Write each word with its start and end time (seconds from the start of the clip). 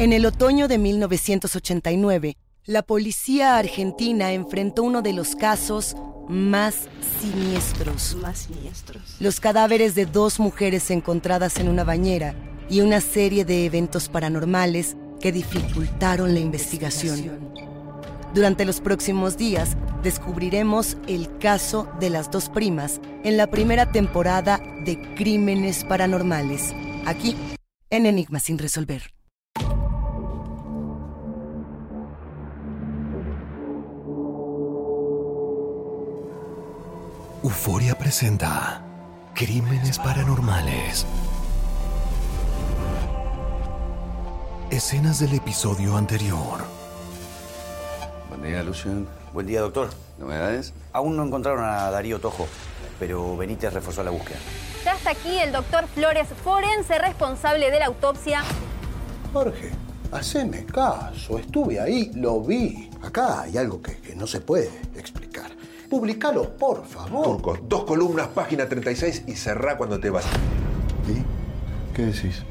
En 0.00 0.14
el 0.14 0.24
otoño 0.24 0.66
de 0.66 0.78
1989, 0.78 2.38
la 2.64 2.80
policía 2.80 3.58
argentina 3.58 4.32
enfrentó 4.32 4.82
uno 4.82 5.02
de 5.02 5.12
los 5.12 5.36
casos 5.36 5.94
más 6.26 6.88
siniestros. 7.20 8.16
Más 8.22 8.38
siniestros. 8.38 9.16
Los 9.20 9.40
cadáveres 9.40 9.94
de 9.94 10.06
dos 10.06 10.40
mujeres 10.40 10.90
encontradas 10.90 11.58
en 11.58 11.68
una 11.68 11.84
bañera 11.84 12.34
y 12.70 12.80
una 12.80 13.02
serie 13.02 13.44
de 13.44 13.66
eventos 13.66 14.08
paranormales 14.08 14.96
que 15.20 15.32
dificultaron 15.32 16.32
la 16.32 16.40
investigación. 16.40 17.52
Durante 18.32 18.64
los 18.64 18.80
próximos 18.80 19.36
días 19.36 19.76
descubriremos 20.02 20.96
el 21.08 21.36
caso 21.36 21.92
de 22.00 22.08
las 22.08 22.30
dos 22.30 22.48
primas 22.48 23.02
en 23.22 23.36
la 23.36 23.48
primera 23.48 23.92
temporada 23.92 24.62
de 24.86 25.14
Crímenes 25.14 25.84
Paranormales, 25.84 26.72
aquí 27.04 27.36
en 27.90 28.06
Enigma 28.06 28.40
sin 28.40 28.56
resolver. 28.56 29.19
Euforia 37.42 37.96
presenta 37.96 38.82
Crímenes 39.34 39.98
Paranormales. 39.98 41.06
Escenas 44.70 45.20
del 45.20 45.32
episodio 45.32 45.96
anterior. 45.96 46.66
Buen 48.28 48.42
día, 48.42 48.62
Lucian. 48.62 49.08
Buen 49.32 49.46
día, 49.46 49.62
doctor. 49.62 49.88
¿Novedades? 50.18 50.74
Aún 50.92 51.16
no 51.16 51.24
encontraron 51.24 51.64
a 51.64 51.90
Darío 51.90 52.20
Tojo, 52.20 52.46
pero 52.98 53.34
Benítez 53.38 53.72
reforzó 53.72 54.04
la 54.04 54.10
búsqueda. 54.10 54.38
Ya 54.84 54.92
está 54.92 55.12
aquí 55.12 55.38
el 55.38 55.50
doctor 55.50 55.86
Flores, 55.86 56.28
forense 56.44 56.98
responsable 56.98 57.70
de 57.70 57.78
la 57.78 57.86
autopsia. 57.86 58.42
Jorge, 59.32 59.70
haceme 60.12 60.66
caso. 60.66 61.38
Estuve 61.38 61.80
ahí, 61.80 62.10
lo 62.16 62.42
vi. 62.42 62.90
Acá 63.02 63.40
hay 63.40 63.56
algo 63.56 63.80
que, 63.80 63.96
que 63.96 64.14
no 64.14 64.26
se 64.26 64.42
puede 64.42 64.68
explicar. 64.94 65.59
Publicalo, 65.90 66.56
por 66.56 66.84
favor. 66.86 67.24
Turco, 67.24 67.58
dos 67.64 67.82
columnas, 67.84 68.28
página 68.28 68.68
36 68.68 69.24
y 69.26 69.32
cerrá 69.34 69.76
cuando 69.76 69.98
te 69.98 70.08
vas. 70.08 70.24
¿Y? 71.08 71.94
¿Qué 71.96 72.06
decís? 72.06 72.44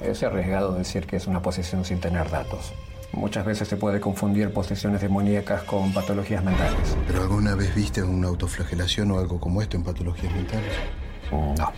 Es 0.00 0.22
arriesgado 0.22 0.72
decir 0.74 1.06
que 1.06 1.16
es 1.16 1.26
una 1.26 1.42
posesión 1.42 1.84
sin 1.84 1.98
tener 1.98 2.30
datos. 2.30 2.72
Muchas 3.12 3.44
veces 3.44 3.66
se 3.66 3.76
puede 3.76 3.98
confundir 4.00 4.52
posesiones 4.52 5.00
demoníacas 5.00 5.64
con 5.64 5.92
patologías 5.92 6.44
mentales. 6.44 6.96
¿Pero 7.08 7.22
alguna 7.22 7.56
vez 7.56 7.74
viste 7.74 8.02
una 8.02 8.28
autoflagelación 8.28 9.10
o 9.10 9.18
algo 9.18 9.40
como 9.40 9.60
esto 9.60 9.76
en 9.76 9.82
patologías 9.82 10.32
mentales? 10.32 10.72
No, 11.32 11.72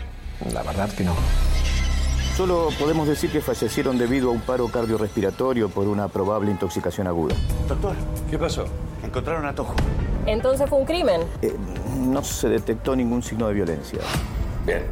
la 0.52 0.62
verdad 0.64 0.90
que 0.90 1.04
no. 1.04 1.14
Solo 2.36 2.68
podemos 2.78 3.08
decir 3.08 3.30
que 3.30 3.40
fallecieron 3.40 3.96
debido 3.98 4.28
a 4.28 4.32
un 4.32 4.40
paro 4.40 4.68
cardiorrespiratorio 4.68 5.70
por 5.70 5.88
una 5.88 6.08
probable 6.08 6.50
intoxicación 6.50 7.06
aguda. 7.06 7.34
Doctor, 7.66 7.94
¿Qué 8.30 8.38
pasó? 8.38 8.66
encontraron 9.02 9.46
a 9.46 9.54
Tojo. 9.54 9.74
Entonces 10.28 10.68
fue 10.68 10.78
un 10.78 10.84
crimen. 10.84 11.22
Eh, 11.40 11.54
no 11.98 12.22
se 12.22 12.48
detectó 12.48 12.94
ningún 12.94 13.22
signo 13.22 13.48
de 13.48 13.54
violencia. 13.54 14.00
Bien, 14.66 14.82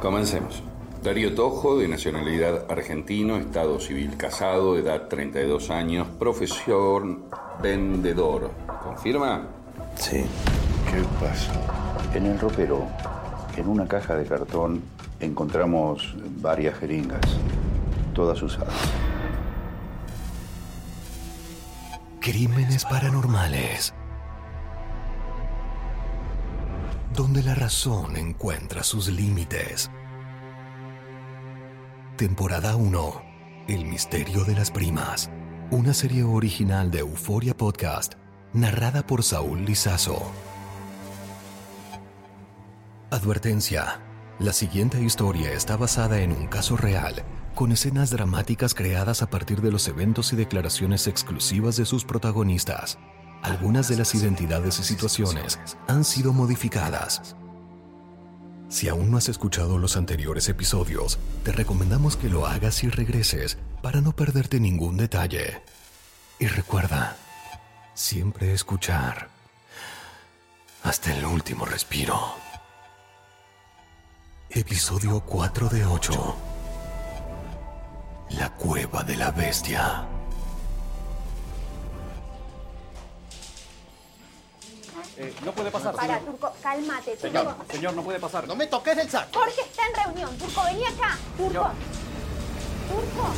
comencemos. 0.00 0.62
Darío 1.02 1.34
Tojo, 1.34 1.78
de 1.78 1.88
nacionalidad 1.88 2.70
argentino, 2.70 3.36
estado 3.36 3.80
civil 3.80 4.16
casado, 4.16 4.76
edad 4.76 5.08
32 5.08 5.70
años, 5.70 6.06
profesión 6.18 7.24
vendedor. 7.60 8.52
¿Confirma? 8.84 9.46
Sí. 9.96 10.24
¿Qué 10.90 11.02
pasó? 11.20 11.52
En 12.14 12.26
el 12.26 12.38
ropero, 12.38 12.86
en 13.56 13.68
una 13.68 13.86
caja 13.86 14.14
de 14.16 14.24
cartón, 14.26 14.82
encontramos 15.18 16.14
varias 16.40 16.78
jeringas, 16.78 17.20
todas 18.14 18.40
usadas. 18.42 18.74
Crímenes 22.20 22.84
Paranormales. 22.84 23.94
Donde 27.18 27.42
la 27.42 27.56
razón 27.56 28.16
encuentra 28.16 28.84
sus 28.84 29.08
límites. 29.08 29.90
Temporada 32.16 32.76
1. 32.76 33.22
El 33.66 33.86
misterio 33.86 34.44
de 34.44 34.54
las 34.54 34.70
primas. 34.70 35.28
Una 35.72 35.94
serie 35.94 36.22
original 36.22 36.92
de 36.92 37.00
Euforia 37.00 37.56
Podcast, 37.56 38.14
narrada 38.52 39.04
por 39.04 39.24
Saúl 39.24 39.64
Lizazo. 39.64 40.30
Advertencia. 43.10 44.00
La 44.38 44.52
siguiente 44.52 45.02
historia 45.02 45.50
está 45.52 45.76
basada 45.76 46.20
en 46.20 46.30
un 46.30 46.46
caso 46.46 46.76
real, 46.76 47.24
con 47.56 47.72
escenas 47.72 48.10
dramáticas 48.10 48.74
creadas 48.74 49.22
a 49.22 49.26
partir 49.28 49.60
de 49.60 49.72
los 49.72 49.88
eventos 49.88 50.32
y 50.32 50.36
declaraciones 50.36 51.08
exclusivas 51.08 51.76
de 51.76 51.84
sus 51.84 52.04
protagonistas. 52.04 52.96
Algunas 53.42 53.88
de 53.88 53.96
las 53.96 54.14
identidades 54.14 54.78
y 54.80 54.84
situaciones 54.84 55.58
han 55.86 56.04
sido 56.04 56.32
modificadas. 56.32 57.36
Si 58.68 58.88
aún 58.88 59.10
no 59.10 59.16
has 59.16 59.28
escuchado 59.28 59.78
los 59.78 59.96
anteriores 59.96 60.48
episodios, 60.48 61.18
te 61.44 61.52
recomendamos 61.52 62.16
que 62.16 62.28
lo 62.28 62.46
hagas 62.46 62.84
y 62.84 62.90
regreses 62.90 63.58
para 63.82 64.00
no 64.00 64.12
perderte 64.12 64.60
ningún 64.60 64.96
detalle. 64.96 65.62
Y 66.38 66.46
recuerda, 66.46 67.16
siempre 67.94 68.52
escuchar 68.52 69.28
hasta 70.82 71.14
el 71.14 71.24
último 71.24 71.64
respiro. 71.64 72.34
Episodio 74.50 75.20
4 75.20 75.68
de 75.68 75.84
8. 75.84 76.36
La 78.30 78.50
cueva 78.50 79.02
de 79.02 79.16
la 79.16 79.30
bestia. 79.30 80.06
Eh, 85.20 85.34
no 85.44 85.52
puede 85.52 85.70
pasar. 85.72 85.94
Para, 85.96 86.18
señor. 86.18 86.30
Turco, 86.30 86.52
cálmate. 86.62 87.16
Señor, 87.16 87.44
Turco. 87.44 87.64
señor, 87.72 87.94
no 87.94 88.02
puede 88.02 88.20
pasar. 88.20 88.46
No 88.46 88.54
me 88.54 88.68
toques 88.68 88.96
el 88.98 89.10
saco. 89.10 89.40
Jorge 89.40 89.62
está 89.62 89.82
en 89.88 90.04
reunión. 90.06 90.38
Turco, 90.38 90.62
vení 90.64 90.84
acá. 90.84 91.18
Turco. 91.36 91.70
Turco. 92.88 93.34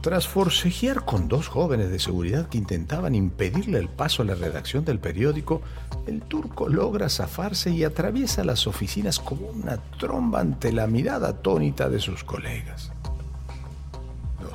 Tras 0.00 0.28
forcejear 0.28 1.04
con 1.04 1.26
dos 1.26 1.48
jóvenes 1.48 1.90
de 1.90 1.98
seguridad 1.98 2.48
que 2.48 2.56
intentaban 2.56 3.16
impedirle 3.16 3.80
el 3.80 3.88
paso 3.88 4.22
a 4.22 4.26
la 4.26 4.36
redacción 4.36 4.84
del 4.84 5.00
periódico, 5.00 5.60
el 6.06 6.22
turco 6.22 6.68
logra 6.68 7.08
zafarse 7.08 7.70
y 7.70 7.82
atraviesa 7.82 8.44
las 8.44 8.68
oficinas 8.68 9.18
como 9.18 9.48
una 9.48 9.78
tromba 9.98 10.38
ante 10.38 10.72
la 10.72 10.86
mirada 10.86 11.30
atónita 11.30 11.88
de 11.88 11.98
sus 11.98 12.22
colegas. 12.22 12.92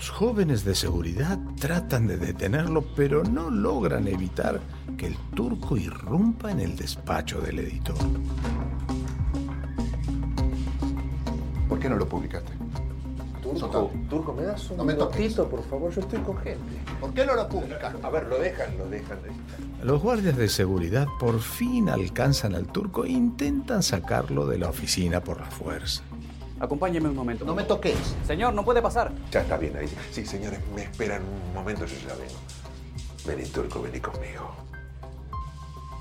Los 0.04 0.10
jóvenes 0.10 0.66
de 0.66 0.76
seguridad 0.76 1.40
tratan 1.58 2.08
de 2.08 2.18
detenerlo, 2.18 2.84
pero 2.94 3.24
no 3.24 3.50
logran 3.50 4.06
evitar 4.10 4.60
que 4.98 5.08
el 5.08 5.16
turco 5.34 5.78
irrumpa 5.78 6.52
en 6.52 6.60
el 6.60 6.76
despacho 6.76 7.40
del 7.40 7.60
editor. 7.60 7.96
¿Por 11.70 11.80
qué 11.80 11.88
no 11.88 11.96
lo 11.96 12.06
publicaste? 12.06 12.52
Turco, 13.42 13.92
Turco, 14.10 14.34
¿me 14.34 14.44
das 14.44 14.70
un 14.72 14.76
No 14.76 14.84
minutito, 14.84 15.48
por 15.48 15.64
favor? 15.70 15.90
Yo 15.94 16.02
estoy 16.02 16.20
con 16.20 16.36
gente. 16.40 16.82
¿Por 17.00 17.14
qué 17.14 17.26
no 17.26 17.36
lo 17.36 17.48
publicas? 17.48 17.96
A 18.04 18.10
ver, 18.10 18.28
lo 18.28 18.40
dejan, 18.40 18.78
lo 18.78 18.90
dejan. 18.90 19.20
Los 19.82 20.02
guardias 20.02 20.36
de 20.36 20.50
seguridad 20.50 21.08
por 21.18 21.40
fin 21.40 21.88
alcanzan 21.88 22.56
al 22.56 22.68
turco 22.68 23.06
e 23.06 23.12
intentan 23.12 23.82
sacarlo 23.82 24.48
de 24.48 24.58
la 24.58 24.68
oficina 24.68 25.24
por 25.24 25.40
la 25.40 25.50
fuerza. 25.50 26.04
Acompáñeme 26.60 27.10
un 27.10 27.16
momento. 27.16 27.46
No 27.46 27.56
me 27.56 27.64
toques. 27.64 28.16
Señor, 28.26 28.54
no 28.54 28.64
puede 28.64 28.82
pasar. 28.82 29.12
Ya 29.32 29.42
está 29.42 29.58
bien 29.58 29.76
ahí. 29.76 29.90
Sí, 30.12 30.26
señores, 30.26 30.60
me 30.76 30.84
esperan 30.84 31.22
un 31.24 31.54
momento, 31.54 31.86
yo 31.86 31.96
ya 32.08 32.16
vengo. 32.16 32.40
Vení, 33.26 33.50
Turco, 33.50 33.82
vení 33.82 34.00
conmigo. 34.00 34.64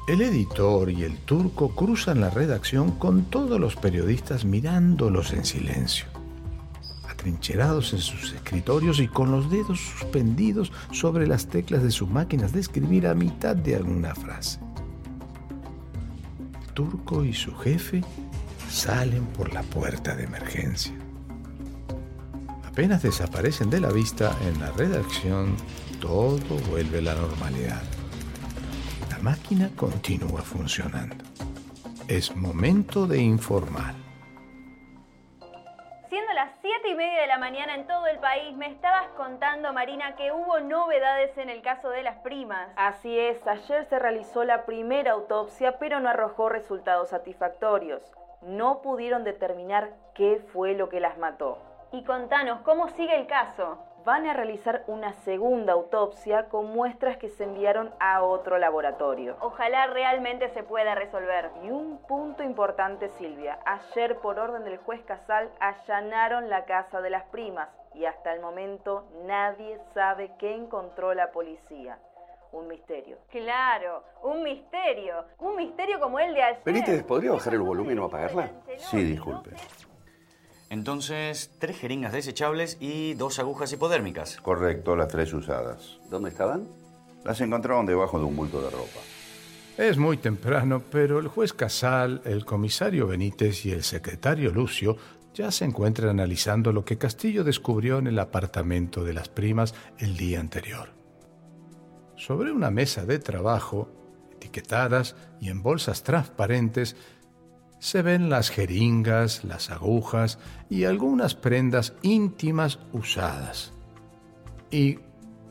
El 0.08 0.20
editor 0.20 0.90
y 0.90 1.04
el 1.04 1.16
turco 1.18 1.76
cruzan 1.76 2.20
la 2.20 2.28
redacción 2.28 2.90
con 2.90 3.24
todos 3.26 3.60
los 3.60 3.76
periodistas 3.76 4.44
mirándolos 4.44 5.32
en 5.32 5.44
silencio, 5.44 6.06
atrincherados 7.08 7.92
en 7.92 8.00
sus 8.00 8.32
escritorios 8.32 8.98
y 8.98 9.06
con 9.06 9.30
los 9.30 9.48
dedos 9.48 9.78
suspendidos 9.78 10.72
sobre 10.90 11.28
las 11.28 11.46
teclas 11.46 11.84
de 11.84 11.92
sus 11.92 12.10
máquinas 12.10 12.52
de 12.52 12.58
escribir 12.58 13.06
a 13.06 13.14
mitad 13.14 13.54
de 13.54 13.76
alguna 13.76 14.12
frase. 14.16 14.58
El 16.60 16.72
turco 16.74 17.24
y 17.24 17.32
su 17.32 17.54
jefe 17.54 18.02
salen 18.72 19.26
por 19.26 19.52
la 19.52 19.62
puerta 19.62 20.16
de 20.16 20.24
emergencia. 20.24 20.94
Apenas 22.64 23.02
desaparecen 23.02 23.68
de 23.68 23.80
la 23.80 23.90
vista 23.90 24.34
en 24.46 24.58
la 24.58 24.70
redacción, 24.70 25.56
todo 26.00 26.56
vuelve 26.70 26.98
a 26.98 27.02
la 27.02 27.14
normalidad. 27.14 27.82
La 29.10 29.18
máquina 29.18 29.68
continúa 29.76 30.40
funcionando. 30.40 31.22
Es 32.08 32.34
momento 32.34 33.06
de 33.06 33.18
informar. 33.18 33.94
Siendo 36.08 36.32
las 36.32 36.50
7 36.62 36.88
y 36.88 36.94
media 36.94 37.20
de 37.20 37.26
la 37.26 37.38
mañana 37.38 37.74
en 37.74 37.86
todo 37.86 38.06
el 38.06 38.18
país, 38.20 38.56
me 38.56 38.68
estabas 38.68 39.08
contando, 39.18 39.74
Marina, 39.74 40.16
que 40.16 40.32
hubo 40.32 40.60
novedades 40.60 41.36
en 41.36 41.50
el 41.50 41.60
caso 41.60 41.90
de 41.90 42.02
las 42.02 42.16
primas. 42.18 42.70
Así 42.76 43.18
es, 43.18 43.46
ayer 43.46 43.86
se 43.90 43.98
realizó 43.98 44.44
la 44.44 44.64
primera 44.64 45.12
autopsia, 45.12 45.78
pero 45.78 46.00
no 46.00 46.08
arrojó 46.08 46.48
resultados 46.48 47.10
satisfactorios. 47.10 48.02
No 48.42 48.82
pudieron 48.82 49.24
determinar 49.24 49.90
qué 50.14 50.44
fue 50.52 50.74
lo 50.74 50.88
que 50.88 51.00
las 51.00 51.16
mató. 51.18 51.58
Y 51.92 52.04
contanos, 52.04 52.60
¿cómo 52.62 52.88
sigue 52.88 53.14
el 53.16 53.26
caso? 53.26 53.78
Van 54.04 54.26
a 54.26 54.32
realizar 54.32 54.82
una 54.88 55.12
segunda 55.12 55.74
autopsia 55.74 56.48
con 56.48 56.72
muestras 56.72 57.18
que 57.18 57.28
se 57.28 57.44
enviaron 57.44 57.94
a 58.00 58.22
otro 58.22 58.58
laboratorio. 58.58 59.36
Ojalá 59.40 59.86
realmente 59.86 60.48
se 60.48 60.64
pueda 60.64 60.94
resolver. 60.96 61.50
Y 61.62 61.70
un 61.70 61.98
punto 62.08 62.42
importante, 62.42 63.10
Silvia. 63.10 63.60
Ayer, 63.64 64.16
por 64.16 64.40
orden 64.40 64.64
del 64.64 64.78
juez 64.78 65.02
Casal, 65.04 65.50
allanaron 65.60 66.50
la 66.50 66.64
casa 66.64 67.00
de 67.00 67.10
las 67.10 67.24
primas 67.24 67.68
y 67.94 68.06
hasta 68.06 68.32
el 68.32 68.40
momento 68.40 69.04
nadie 69.24 69.78
sabe 69.94 70.32
qué 70.38 70.54
encontró 70.54 71.14
la 71.14 71.30
policía. 71.30 71.98
Un 72.52 72.68
misterio. 72.68 73.18
Claro, 73.30 74.04
un 74.22 74.42
misterio. 74.42 75.24
Un 75.38 75.56
misterio 75.56 75.98
como 75.98 76.18
el 76.18 76.34
de 76.34 76.42
ayer. 76.42 76.62
Benítez, 76.64 77.02
¿podría 77.02 77.32
bajar 77.32 77.54
el 77.54 77.60
volumen 77.60 77.98
o 77.98 78.04
apagarla? 78.04 78.52
Sí, 78.90 79.02
disculpe. 79.02 79.50
Entonces, 80.68 81.50
tres 81.58 81.78
jeringas 81.78 82.12
desechables 82.12 82.76
y 82.80 83.14
dos 83.14 83.38
agujas 83.38 83.72
hipodérmicas. 83.72 84.38
Correcto, 84.40 84.96
las 84.96 85.08
tres 85.08 85.32
usadas. 85.32 85.98
¿Dónde 86.08 86.30
estaban? 86.30 86.66
Las 87.24 87.40
encontraron 87.40 87.86
debajo 87.86 88.18
de 88.18 88.24
un 88.24 88.36
bulto 88.36 88.60
de 88.62 88.70
ropa. 88.70 89.00
Es 89.78 89.96
muy 89.96 90.18
temprano, 90.18 90.82
pero 90.90 91.18
el 91.18 91.28
juez 91.28 91.54
Casal, 91.54 92.20
el 92.24 92.44
comisario 92.44 93.06
Benítez 93.06 93.64
y 93.64 93.72
el 93.72 93.82
secretario 93.82 94.50
Lucio 94.50 94.96
ya 95.32 95.50
se 95.50 95.64
encuentran 95.64 96.10
analizando 96.10 96.72
lo 96.72 96.84
que 96.84 96.98
Castillo 96.98 97.44
descubrió 97.44 97.98
en 97.98 98.06
el 98.06 98.18
apartamento 98.18 99.02
de 99.04 99.14
las 99.14 99.30
primas 99.30 99.74
el 99.98 100.16
día 100.16 100.40
anterior. 100.40 101.01
Sobre 102.24 102.52
una 102.52 102.70
mesa 102.70 103.04
de 103.04 103.18
trabajo, 103.18 103.88
etiquetadas 104.30 105.16
y 105.40 105.48
en 105.48 105.60
bolsas 105.60 106.04
transparentes, 106.04 106.94
se 107.80 108.00
ven 108.02 108.30
las 108.30 108.50
jeringas, 108.50 109.42
las 109.42 109.70
agujas 109.70 110.38
y 110.70 110.84
algunas 110.84 111.34
prendas 111.34 111.94
íntimas 112.02 112.78
usadas. 112.92 113.72
Y 114.70 115.00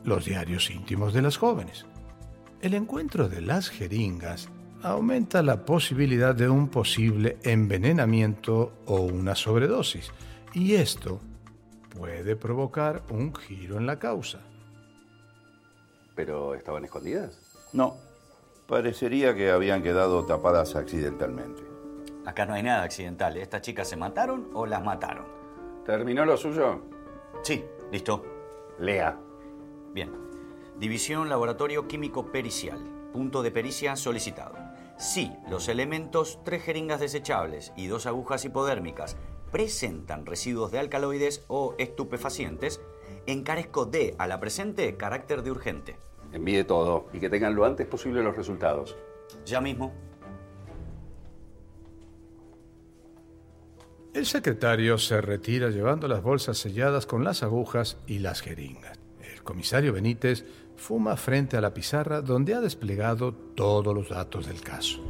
los 0.02 0.24
diarios 0.24 0.70
íntimos 0.70 1.12
de 1.12 1.20
las 1.20 1.36
jóvenes. 1.36 1.84
El 2.62 2.72
encuentro 2.72 3.28
de 3.28 3.42
las 3.42 3.68
jeringas 3.68 4.48
aumenta 4.82 5.42
la 5.42 5.66
posibilidad 5.66 6.34
de 6.34 6.48
un 6.48 6.68
posible 6.68 7.36
envenenamiento 7.42 8.80
o 8.86 9.02
una 9.02 9.34
sobredosis, 9.34 10.10
y 10.54 10.72
esto 10.72 11.20
puede 11.90 12.34
provocar 12.34 13.02
un 13.10 13.34
giro 13.34 13.76
en 13.76 13.86
la 13.86 13.98
causa. 13.98 14.40
¿Pero 16.14 16.54
estaban 16.54 16.84
escondidas? 16.84 17.38
No, 17.72 17.96
parecería 18.66 19.34
que 19.34 19.50
habían 19.50 19.82
quedado 19.82 20.24
tapadas 20.24 20.76
accidentalmente. 20.76 21.62
Acá 22.24 22.46
no 22.46 22.54
hay 22.54 22.62
nada 22.62 22.82
accidental. 22.82 23.36
¿Estas 23.36 23.62
chicas 23.62 23.88
se 23.88 23.96
mataron 23.96 24.50
o 24.54 24.66
las 24.66 24.82
mataron? 24.82 25.26
¿Terminó 25.84 26.24
lo 26.24 26.36
suyo? 26.36 26.82
Sí, 27.42 27.64
listo. 27.90 28.24
Lea. 28.78 29.18
Bien. 29.92 30.10
División 30.78 31.28
Laboratorio 31.28 31.88
Químico 31.88 32.26
Pericial. 32.26 32.78
Punto 33.12 33.42
de 33.42 33.50
pericia 33.50 33.96
solicitado. 33.96 34.54
Si 34.98 35.32
los 35.50 35.68
elementos 35.68 36.38
tres 36.44 36.62
jeringas 36.62 37.00
desechables 37.00 37.72
y 37.76 37.88
dos 37.88 38.06
agujas 38.06 38.44
hipodérmicas 38.44 39.16
presentan 39.50 40.24
residuos 40.24 40.70
de 40.70 40.78
alcaloides 40.78 41.44
o 41.48 41.74
estupefacientes, 41.78 42.80
encarezco 43.26 43.86
de 43.86 44.14
a 44.18 44.26
la 44.26 44.40
presente 44.40 44.96
carácter 44.96 45.42
de 45.42 45.50
urgente. 45.50 45.96
Envíe 46.32 46.64
todo 46.64 47.08
y 47.12 47.20
que 47.20 47.30
tengan 47.30 47.54
lo 47.54 47.64
antes 47.64 47.86
posible 47.86 48.22
los 48.22 48.36
resultados. 48.36 48.96
Ya 49.44 49.60
mismo. 49.60 49.92
El 54.14 54.26
secretario 54.26 54.98
se 54.98 55.20
retira 55.20 55.70
llevando 55.70 56.06
las 56.06 56.22
bolsas 56.22 56.58
selladas 56.58 57.06
con 57.06 57.24
las 57.24 57.42
agujas 57.42 57.98
y 58.06 58.18
las 58.18 58.42
jeringas. 58.42 58.98
El 59.20 59.42
comisario 59.42 59.92
Benítez 59.92 60.44
fuma 60.76 61.16
frente 61.16 61.56
a 61.56 61.60
la 61.60 61.72
pizarra 61.72 62.20
donde 62.20 62.54
ha 62.54 62.60
desplegado 62.60 63.32
todos 63.32 63.94
los 63.94 64.10
datos 64.10 64.46
del 64.46 64.60
caso, 64.60 65.02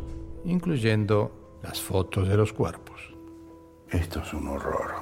incluyendo 0.45 1.59
las 1.63 1.81
fotos 1.81 2.29
de 2.29 2.37
los 2.37 2.53
cuerpos. 2.53 3.13
Esto 3.91 4.21
es 4.21 4.33
un 4.33 4.49
horror. 4.49 4.95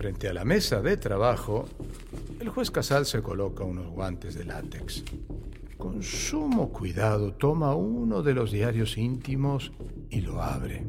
Frente 0.00 0.30
a 0.30 0.32
la 0.32 0.46
mesa 0.46 0.80
de 0.80 0.96
trabajo, 0.96 1.66
el 2.40 2.48
juez 2.48 2.70
Casal 2.70 3.04
se 3.04 3.20
coloca 3.20 3.64
unos 3.64 3.88
guantes 3.88 4.34
de 4.34 4.46
látex. 4.46 5.04
Con 5.76 6.02
sumo 6.02 6.70
cuidado 6.70 7.34
toma 7.34 7.74
uno 7.74 8.22
de 8.22 8.32
los 8.32 8.50
diarios 8.50 8.96
íntimos 8.96 9.72
y 10.08 10.22
lo 10.22 10.42
abre. 10.42 10.86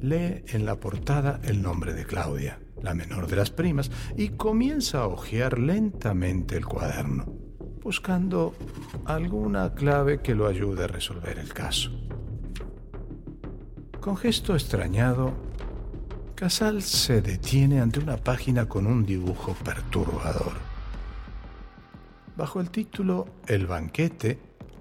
Lee 0.00 0.44
en 0.46 0.64
la 0.64 0.78
portada 0.78 1.40
el 1.42 1.60
nombre 1.60 1.92
de 1.92 2.04
Claudia, 2.04 2.60
la 2.80 2.94
menor 2.94 3.26
de 3.26 3.34
las 3.34 3.50
primas, 3.50 3.90
y 4.16 4.28
comienza 4.28 5.00
a 5.00 5.08
hojear 5.08 5.58
lentamente 5.58 6.56
el 6.56 6.66
cuaderno, 6.66 7.24
buscando 7.82 8.54
alguna 9.06 9.74
clave 9.74 10.20
que 10.20 10.36
lo 10.36 10.46
ayude 10.46 10.84
a 10.84 10.86
resolver 10.86 11.36
el 11.40 11.52
caso. 11.52 11.90
Con 14.00 14.16
gesto 14.16 14.54
extrañado, 14.54 15.34
Casal 16.34 16.82
se 16.82 17.22
detiene 17.22 17.80
ante 17.80 18.00
una 18.00 18.16
página 18.16 18.66
con 18.66 18.88
un 18.88 19.06
dibujo 19.06 19.54
perturbador. 19.64 20.54
Bajo 22.36 22.60
el 22.60 22.70
título 22.70 23.26
El 23.46 23.68
banquete, 23.68 24.40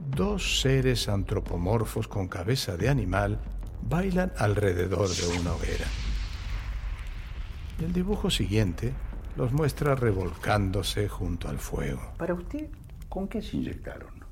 dos 0.10 0.62
seres 0.62 1.08
antropomorfos 1.08 2.08
con 2.08 2.28
cabeza 2.28 2.76
de 2.76 2.90
animal 2.90 3.40
bailan 3.88 4.34
alrededor 4.38 5.08
de 5.10 5.28
una 5.40 5.54
hoguera. 5.54 5.86
El 7.80 7.94
dibujo 7.94 8.32
siguiente 8.32 8.92
los 9.36 9.54
muestra 9.54 9.94
revolcándose 9.94 11.08
junto 11.08 11.50
al 11.50 11.60
fuego. 11.60 12.14
Para 12.18 12.34
usted, 12.34 12.68
¿con 13.10 13.28
qué 13.28 13.44
se 13.44 13.58
inyectaron? 13.58 14.26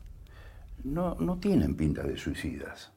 No, 0.84 1.16
no 1.20 1.38
tienen 1.38 1.75
pinta 1.75 2.01
de 2.01 2.18
suicidas. 2.18 2.92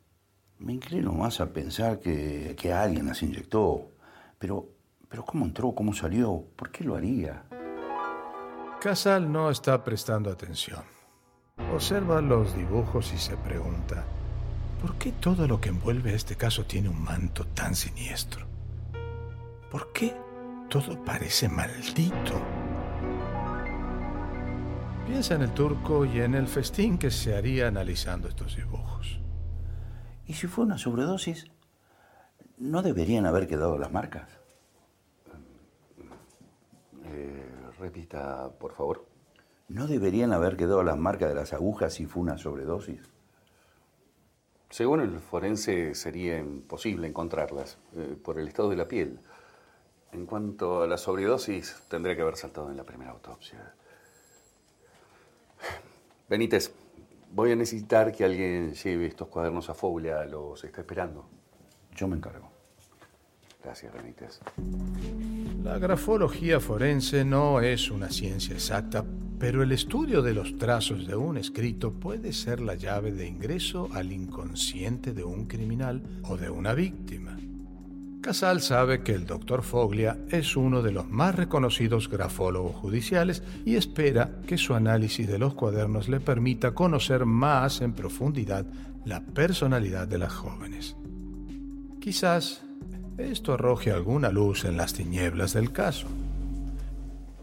Me 0.59 0.73
inclino 0.73 1.13
más 1.13 1.41
a 1.41 1.53
pensar 1.53 2.01
que, 2.01 2.57
que 2.59 2.73
alguien 2.73 3.07
las 3.07 3.23
inyectó. 3.23 3.91
Pero, 4.45 4.69
pero 5.09 5.25
¿cómo 5.25 5.47
entró? 5.47 5.75
¿Cómo 5.75 5.95
salió? 5.95 6.45
¿Por 6.55 6.71
qué 6.71 6.85
lo 6.85 6.97
haría? 6.97 7.45
Casal 8.79 9.33
no 9.33 9.49
está 9.49 9.83
prestando 9.83 10.31
atención. 10.31 10.83
Observa 11.73 12.21
los 12.21 12.55
dibujos 12.55 13.11
y 13.15 13.17
se 13.17 13.39
pregunta, 13.39 14.05
¿por 14.83 14.97
qué 14.97 15.13
todo 15.13 15.49
lo 15.49 15.63
que 15.63 15.71
envuelve 15.71 16.15
este 16.15 16.37
caso 16.37 16.65
tiene 16.65 16.91
un 16.91 17.03
manto 17.03 17.47
tan 17.55 17.75
siniestro? 17.75 18.45
¿Por 19.71 19.95
qué 19.95 20.15
todo 20.69 21.03
parece 21.03 21.49
maldito? 21.49 22.35
Piensa 25.07 25.37
en 25.37 25.41
el 25.41 25.55
turco 25.55 26.05
y 26.05 26.21
en 26.21 26.35
el 26.35 26.49
festín 26.49 26.99
que 26.99 27.11
se 27.11 27.35
haría 27.35 27.69
analizando 27.69 28.29
estos 28.29 28.57
dibujos. 28.57 29.21
¿Y 30.27 30.35
si 30.35 30.49
fue 30.49 30.67
una 30.67 30.77
sobredosis? 30.77 31.47
¿No 32.59 32.83
deberían 32.83 33.27
haber 33.27 33.49
quedado 33.49 33.79
las 33.79 33.91
marcas? 33.91 34.29
Eh, 37.05 37.45
repita, 37.79 38.51
por 38.59 38.73
favor. 38.73 39.05
¿No 39.69 39.87
deberían 39.87 40.33
haber 40.33 40.57
quedado 40.57 40.83
las 40.83 40.97
marcas 40.97 41.29
de 41.31 41.35
las 41.35 41.53
agujas 41.53 41.95
si 41.95 42.07
fue 42.07 42.23
una 42.23 42.39
sobredosis? 42.39 43.01
Según 44.71 45.01
el 45.01 45.19
forense 45.21 45.95
sería 45.95 46.39
imposible 46.39 47.09
encontrarlas 47.09 47.79
eh, 47.97 48.17
por 48.23 48.39
el 48.39 48.49
estado 48.49 48.71
de 48.71 48.77
la 48.77 48.89
piel. 48.89 49.19
En 50.13 50.27
cuanto 50.27 50.83
a 50.83 50.87
la 50.87 50.97
sobredosis, 50.97 51.83
tendría 51.89 52.15
que 52.15 52.23
haber 52.23 52.37
saltado 52.37 52.71
en 52.71 52.77
la 52.77 52.85
primera 52.85 53.11
autopsia. 53.11 53.75
Benítez, 56.29 56.73
voy 57.33 57.53
a 57.53 57.57
necesitar 57.57 58.13
que 58.13 58.25
alguien 58.25 58.75
lleve 58.75 59.07
estos 59.07 59.29
cuadernos 59.29 59.69
a 59.71 59.75
Foglia, 59.75 60.25
los 60.25 60.63
está 60.63 60.83
esperando. 60.83 61.34
Yo 61.95 62.09
me 62.09 62.17
encargo. 62.17 62.51
Gracias, 63.63 63.95
Benítez. 63.95 64.41
La 65.63 65.79
grafología 65.79 66.61
forense 66.61 67.25
no 67.25 67.61
es 67.61 67.91
una 67.91 68.11
ciencia 68.11 68.55
exacta, 68.55 69.03
pero 69.39 69.63
el 69.63 69.73
estudio 69.73 70.21
de 70.21 70.35
los 70.35 70.59
trazos 70.59 71.07
de 71.07 71.17
un 71.17 71.39
escrito 71.39 71.93
puede 71.93 72.35
ser 72.35 72.61
la 72.61 72.75
llave 72.75 73.13
de 73.13 73.27
ingreso 73.27 73.89
al 73.95 74.13
inconsciente 74.13 75.15
de 75.15 75.25
un 75.25 75.47
criminal 75.47 76.03
o 76.25 76.37
de 76.37 76.51
una 76.51 76.75
víctima. 76.75 77.39
Casal 78.21 78.61
sabe 78.61 79.03
que 79.03 79.13
el 79.13 79.27
doctor 79.27 79.63
Foglia 79.63 80.19
es 80.31 80.57
uno 80.57 80.83
de 80.83 80.93
los 80.93 81.09
más 81.09 81.35
reconocidos 81.35 82.09
grafólogos 82.09 82.75
judiciales 82.75 83.43
y 83.65 83.77
espera 83.77 84.41
que 84.47 84.57
su 84.57 84.75
análisis 84.75 85.27
de 85.27 85.39
los 85.39 85.55
cuadernos 85.55 86.09
le 86.09 86.21
permita 86.21 86.73
conocer 86.73 87.27
más 87.27 87.81
en 87.81 87.93
profundidad 87.93 88.67
la 89.05 89.21
personalidad 89.21 90.09
de 90.09 90.19
las 90.19 90.33
jóvenes. 90.33 90.97
Quizás 92.05 92.63
esto 93.17 93.55
arroje 93.55 93.91
alguna 93.91 94.29
luz 94.29 94.67
en 94.67 94.77
las 94.77 94.93
tinieblas 94.93 95.55
del 95.55 95.73
caso. 95.73 96.07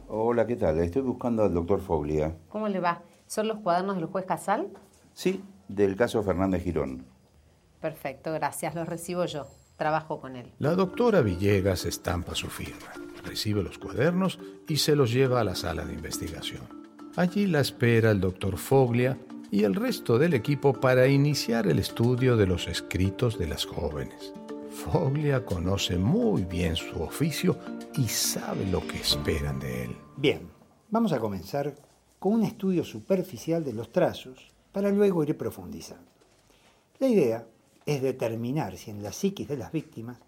Hola, 0.07 0.45
¿qué 0.45 0.55
tal? 0.55 0.77
Estoy 0.77 1.01
buscando 1.01 1.41
al 1.41 1.51
doctor 1.51 1.81
Foglia. 1.81 2.35
¿Cómo 2.47 2.67
le 2.67 2.79
va? 2.79 3.01
¿Son 3.25 3.47
los 3.47 3.57
cuadernos 3.61 3.95
del 3.95 4.05
juez 4.05 4.23
Casal? 4.27 4.67
Sí, 5.15 5.43
del 5.67 5.95
caso 5.95 6.21
Fernández 6.21 6.63
Girón. 6.63 7.03
Perfecto, 7.79 8.31
gracias. 8.33 8.75
Los 8.75 8.87
recibo 8.87 9.25
yo. 9.25 9.47
Trabajo 9.77 10.21
con 10.21 10.35
él. 10.35 10.51
La 10.59 10.75
doctora 10.75 11.21
Villegas 11.21 11.85
estampa 11.85 12.35
su 12.35 12.45
firma, 12.45 12.93
recibe 13.23 13.63
los 13.63 13.79
cuadernos 13.79 14.37
y 14.67 14.77
se 14.77 14.95
los 14.95 15.11
lleva 15.11 15.41
a 15.41 15.43
la 15.43 15.55
sala 15.55 15.85
de 15.85 15.93
investigación. 15.93 16.61
Allí 17.15 17.47
la 17.47 17.61
espera 17.61 18.11
el 18.11 18.21
doctor 18.21 18.59
Foglia 18.59 19.17
y 19.49 19.63
el 19.63 19.73
resto 19.73 20.19
del 20.19 20.35
equipo 20.35 20.73
para 20.73 21.07
iniciar 21.07 21.65
el 21.65 21.79
estudio 21.79 22.37
de 22.37 22.45
los 22.45 22.67
escritos 22.67 23.39
de 23.39 23.47
las 23.47 23.65
jóvenes. 23.65 24.33
Foglia 24.71 25.45
conoce 25.45 25.97
muy 25.97 26.45
bien 26.45 26.77
su 26.77 27.03
oficio 27.03 27.57
y 27.97 28.07
sabe 28.07 28.65
lo 28.65 28.85
que 28.87 28.97
esperan 28.97 29.59
de 29.59 29.83
él. 29.83 29.97
Bien, 30.15 30.49
vamos 30.89 31.11
a 31.11 31.19
comenzar 31.19 31.75
con 32.17 32.33
un 32.33 32.43
estudio 32.43 32.85
superficial 32.85 33.65
de 33.65 33.73
los 33.73 33.91
trazos 33.91 34.47
para 34.71 34.89
luego 34.89 35.23
ir 35.23 35.37
profundizando. 35.37 36.09
La 36.99 37.07
idea 37.07 37.45
es 37.85 38.01
determinar 38.01 38.77
si 38.77 38.91
en 38.91 39.03
la 39.03 39.11
psiquis 39.11 39.47
de 39.49 39.57
las 39.57 39.73
víctimas 39.73 40.19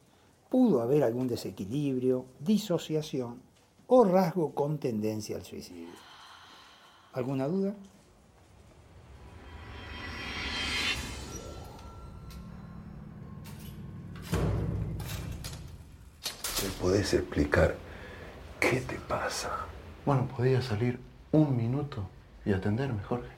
pudo 0.50 0.82
haber 0.82 1.04
algún 1.04 1.28
desequilibrio, 1.28 2.26
disociación 2.40 3.42
o 3.88 4.04
rasgo 4.04 4.54
con 4.54 4.78
tendencia 4.78 5.38
al 5.38 5.46
suicidio. 5.46 5.88
¿Alguna 7.14 7.48
duda? 7.48 7.76
Podés 16.84 17.14
explicar 17.14 17.78
qué 18.60 18.82
te 18.82 18.96
pasa? 18.96 19.50
Bueno, 20.06 20.28
podía 20.28 20.62
salir 20.62 21.00
un 21.32 21.56
minuto 21.56 22.10
y 22.46 22.52
atenderme, 22.52 23.02
Jorge. 23.04 23.30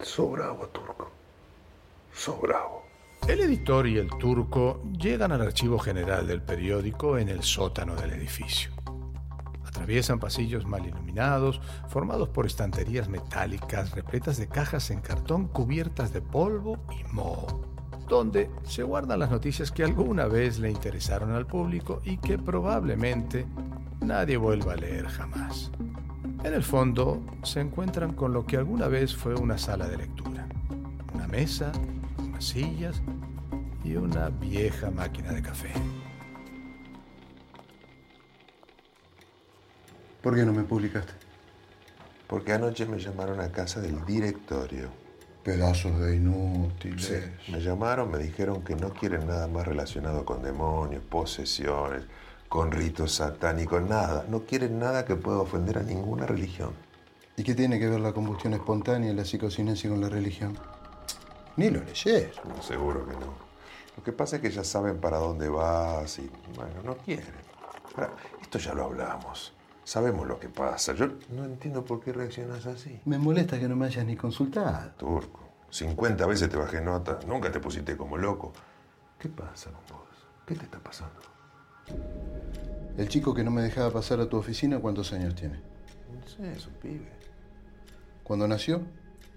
So 0.00 0.28
bravo, 0.28 0.68
turco. 0.68 1.10
So 2.14 2.36
bravo. 2.36 2.84
El 3.26 3.40
editor 3.40 3.88
y 3.88 3.98
el 3.98 4.08
turco 4.20 4.80
llegan 4.96 5.32
al 5.32 5.42
archivo 5.42 5.80
general 5.80 6.28
del 6.28 6.40
periódico 6.40 7.18
en 7.18 7.28
el 7.28 7.42
sótano 7.42 7.96
del 7.96 8.12
edificio. 8.12 8.70
Atraviesan 9.66 10.20
pasillos 10.20 10.64
mal 10.64 10.86
iluminados, 10.86 11.60
formados 11.88 12.28
por 12.28 12.46
estanterías 12.46 13.08
metálicas 13.08 13.90
repletas 13.90 14.36
de 14.36 14.46
cajas 14.46 14.92
en 14.92 15.00
cartón 15.00 15.48
cubiertas 15.48 16.12
de 16.12 16.22
polvo 16.22 16.78
y 16.92 17.02
moho, 17.12 17.77
donde 18.08 18.50
se 18.64 18.82
guardan 18.82 19.20
las 19.20 19.30
noticias 19.30 19.70
que 19.70 19.84
alguna 19.84 20.26
vez 20.26 20.58
le 20.58 20.70
interesaron 20.70 21.32
al 21.32 21.46
público 21.46 22.00
y 22.04 22.16
que 22.16 22.38
probablemente 22.38 23.46
nadie 24.00 24.36
vuelva 24.36 24.72
a 24.72 24.76
leer 24.76 25.06
jamás. 25.06 25.70
En 26.44 26.54
el 26.54 26.62
fondo 26.62 27.20
se 27.42 27.60
encuentran 27.60 28.14
con 28.14 28.32
lo 28.32 28.46
que 28.46 28.56
alguna 28.56 28.88
vez 28.88 29.14
fue 29.14 29.34
una 29.34 29.58
sala 29.58 29.88
de 29.88 29.98
lectura, 29.98 30.48
una 31.12 31.26
mesa, 31.26 31.72
unas 32.18 32.44
sillas 32.44 33.02
y 33.84 33.96
una 33.96 34.28
vieja 34.28 34.90
máquina 34.90 35.32
de 35.32 35.42
café. 35.42 35.72
¿Por 40.22 40.34
qué 40.34 40.44
no 40.44 40.52
me 40.52 40.62
publicaste? 40.62 41.12
Porque 42.26 42.52
anoche 42.52 42.86
me 42.86 42.98
llamaron 42.98 43.40
a 43.40 43.50
casa 43.50 43.80
del 43.80 44.04
directorio. 44.04 45.07
Pedazos 45.48 45.98
de 45.98 46.16
inútiles. 46.16 47.06
Sí, 47.06 47.50
me 47.50 47.58
llamaron, 47.58 48.10
me 48.10 48.18
dijeron 48.18 48.62
que 48.62 48.76
no 48.76 48.92
quieren 48.92 49.26
nada 49.26 49.48
más 49.48 49.66
relacionado 49.66 50.22
con 50.26 50.42
demonios, 50.42 51.02
posesiones, 51.02 52.02
con 52.50 52.70
ritos 52.70 53.14
satánicos, 53.14 53.80
nada. 53.80 54.26
No 54.28 54.40
quieren 54.40 54.78
nada 54.78 55.06
que 55.06 55.16
pueda 55.16 55.38
ofender 55.38 55.78
a 55.78 55.82
ninguna 55.82 56.26
religión. 56.26 56.72
¿Y 57.34 57.44
qué 57.44 57.54
tiene 57.54 57.78
que 57.78 57.88
ver 57.88 57.98
la 57.98 58.12
combustión 58.12 58.52
espontánea 58.52 59.10
y 59.10 59.14
la 59.14 59.24
psicocinesia 59.24 59.88
con 59.88 60.02
la 60.02 60.10
religión? 60.10 60.52
Ni 61.56 61.70
lo 61.70 61.82
leyes. 61.82 62.32
No, 62.46 62.62
seguro 62.62 63.06
que 63.06 63.14
no. 63.14 63.32
Lo 63.96 64.04
que 64.04 64.12
pasa 64.12 64.36
es 64.36 64.42
que 64.42 64.50
ya 64.50 64.64
saben 64.64 64.98
para 64.98 65.16
dónde 65.16 65.48
vas 65.48 66.18
y, 66.18 66.30
bueno, 66.56 66.82
no 66.84 66.98
quieren. 66.98 67.32
Ahora, 67.94 68.12
esto 68.42 68.58
ya 68.58 68.74
lo 68.74 68.84
hablamos. 68.84 69.54
Sabemos 69.88 70.26
lo 70.26 70.38
que 70.38 70.50
pasa. 70.50 70.92
Yo 70.92 71.08
no 71.30 71.46
entiendo 71.46 71.82
por 71.82 71.98
qué 72.04 72.12
reaccionas 72.12 72.66
así. 72.66 73.00
Me 73.06 73.16
molesta 73.16 73.58
que 73.58 73.66
no 73.66 73.74
me 73.74 73.86
hayas 73.86 74.04
ni 74.04 74.16
consultado. 74.16 74.90
Turco, 74.98 75.40
50 75.70 76.26
veces 76.26 76.50
te 76.50 76.58
bajé 76.58 76.82
nota, 76.82 77.18
nunca 77.26 77.50
te 77.50 77.58
pusiste 77.58 77.96
como 77.96 78.18
loco. 78.18 78.52
¿Qué 79.18 79.30
pasa 79.30 79.70
con 79.70 79.80
vos? 79.96 80.08
¿Qué 80.44 80.56
te 80.56 80.64
está 80.64 80.78
pasando? 80.78 81.18
El 82.98 83.08
chico 83.08 83.32
que 83.32 83.42
no 83.42 83.50
me 83.50 83.62
dejaba 83.62 83.90
pasar 83.90 84.20
a 84.20 84.28
tu 84.28 84.36
oficina, 84.36 84.78
¿cuántos 84.78 85.10
años 85.14 85.34
tiene? 85.34 85.56
No 85.56 86.28
sé, 86.28 86.52
es 86.52 86.66
un 86.66 86.74
pibe. 86.74 87.10
Cuando 88.22 88.46
nació, 88.46 88.82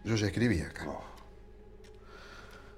yo 0.03 0.15
ya 0.17 0.27
escribía 0.27 0.67
acá. 0.67 0.85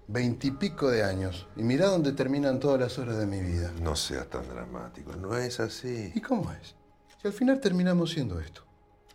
Veintipico 0.08 0.92
de 0.92 1.04
años. 1.04 1.48
Y 1.56 1.64
mirá 1.64 1.88
dónde 1.88 2.12
terminan 2.12 2.60
todas 2.60 2.80
las 2.80 3.00
horas 3.00 3.18
de 3.18 3.26
mi 3.26 3.42
vida. 3.42 3.72
No 3.82 3.96
seas 3.96 4.30
tan 4.30 4.48
dramático, 4.48 5.16
no 5.16 5.36
es 5.36 5.60
así. 5.60 6.12
¿Y 6.14 6.22
cómo 6.22 6.52
es? 6.52 6.76
Si 7.24 7.28
al 7.30 7.34
final 7.34 7.62
terminamos 7.62 8.12
siendo 8.12 8.38
esto. 8.38 8.64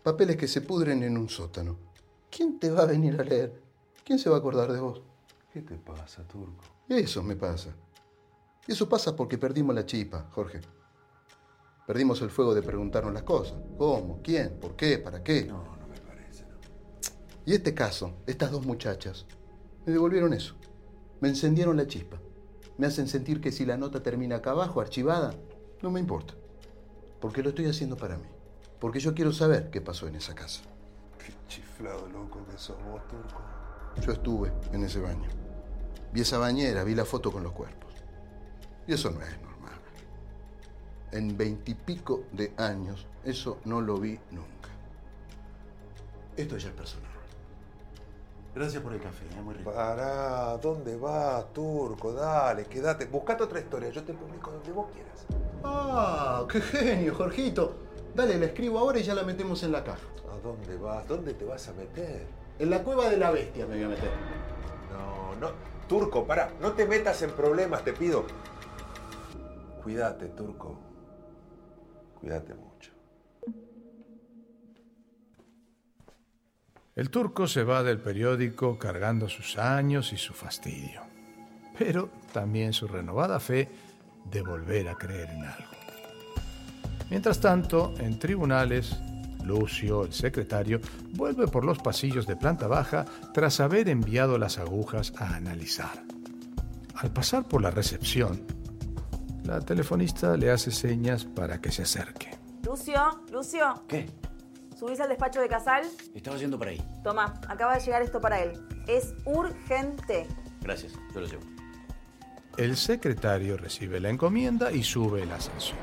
Papeles 0.01 0.35
que 0.35 0.47
se 0.47 0.61
pudren 0.61 1.03
en 1.03 1.15
un 1.15 1.29
sótano. 1.29 1.77
¿Quién 2.31 2.59
te 2.59 2.71
va 2.71 2.81
a 2.81 2.85
venir 2.87 3.21
a 3.21 3.23
leer? 3.23 3.61
¿Quién 4.03 4.17
se 4.17 4.31
va 4.31 4.37
a 4.37 4.39
acordar 4.39 4.71
de 4.71 4.79
vos? 4.79 5.03
¿Qué 5.53 5.61
te 5.61 5.75
pasa, 5.75 6.27
Turco? 6.27 6.63
Eso 6.87 7.21
me 7.21 7.35
pasa. 7.35 7.69
Eso 8.67 8.89
pasa 8.89 9.15
porque 9.15 9.37
perdimos 9.37 9.75
la 9.75 9.85
chispa, 9.85 10.27
Jorge. 10.31 10.59
Perdimos 11.85 12.19
el 12.23 12.31
fuego 12.31 12.55
de 12.55 12.63
preguntarnos 12.63 13.13
las 13.13 13.21
cosas. 13.21 13.59
¿Cómo? 13.77 14.21
¿Quién? 14.23 14.59
¿Por 14.59 14.75
qué? 14.75 14.97
¿Para 14.97 15.23
qué? 15.23 15.45
No, 15.45 15.63
no 15.77 15.87
me 15.87 15.99
parece. 15.99 16.45
No. 16.45 16.57
Y 17.45 17.53
este 17.53 17.75
caso, 17.75 18.15
estas 18.25 18.49
dos 18.49 18.65
muchachas, 18.65 19.27
me 19.85 19.93
devolvieron 19.93 20.33
eso. 20.33 20.55
Me 21.21 21.29
encendieron 21.29 21.77
la 21.77 21.85
chispa. 21.85 22.19
Me 22.75 22.87
hacen 22.87 23.07
sentir 23.07 23.39
que 23.39 23.51
si 23.51 23.67
la 23.67 23.77
nota 23.77 24.01
termina 24.01 24.37
acá 24.37 24.49
abajo, 24.49 24.81
archivada, 24.81 25.35
no 25.83 25.91
me 25.91 25.99
importa. 25.99 26.38
Porque 27.19 27.43
lo 27.43 27.49
estoy 27.49 27.65
haciendo 27.65 27.97
para 27.97 28.17
mí. 28.17 28.27
Porque 28.79 28.99
yo 28.99 29.13
quiero 29.13 29.31
saber 29.33 29.69
qué 29.69 29.81
pasó 29.81 30.07
en 30.07 30.15
esa 30.15 30.33
casa. 30.33 30.61
Qué 31.17 31.33
chiflado 31.47 32.07
loco 32.09 32.45
que 32.49 32.57
sos 32.57 32.77
vos, 32.85 33.05
Turco. 33.07 33.41
Yo 34.01 34.13
estuve 34.13 34.51
en 34.71 34.83
ese 34.83 34.99
baño. 34.99 35.27
Vi 36.13 36.21
esa 36.21 36.37
bañera, 36.37 36.83
vi 36.83 36.95
la 36.95 37.05
foto 37.05 37.31
con 37.31 37.43
los 37.43 37.51
cuerpos. 37.51 37.93
Y 38.87 38.93
eso 38.93 39.11
no 39.11 39.21
es 39.21 39.41
normal. 39.41 39.79
En 41.11 41.37
veintipico 41.37 42.23
de 42.31 42.53
años, 42.57 43.05
eso 43.23 43.59
no 43.65 43.81
lo 43.81 43.97
vi 43.97 44.19
nunca. 44.31 44.69
Esto 46.37 46.57
ya 46.57 46.69
es 46.69 46.75
personal. 46.75 47.08
Gracias 48.59 48.83
por 48.83 48.91
el 48.91 48.99
café, 48.99 49.25
es 49.25 49.41
muy 49.41 49.53
rico. 49.53 49.71
Pará, 49.71 50.57
¿dónde 50.57 50.97
vas, 50.97 51.53
Turco? 51.53 52.11
Dale, 52.11 52.65
quédate. 52.65 53.05
Buscate 53.05 53.43
otra 53.43 53.61
historia, 53.61 53.89
yo 53.89 54.03
te 54.03 54.11
publico 54.11 54.51
donde 54.51 54.73
vos 54.73 54.87
quieras. 54.91 55.25
Ah, 55.63 56.45
qué 56.51 56.59
genio, 56.59 57.15
Jorgito. 57.15 57.73
Dale, 58.13 58.37
la 58.37 58.47
escribo 58.47 58.77
ahora 58.79 58.99
y 58.99 59.03
ya 59.03 59.15
la 59.15 59.23
metemos 59.23 59.63
en 59.63 59.71
la 59.71 59.81
caja. 59.81 60.05
¿A 60.29 60.45
dónde 60.45 60.75
vas? 60.75 61.07
¿Dónde 61.07 61.35
te 61.35 61.45
vas 61.45 61.69
a 61.69 61.71
meter? 61.71 62.27
En 62.59 62.69
la 62.69 62.83
cueva 62.83 63.09
de 63.09 63.15
la 63.15 63.31
bestia 63.31 63.65
me 63.65 63.75
voy 63.75 63.85
a 63.85 63.87
meter. 63.87 64.11
No, 64.91 65.35
no. 65.39 65.53
Turco, 65.87 66.27
pará. 66.27 66.51
No 66.59 66.73
te 66.73 66.85
metas 66.85 67.21
en 67.21 67.31
problemas, 67.31 67.85
te 67.85 67.93
pido. 67.93 68.25
Cuídate, 69.81 70.25
Turco. 70.25 70.75
Cuídate 72.19 72.55
mucho. 72.55 72.91
El 76.99 77.09
turco 77.09 77.47
se 77.47 77.63
va 77.63 77.81
del 77.81 77.97
periódico 77.97 78.77
cargando 78.77 79.29
sus 79.29 79.57
años 79.57 80.11
y 80.11 80.17
su 80.17 80.33
fastidio, 80.33 80.99
pero 81.77 82.09
también 82.33 82.73
su 82.73 82.89
renovada 82.89 83.39
fe 83.39 83.69
de 84.29 84.41
volver 84.41 84.89
a 84.89 84.95
creer 84.95 85.29
en 85.29 85.45
algo. 85.45 85.71
Mientras 87.09 87.39
tanto, 87.39 87.93
en 87.99 88.19
tribunales, 88.19 88.97
Lucio, 89.45 90.03
el 90.03 90.11
secretario, 90.11 90.81
vuelve 91.13 91.47
por 91.47 91.63
los 91.63 91.77
pasillos 91.79 92.27
de 92.27 92.35
planta 92.35 92.67
baja 92.67 93.05
tras 93.33 93.61
haber 93.61 93.87
enviado 93.87 94.37
las 94.37 94.57
agujas 94.57 95.13
a 95.17 95.37
analizar. 95.37 96.03
Al 96.95 97.13
pasar 97.13 97.47
por 97.47 97.61
la 97.61 97.71
recepción, 97.71 98.41
la 99.45 99.61
telefonista 99.61 100.35
le 100.35 100.51
hace 100.51 100.69
señas 100.69 101.23
para 101.23 101.61
que 101.61 101.71
se 101.71 101.83
acerque. 101.83 102.37
Lucio, 102.65 103.23
Lucio. 103.31 103.85
¿Qué? 103.87 104.05
¿Subís 104.79 105.01
al 105.01 105.09
despacho 105.09 105.41
de 105.41 105.49
Casal? 105.49 105.83
Estaba 106.15 106.37
yendo 106.37 106.57
por 106.57 106.69
ahí. 106.69 106.81
Toma, 107.03 107.41
acaba 107.49 107.75
de 107.75 107.81
llegar 107.81 108.01
esto 108.01 108.21
para 108.21 108.41
él. 108.41 108.53
Es 108.87 109.13
urgente. 109.25 110.25
Gracias, 110.61 110.93
yo 111.13 111.19
lo 111.19 111.27
llevo. 111.27 111.41
El 112.55 112.77
secretario 112.77 113.57
recibe 113.57 113.99
la 113.99 114.09
encomienda 114.09 114.71
y 114.71 114.83
sube 114.83 115.23
el 115.23 115.31
ascensor. 115.33 115.75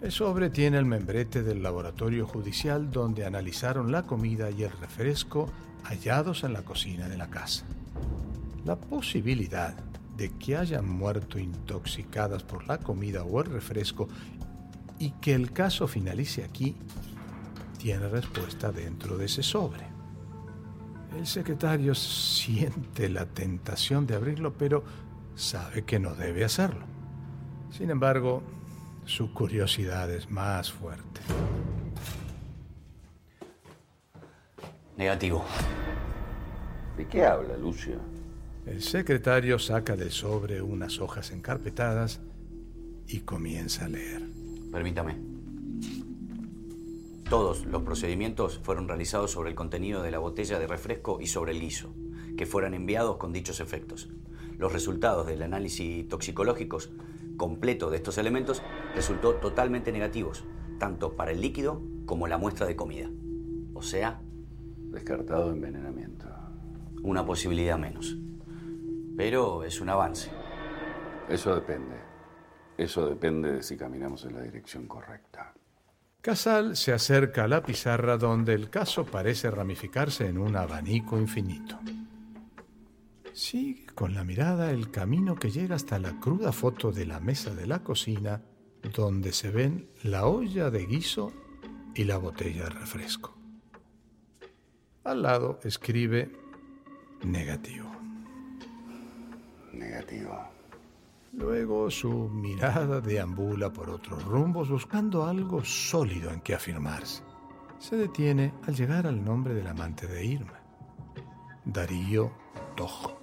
El 0.00 0.10
sobre 0.12 0.48
tiene 0.48 0.78
el 0.78 0.86
membrete 0.86 1.42
del 1.42 1.62
laboratorio 1.62 2.26
judicial 2.26 2.90
donde 2.90 3.26
analizaron 3.26 3.92
la 3.92 4.04
comida 4.04 4.50
y 4.50 4.62
el 4.62 4.70
refresco 4.70 5.50
hallados 5.84 6.42
en 6.42 6.54
la 6.54 6.62
cocina 6.62 7.06
de 7.06 7.18
la 7.18 7.28
casa. 7.28 7.66
La 8.64 8.76
posibilidad 8.76 9.74
de 10.16 10.30
que 10.38 10.56
hayan 10.56 10.88
muerto 10.88 11.38
intoxicadas 11.38 12.44
por 12.44 12.66
la 12.66 12.78
comida 12.78 13.24
o 13.24 13.40
el 13.40 13.50
refresco 13.50 14.08
y 14.98 15.12
que 15.12 15.34
el 15.34 15.52
caso 15.52 15.86
finalice 15.86 16.44
aquí 16.44 16.76
tiene 17.78 18.08
respuesta 18.08 18.72
dentro 18.72 19.16
de 19.16 19.26
ese 19.26 19.42
sobre. 19.42 19.86
El 21.16 21.26
secretario 21.26 21.94
siente 21.94 23.08
la 23.08 23.26
tentación 23.26 24.06
de 24.06 24.14
abrirlo, 24.14 24.52
pero 24.52 24.84
sabe 25.34 25.84
que 25.84 25.98
no 25.98 26.14
debe 26.14 26.44
hacerlo. 26.44 26.84
Sin 27.70 27.90
embargo, 27.90 28.42
su 29.04 29.32
curiosidad 29.32 30.10
es 30.10 30.30
más 30.30 30.70
fuerte. 30.70 31.20
Negativo. 34.96 35.44
¿De 36.96 37.06
qué 37.06 37.24
habla, 37.24 37.56
Lucio? 37.56 38.00
El 38.66 38.82
secretario 38.82 39.58
saca 39.58 39.96
del 39.96 40.10
sobre 40.10 40.60
unas 40.60 40.98
hojas 40.98 41.30
encarpetadas 41.30 42.20
y 43.06 43.20
comienza 43.20 43.86
a 43.86 43.88
leer. 43.88 44.27
Permítame. 44.70 45.16
Todos 47.28 47.66
los 47.66 47.82
procedimientos 47.82 48.58
fueron 48.62 48.88
realizados 48.88 49.32
sobre 49.32 49.50
el 49.50 49.54
contenido 49.54 50.02
de 50.02 50.10
la 50.10 50.18
botella 50.18 50.58
de 50.58 50.66
refresco 50.66 51.20
y 51.20 51.26
sobre 51.26 51.52
el 51.52 51.60
guiso, 51.60 51.94
que 52.38 52.46
fueron 52.46 52.72
enviados 52.72 53.18
con 53.18 53.32
dichos 53.32 53.60
efectos. 53.60 54.08
Los 54.56 54.72
resultados 54.72 55.26
del 55.26 55.42
análisis 55.42 56.08
toxicológicos 56.08 56.90
completo 57.36 57.90
de 57.90 57.98
estos 57.98 58.18
elementos 58.18 58.62
resultó 58.94 59.34
totalmente 59.34 59.92
negativos, 59.92 60.44
tanto 60.78 61.16
para 61.16 61.32
el 61.32 61.40
líquido 61.40 61.82
como 62.06 62.26
la 62.26 62.38
muestra 62.38 62.66
de 62.66 62.76
comida. 62.76 63.10
O 63.74 63.82
sea... 63.82 64.22
Descartado 64.90 65.52
envenenamiento. 65.52 66.26
Una 67.02 67.26
posibilidad 67.26 67.78
menos. 67.78 68.16
Pero 69.16 69.64
es 69.64 69.80
un 69.80 69.90
avance. 69.90 70.30
Eso 71.28 71.54
depende. 71.54 72.07
Eso 72.78 73.08
depende 73.08 73.52
de 73.52 73.62
si 73.64 73.76
caminamos 73.76 74.24
en 74.24 74.36
la 74.36 74.42
dirección 74.42 74.86
correcta. 74.86 75.52
Casal 76.20 76.76
se 76.76 76.92
acerca 76.92 77.44
a 77.44 77.48
la 77.48 77.62
pizarra 77.62 78.16
donde 78.16 78.54
el 78.54 78.70
caso 78.70 79.04
parece 79.04 79.50
ramificarse 79.50 80.28
en 80.28 80.38
un 80.38 80.54
abanico 80.56 81.18
infinito. 81.18 81.78
Sigue 83.32 83.86
con 83.94 84.14
la 84.14 84.22
mirada 84.22 84.70
el 84.70 84.92
camino 84.92 85.34
que 85.34 85.50
llega 85.50 85.74
hasta 85.74 85.98
la 85.98 86.20
cruda 86.20 86.52
foto 86.52 86.92
de 86.92 87.04
la 87.04 87.18
mesa 87.18 87.52
de 87.52 87.66
la 87.66 87.82
cocina 87.82 88.42
donde 88.94 89.32
se 89.32 89.50
ven 89.50 89.90
la 90.04 90.26
olla 90.26 90.70
de 90.70 90.86
guiso 90.86 91.32
y 91.96 92.04
la 92.04 92.18
botella 92.18 92.64
de 92.64 92.70
refresco. 92.70 93.36
Al 95.02 95.22
lado 95.22 95.58
escribe 95.64 96.30
negativo. 97.24 97.90
Negativo. 99.72 100.57
Luego 101.38 101.88
su 101.88 102.10
mirada 102.10 103.00
deambula 103.00 103.72
por 103.72 103.90
otros 103.90 104.24
rumbos 104.24 104.68
buscando 104.68 105.24
algo 105.24 105.64
sólido 105.64 106.30
en 106.32 106.40
que 106.40 106.52
afirmarse. 106.52 107.22
Se 107.78 107.94
detiene 107.94 108.52
al 108.66 108.74
llegar 108.74 109.06
al 109.06 109.24
nombre 109.24 109.54
del 109.54 109.68
amante 109.68 110.08
de 110.08 110.24
Irma, 110.24 110.60
Darío 111.64 112.32
Tojo, 112.76 113.20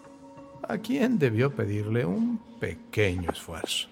a 0.64 0.78
quien 0.78 1.20
debió 1.20 1.54
pedirle 1.54 2.06
un 2.06 2.38
pequeño 2.58 3.32
esfuerzo. 3.32 3.90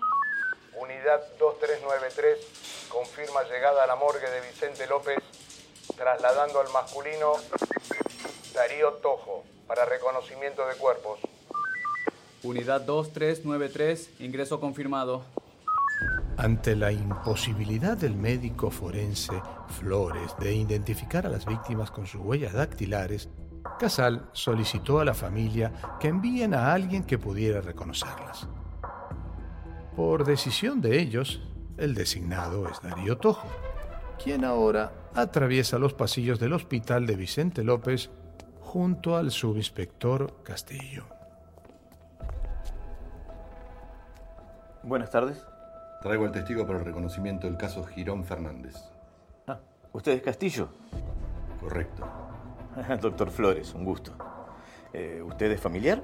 Unidad 0.80 1.22
2393 1.38 2.88
confirma 2.90 3.44
llegada 3.44 3.84
a 3.84 3.88
la 3.88 3.98
morgue 3.98 4.30
de 4.30 4.40
Vicente 4.40 4.88
López, 4.88 5.18
trasladando 5.98 6.62
al 6.62 6.70
masculino 6.70 7.34
Darío 8.54 8.94
Tojo 8.94 9.44
para 9.68 9.84
reconocimiento 9.84 10.66
de 10.66 10.76
cuerpos. 10.76 11.20
Unidad 12.44 12.82
2393, 12.82 14.16
ingreso 14.20 14.60
confirmado. 14.60 15.24
Ante 16.36 16.76
la 16.76 16.92
imposibilidad 16.92 17.96
del 17.96 18.16
médico 18.16 18.70
forense 18.70 19.32
Flores 19.80 20.36
de 20.40 20.54
identificar 20.54 21.26
a 21.26 21.30
las 21.30 21.46
víctimas 21.46 21.90
con 21.90 22.06
sus 22.06 22.20
huellas 22.20 22.52
dactilares, 22.52 23.30
Casal 23.80 24.30
solicitó 24.34 25.00
a 25.00 25.06
la 25.06 25.14
familia 25.14 25.72
que 26.02 26.10
envíen 26.10 26.54
a 26.54 26.74
alguien 26.74 27.06
que 27.06 27.18
pudiera 27.18 27.62
reconocerlas. 27.62 28.48
Por 29.96 30.26
decisión 30.26 30.82
de 30.82 31.00
ellos, 31.00 31.42
el 31.78 31.94
designado 31.94 32.68
es 32.68 32.82
Darío 32.82 33.18
Tojo, 33.18 33.48
quien 34.22 34.44
ahora 34.44 34.92
atraviesa 35.16 35.80
los 35.80 35.94
pasillos 35.94 36.40
del 36.40 36.52
hospital 36.52 37.08
de 37.08 37.16
Vicente 37.16 37.64
López 37.64 38.10
junto 38.60 39.16
al 39.16 39.32
subinspector 39.32 40.44
Castillo. 40.44 41.13
Buenas 44.84 45.12
tardes. 45.12 45.48
Traigo 46.02 46.26
al 46.26 46.34
testigo 46.34 46.68
para 46.68 46.80
el 46.80 46.84
reconocimiento 46.84 47.48
del 47.48 47.56
caso 47.56 47.86
Girón 47.86 48.26
Fernández. 48.26 48.76
Ah, 49.48 49.58
¿usted 49.94 50.12
es 50.12 50.22
Castillo? 50.22 50.68
Correcto. 51.62 52.06
Doctor 53.02 53.32
Flores, 53.32 53.74
un 53.74 53.86
gusto. 53.86 54.12
Eh, 54.92 55.24
¿Usted 55.26 55.52
es 55.52 55.62
familiar? 55.62 56.04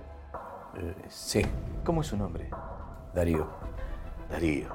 Eh, 0.78 0.96
sí. 1.10 1.42
¿Cómo 1.84 2.02
es 2.02 2.08
su 2.08 2.16
nombre? 2.16 2.50
Darío. 3.14 3.50
Darío. 4.30 4.70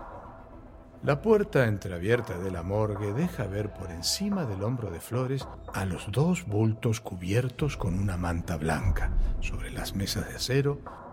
La 1.02 1.22
puerta 1.22 1.66
entreabierta 1.66 2.36
de 2.36 2.50
la 2.50 2.62
morgue 2.62 3.14
deja 3.14 3.46
ver 3.46 3.72
por 3.72 3.90
encima 3.90 4.44
del 4.44 4.62
hombro 4.62 4.90
de 4.90 5.00
Flores 5.00 5.48
a 5.72 5.86
los 5.86 6.12
dos 6.12 6.46
bultos 6.46 7.00
cubiertos 7.00 7.78
con 7.78 7.98
una 7.98 8.18
manta 8.18 8.58
blanca 8.58 9.12
sobre 9.40 9.70
las 9.70 9.94
mesas 9.94 10.28
de 10.28 10.36
acero 10.36 11.03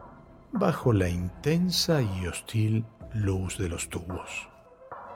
bajo 0.52 0.94
la 0.94 1.10
intensa 1.10 2.02
y 2.02 2.28
hostil 2.28 2.86
luz 3.14 3.58
de 3.58 3.70
los 3.70 3.90
tubos. 3.90 4.50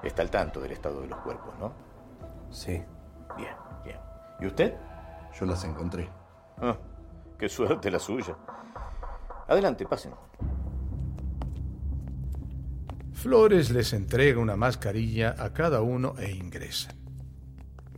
Está 0.03 0.21
al 0.21 0.29
tanto 0.29 0.61
del 0.61 0.71
estado 0.71 1.01
de 1.01 1.07
los 1.07 1.19
cuerpos, 1.19 1.53
¿no? 1.59 1.73
Sí. 2.51 2.81
Bien, 3.35 3.55
bien. 3.83 3.97
¿Y 4.39 4.47
usted? 4.47 4.75
Yo 5.37 5.45
las 5.45 5.63
encontré. 5.63 6.09
Ah, 6.57 6.77
qué 7.37 7.49
suerte 7.49 7.91
la 7.91 7.99
suya. 7.99 8.35
Adelante, 9.47 9.85
pasen. 9.85 10.13
Flores 13.13 13.71
les 13.71 13.93
entrega 13.93 14.39
una 14.39 14.55
mascarilla 14.55 15.35
a 15.37 15.51
cada 15.53 15.81
uno 15.81 16.15
e 16.17 16.31
ingresan. 16.31 16.95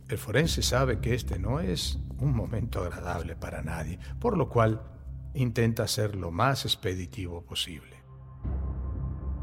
El 0.08 0.16
forense 0.16 0.62
sabe 0.62 1.00
que 1.00 1.14
este 1.14 1.38
no 1.38 1.60
es 1.60 1.98
un 2.18 2.34
momento 2.34 2.80
agradable 2.80 3.36
para 3.36 3.62
nadie, 3.62 3.98
por 4.18 4.36
lo 4.36 4.48
cual 4.48 4.80
intenta 5.38 5.86
ser 5.86 6.16
lo 6.16 6.32
más 6.32 6.64
expeditivo 6.64 7.42
posible. 7.42 7.96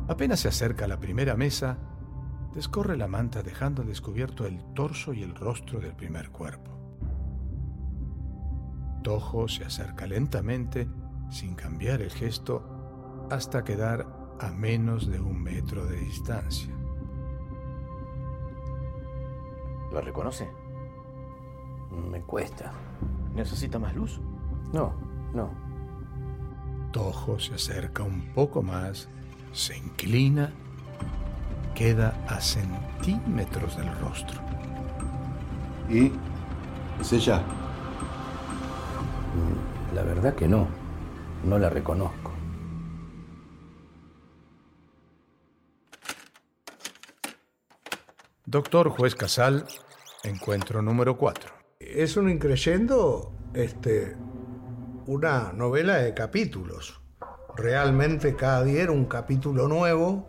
Apenas 0.10 0.42
se 0.42 0.50
acerca 0.50 0.86
a 0.86 0.88
la 0.90 1.00
primera 1.00 1.36
mesa, 1.38 1.78
descorre 2.54 2.98
la 2.98 3.08
manta 3.08 3.44
dejando 3.44 3.84
descubierto 3.84 4.46
el 4.46 4.62
torso 4.74 5.14
y 5.14 5.24
el 5.24 5.34
rostro 5.34 5.80
del 5.80 5.96
primer 5.96 6.30
cuerpo. 6.32 6.72
Tojo 9.04 9.48
se 9.48 9.64
acerca 9.64 10.06
lentamente, 10.06 10.88
sin 11.30 11.56
cambiar 11.56 12.02
el 12.02 12.12
gesto, 12.12 13.28
hasta 13.32 13.64
quedar 13.64 14.06
a 14.40 14.52
menos 14.52 15.08
de 15.08 15.22
un 15.22 15.42
metro 15.42 15.86
de 15.86 15.98
distancia. 15.98 16.74
¿La 19.94 20.02
reconoce? 20.02 20.50
Me 22.12 22.22
cuesta. 22.22 22.74
¿Necesita 23.34 23.80
más 23.80 23.96
luz? 23.96 24.20
No, 24.74 24.94
no. 25.34 25.65
Tojo 26.96 27.38
se 27.42 27.56
acerca 27.56 28.04
un 28.04 28.22
poco 28.34 28.64
más, 28.64 29.10
se 29.52 29.76
inclina, 29.76 30.54
queda 31.76 32.18
a 32.26 32.40
centímetros 32.40 33.76
del 33.76 33.94
rostro. 34.00 34.40
¿Y? 35.90 36.14
¿Es 37.02 37.12
ella? 37.12 37.44
La 39.94 40.04
verdad 40.04 40.36
que 40.36 40.48
no. 40.48 40.70
No 41.44 41.60
la 41.60 41.70
reconozco. 41.70 42.32
Doctor 48.46 48.88
Juez 48.88 49.16
Casal, 49.16 49.66
encuentro 50.24 50.82
número 50.82 51.18
4. 51.18 51.52
Es 51.78 52.16
un 52.16 52.30
increyendo, 52.30 53.34
este, 53.54 54.16
una 55.08 55.54
novela 55.54 55.98
de 55.98 56.14
capítulos. 56.14 57.00
Realmente 57.56 58.36
cada 58.36 58.64
día 58.64 58.84
era 58.84 58.92
un 58.92 59.06
capítulo 59.06 59.68
nuevo 59.68 60.28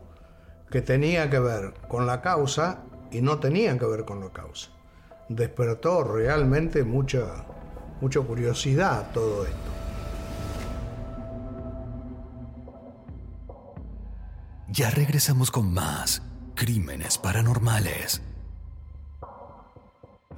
que 0.71 0.83
tenía 0.83 1.31
que 1.31 1.39
ver 1.39 1.75
con 1.89 2.07
la 2.07 2.21
causa 2.21 2.85
y 3.11 3.23
no 3.23 3.39
tenía 3.39 3.79
que 3.79 3.87
ver 3.87 4.05
con 4.05 4.21
la 4.21 4.31
causa. 4.31 4.71
Despertó 5.29 6.05
realmente 6.05 6.85
mucha, 6.85 7.47
mucha 8.01 8.21
curiosidad 8.21 9.11
todo 9.13 9.45
esto. 9.45 9.57
Ya 14.69 14.91
regresamos 14.91 15.51
con 15.51 15.73
más 15.73 16.23
crímenes 16.55 17.19
paranormales. 17.19 18.21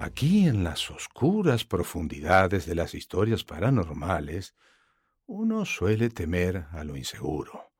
Aquí 0.00 0.46
en 0.46 0.62
las 0.62 0.92
oscuras 0.92 1.64
profundidades 1.64 2.66
de 2.66 2.76
las 2.76 2.94
historias 2.94 3.42
paranormales, 3.42 4.54
uno 5.26 5.64
suele 5.64 6.08
temer 6.08 6.66
a 6.70 6.84
lo 6.84 6.96
inseguro, 6.96 7.72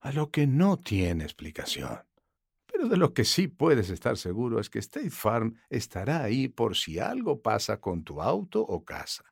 a 0.00 0.12
lo 0.12 0.30
que 0.30 0.46
no 0.46 0.78
tiene 0.78 1.24
explicación. 1.24 2.00
Pero 2.64 2.88
de 2.88 2.96
lo 2.96 3.12
que 3.12 3.26
sí 3.26 3.48
puedes 3.48 3.90
estar 3.90 4.16
seguro 4.16 4.60
es 4.60 4.70
que 4.70 4.78
State 4.78 5.10
Farm 5.10 5.60
estará 5.68 6.22
ahí 6.22 6.48
por 6.48 6.74
si 6.74 6.98
algo 6.98 7.42
pasa 7.42 7.82
con 7.82 8.02
tu 8.02 8.22
auto 8.22 8.62
o 8.62 8.82
casa. 8.82 9.24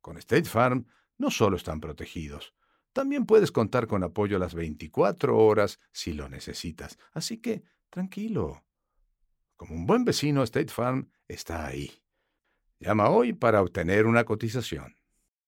Con 0.00 0.16
State 0.16 0.46
Farm 0.46 0.86
no 1.18 1.30
solo 1.30 1.58
están 1.58 1.80
protegidos, 1.80 2.54
también 2.94 3.26
puedes 3.26 3.52
contar 3.52 3.86
con 3.86 4.02
apoyo 4.02 4.38
las 4.38 4.54
24 4.54 5.36
horas 5.36 5.80
si 5.92 6.14
lo 6.14 6.30
necesitas. 6.30 6.96
Así 7.12 7.42
que, 7.42 7.62
tranquilo. 7.90 8.64
Como 9.54 9.74
un 9.74 9.84
buen 9.84 10.06
vecino, 10.06 10.42
State 10.42 10.72
Farm 10.72 11.10
está 11.28 11.66
ahí. 11.66 11.92
Llama 12.78 13.10
hoy 13.10 13.32
para 13.32 13.62
obtener 13.62 14.06
una 14.06 14.24
cotización. 14.24 14.96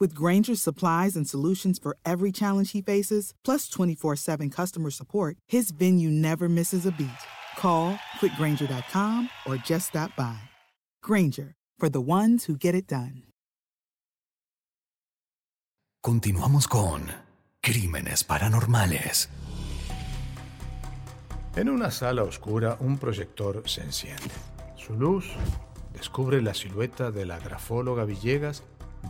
With 0.00 0.14
Granger's 0.14 0.62
supplies 0.62 1.14
and 1.14 1.28
solutions 1.28 1.78
for 1.78 1.94
every 2.06 2.32
challenge 2.32 2.72
he 2.72 2.80
faces, 2.80 3.34
plus 3.44 3.68
24 3.68 4.16
7 4.16 4.48
customer 4.48 4.90
support, 4.90 5.36
his 5.46 5.72
venue 5.72 6.08
never 6.10 6.48
misses 6.48 6.86
a 6.86 6.90
beat. 6.90 7.10
Call 7.58 7.98
quickgranger.com 8.18 9.28
or 9.46 9.58
just 9.58 9.90
stop 9.90 10.16
by. 10.16 10.40
Granger, 11.02 11.54
for 11.78 11.90
the 11.90 12.00
ones 12.00 12.46
who 12.46 12.56
get 12.56 12.74
it 12.74 12.86
done. 12.86 13.24
Continuamos 16.02 16.66
con 16.66 17.02
Crímenes 17.60 18.24
Paranormales. 18.24 19.28
En 21.56 21.68
una 21.68 21.90
sala 21.90 22.22
oscura, 22.22 22.78
un 22.80 22.96
proyector 22.96 23.62
se 23.66 23.82
enciende. 23.82 24.30
Su 24.76 24.94
luz 24.94 25.26
descubre 25.92 26.40
la 26.40 26.54
silueta 26.54 27.10
de 27.10 27.26
la 27.26 27.38
grafóloga 27.38 28.06
Villegas 28.06 28.62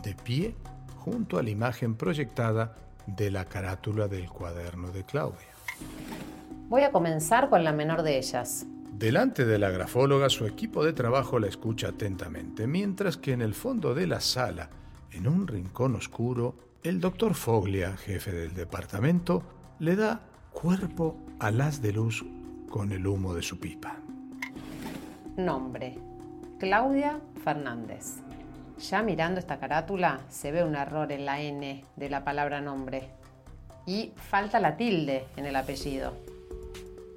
de 0.03 0.15
pie 0.15 0.53
junto 1.03 1.39
a 1.39 1.43
la 1.43 1.49
imagen 1.49 1.95
proyectada 1.95 2.75
de 3.07 3.31
la 3.31 3.45
carátula 3.45 4.07
del 4.07 4.29
cuaderno 4.29 4.91
de 4.91 5.03
Claudia. 5.03 5.47
Voy 6.69 6.83
a 6.83 6.91
comenzar 6.91 7.49
con 7.49 7.63
la 7.63 7.73
menor 7.73 8.03
de 8.03 8.19
ellas. 8.19 8.67
Delante 8.91 9.45
de 9.45 9.57
la 9.57 9.71
grafóloga, 9.71 10.29
su 10.29 10.45
equipo 10.45 10.85
de 10.85 10.93
trabajo 10.93 11.39
la 11.39 11.47
escucha 11.47 11.87
atentamente, 11.87 12.67
mientras 12.67 13.17
que 13.17 13.33
en 13.33 13.41
el 13.41 13.55
fondo 13.55 13.95
de 13.95 14.05
la 14.05 14.21
sala, 14.21 14.69
en 15.11 15.27
un 15.27 15.47
rincón 15.47 15.95
oscuro, 15.95 16.55
el 16.83 16.99
doctor 16.99 17.33
Foglia, 17.33 17.97
jefe 17.97 18.31
del 18.31 18.53
departamento, 18.53 19.41
le 19.79 19.95
da 19.95 20.21
cuerpo 20.51 21.17
al 21.39 21.61
haz 21.61 21.81
de 21.81 21.93
luz 21.93 22.23
con 22.69 22.91
el 22.91 23.07
humo 23.07 23.33
de 23.33 23.41
su 23.41 23.59
pipa. 23.59 23.97
Nombre. 25.35 25.97
Claudia 26.59 27.19
Fernández. 27.43 28.21
Ya 28.89 29.03
mirando 29.03 29.39
esta 29.39 29.59
carátula 29.59 30.21
se 30.29 30.51
ve 30.51 30.63
un 30.63 30.75
error 30.75 31.11
en 31.11 31.25
la 31.25 31.39
N 31.39 31.85
de 31.95 32.09
la 32.09 32.23
palabra 32.23 32.61
nombre 32.61 33.09
y 33.85 34.11
falta 34.15 34.59
la 34.59 34.75
tilde 34.75 35.25
en 35.37 35.45
el 35.45 35.55
apellido. 35.55 36.13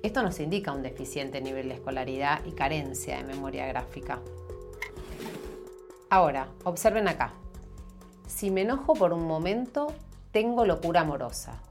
Esto 0.02 0.22
nos 0.22 0.38
indica 0.40 0.72
un 0.72 0.82
deficiente 0.82 1.40
nivel 1.40 1.68
de 1.68 1.76
escolaridad 1.76 2.44
y 2.44 2.52
carencia 2.52 3.16
de 3.16 3.24
memoria 3.24 3.66
gráfica. 3.66 4.20
Ahora, 6.10 6.48
observen 6.64 7.08
acá. 7.08 7.32
Si 8.26 8.50
me 8.50 8.62
enojo 8.62 8.92
por 8.92 9.14
un 9.14 9.26
momento, 9.26 9.94
tengo 10.32 10.66
locura 10.66 11.00
amorosa. 11.00 11.62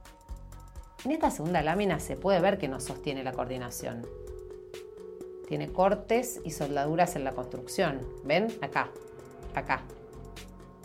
En 1.05 1.11
esta 1.11 1.29
segunda 1.29 1.61
lámina 1.61 1.99
se 1.99 2.15
puede 2.15 2.39
ver 2.39 2.57
que 2.57 2.67
no 2.67 2.79
sostiene 2.79 3.23
la 3.23 3.33
coordinación. 3.33 4.07
Tiene 5.47 5.71
cortes 5.71 6.41
y 6.43 6.49
soldaduras 6.49 7.15
en 7.15 7.25
la 7.25 7.33
construcción. 7.33 8.01
¿Ven? 8.23 8.47
Acá 8.61 8.89
acá. 9.55 9.81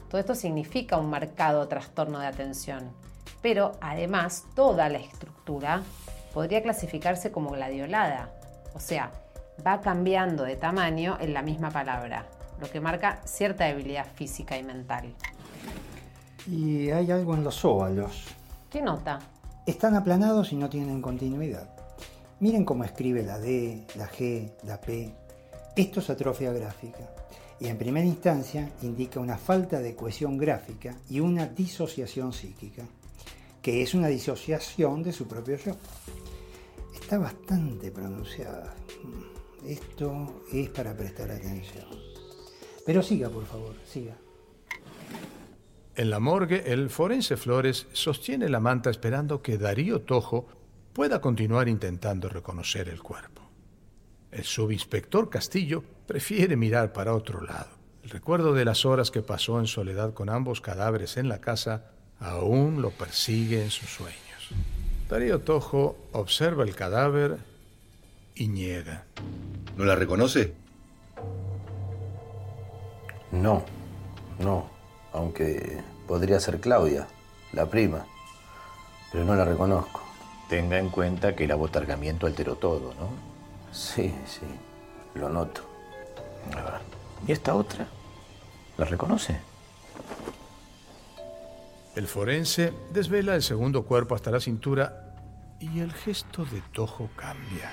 Todo 0.08 0.20
esto 0.20 0.34
significa 0.34 0.96
un 0.96 1.10
marcado 1.10 1.68
trastorno 1.68 2.18
de 2.18 2.26
atención, 2.26 2.90
pero 3.42 3.72
además 3.80 4.44
toda 4.54 4.88
la 4.88 4.98
estructura 4.98 5.82
podría 6.32 6.62
clasificarse 6.62 7.30
como 7.30 7.50
gladiolada, 7.50 8.32
o 8.74 8.80
sea, 8.80 9.12
va 9.66 9.80
cambiando 9.80 10.44
de 10.44 10.56
tamaño 10.56 11.18
en 11.20 11.34
la 11.34 11.42
misma 11.42 11.70
palabra, 11.70 12.26
lo 12.60 12.70
que 12.70 12.80
marca 12.80 13.20
cierta 13.24 13.64
debilidad 13.64 14.06
física 14.06 14.56
y 14.56 14.62
mental. 14.62 15.12
Y 16.46 16.90
hay 16.90 17.10
algo 17.10 17.34
en 17.34 17.44
los 17.44 17.64
óvalos. 17.64 18.24
¿Qué 18.70 18.80
nota? 18.80 19.18
Están 19.66 19.94
aplanados 19.94 20.52
y 20.52 20.56
no 20.56 20.70
tienen 20.70 21.02
continuidad. 21.02 21.68
Miren 22.40 22.64
cómo 22.64 22.84
escribe 22.84 23.22
la 23.22 23.38
D, 23.38 23.84
la 23.96 24.08
G, 24.08 24.52
la 24.62 24.80
P. 24.80 25.12
Esto 25.76 26.00
es 26.00 26.08
atrofia 26.08 26.52
gráfica 26.52 27.18
y 27.60 27.66
en 27.66 27.76
primera 27.76 28.06
instancia 28.06 28.70
indica 28.82 29.20
una 29.20 29.36
falta 29.36 29.80
de 29.80 29.94
cohesión 29.94 30.38
gráfica 30.38 30.96
y 31.10 31.20
una 31.20 31.46
disociación 31.46 32.32
psíquica, 32.32 32.84
que 33.60 33.82
es 33.82 33.94
una 33.94 34.08
disociación 34.08 35.02
de 35.02 35.12
su 35.12 35.26
propio 35.26 35.56
yo. 35.56 35.76
Está 36.94 37.18
bastante 37.18 37.90
pronunciada. 37.90 38.74
Esto 39.66 40.42
es 40.52 40.68
para 40.70 40.96
prestar 40.96 41.30
atención. 41.30 41.86
Pero 42.86 43.02
siga, 43.02 43.28
por 43.28 43.44
favor, 43.44 43.74
siga. 43.84 44.16
En 45.96 46.10
la 46.10 46.20
morgue, 46.20 46.72
el 46.72 46.90
forense 46.90 47.36
Flores 47.36 47.88
sostiene 47.92 48.48
la 48.48 48.60
manta 48.60 48.88
esperando 48.88 49.42
que 49.42 49.58
Darío 49.58 50.02
Tojo 50.02 50.46
pueda 50.92 51.20
continuar 51.20 51.68
intentando 51.68 52.28
reconocer 52.28 52.88
el 52.88 53.02
cuerpo. 53.02 53.42
El 54.30 54.44
subinspector 54.44 55.28
Castillo 55.28 55.82
prefiere 56.08 56.56
mirar 56.56 56.94
para 56.94 57.14
otro 57.14 57.42
lado. 57.42 57.68
El 58.02 58.08
recuerdo 58.08 58.54
de 58.54 58.64
las 58.64 58.86
horas 58.86 59.10
que 59.10 59.20
pasó 59.20 59.60
en 59.60 59.66
soledad 59.66 60.14
con 60.14 60.30
ambos 60.30 60.62
cadáveres 60.62 61.18
en 61.18 61.28
la 61.28 61.42
casa 61.42 61.90
aún 62.18 62.80
lo 62.80 62.90
persigue 62.90 63.62
en 63.62 63.70
sus 63.70 63.90
sueños. 63.90 64.18
Darío 65.08 65.40
Tojo 65.40 65.98
observa 66.12 66.64
el 66.64 66.74
cadáver 66.74 67.36
y 68.34 68.48
niega. 68.48 69.04
¿No 69.76 69.84
la 69.84 69.94
reconoce? 69.96 70.54
No, 73.30 73.62
no, 74.38 74.70
aunque 75.12 75.82
podría 76.06 76.40
ser 76.40 76.58
Claudia, 76.58 77.06
la 77.52 77.66
prima, 77.66 78.06
pero 79.12 79.26
no 79.26 79.34
la 79.34 79.44
reconozco. 79.44 80.00
Tenga 80.48 80.78
en 80.78 80.88
cuenta 80.88 81.36
que 81.36 81.44
el 81.44 81.50
abotargamiento 81.50 82.26
alteró 82.26 82.56
todo, 82.56 82.94
¿no? 82.94 83.10
Sí, 83.70 84.14
sí, 84.26 84.46
lo 85.14 85.28
noto. 85.28 85.77
A 86.52 86.62
ver, 86.62 86.80
¿y 87.26 87.32
esta 87.32 87.54
otra? 87.54 87.86
¿La 88.76 88.84
reconoce? 88.84 89.40
El 91.96 92.06
forense 92.06 92.72
desvela 92.92 93.34
el 93.34 93.42
segundo 93.42 93.84
cuerpo 93.84 94.14
hasta 94.14 94.30
la 94.30 94.40
cintura 94.40 95.16
y 95.58 95.80
el 95.80 95.92
gesto 95.92 96.44
de 96.44 96.62
Tojo 96.72 97.10
cambia. 97.16 97.72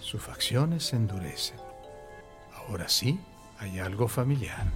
Sus 0.00 0.20
facciones 0.22 0.84
se 0.84 0.96
endurecen. 0.96 1.56
Ahora 2.54 2.88
sí, 2.88 3.18
hay 3.58 3.78
algo 3.78 4.06
familiar. 4.06 4.66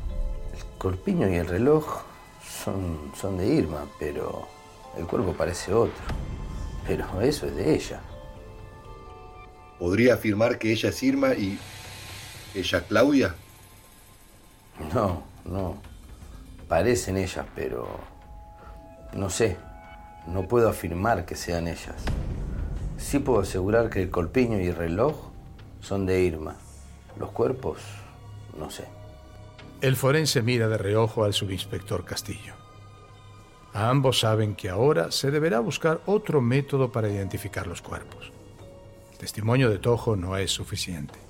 El 0.54 0.64
corpiño 0.78 1.28
y 1.28 1.34
el 1.34 1.46
reloj 1.46 2.02
son, 2.42 3.12
son 3.14 3.36
de 3.36 3.46
Irma, 3.46 3.84
pero 3.98 4.48
el 4.96 5.06
cuerpo 5.06 5.34
parece 5.34 5.74
otro. 5.74 6.02
Pero 6.86 7.20
eso 7.20 7.46
es 7.46 7.54
de 7.54 7.74
ella. 7.74 8.00
¿Podría 9.78 10.14
afirmar 10.14 10.58
que 10.58 10.72
ella 10.72 10.88
es 10.88 11.02
Irma 11.02 11.34
y 11.34 11.58
ella 12.54 12.80
Claudia? 12.82 13.34
No, 14.94 15.22
no. 15.44 15.76
Parecen 16.68 17.16
ellas, 17.16 17.46
pero 17.54 17.88
no 19.12 19.30
sé. 19.30 19.56
No 20.26 20.46
puedo 20.46 20.68
afirmar 20.68 21.24
que 21.24 21.34
sean 21.34 21.66
ellas. 21.66 21.96
Sí 22.98 23.18
puedo 23.18 23.40
asegurar 23.40 23.90
que 23.90 24.02
el 24.02 24.10
colpiño 24.10 24.60
y 24.60 24.68
el 24.68 24.76
reloj 24.76 25.16
son 25.80 26.06
de 26.06 26.20
Irma. 26.22 26.56
Los 27.18 27.30
cuerpos, 27.30 27.78
no 28.56 28.70
sé. 28.70 28.84
El 29.80 29.96
forense 29.96 30.42
mira 30.42 30.68
de 30.68 30.76
reojo 30.76 31.24
al 31.24 31.32
subinspector 31.32 32.04
Castillo. 32.04 32.54
ambos 33.72 34.20
saben 34.20 34.54
que 34.54 34.68
ahora 34.68 35.10
se 35.10 35.30
deberá 35.30 35.60
buscar 35.60 36.00
otro 36.06 36.40
método 36.40 36.92
para 36.92 37.08
identificar 37.08 37.66
los 37.66 37.80
cuerpos. 37.80 38.30
El 39.12 39.18
testimonio 39.18 39.70
de 39.70 39.78
Tojo 39.78 40.16
no 40.16 40.36
es 40.36 40.50
suficiente. 40.50 41.29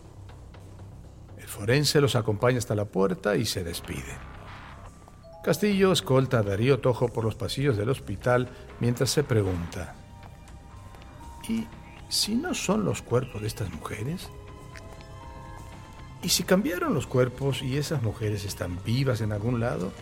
Forense 1.61 2.01
los 2.01 2.16
acompaña 2.16 2.57
hasta 2.57 2.75
la 2.75 2.87
puerta 2.87 3.37
y 3.37 3.44
se 3.44 3.62
despide. 3.62 4.16
Castillo 5.44 5.92
escolta 5.92 6.38
a 6.38 6.42
Darío 6.42 6.81
Tojo 6.81 7.09
por 7.09 7.23
los 7.23 7.35
pasillos 7.35 7.77
del 7.77 7.90
hospital 7.90 8.49
mientras 8.81 9.11
se 9.11 9.25
pregunta, 9.25 9.94
¿y 11.46 11.66
si 12.09 12.35
no 12.35 12.55
son 12.55 12.87
los 12.87 13.03
cuerpos 13.03 13.42
de 13.42 13.49
estas 13.49 13.70
mujeres? 13.75 14.31
¿Y 16.23 16.31
si 16.31 16.44
cambiaron 16.44 16.94
los 16.94 17.07
cuerpos 17.07 17.61
y 17.61 17.77
esas 17.77 18.03
mujeres 18.03 18.46
están 18.46 18.83
vivas 18.83 19.20
en 19.20 19.31
algún 19.31 19.61
lado? 19.61 19.92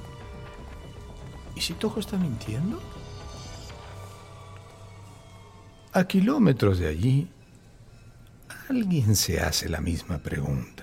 ¿Y 1.57 1.61
si 1.61 1.75
Tojo 1.75 1.99
está 1.99 2.17
mintiendo? 2.19 2.81
A 5.93 6.05
kilómetros 6.05 6.79
de 6.79 6.87
allí, 6.87 7.29
alguien 8.69 9.17
se 9.17 9.41
hace 9.41 9.69
la 9.69 9.81
misma 9.81 10.19
pregunta. 10.19 10.78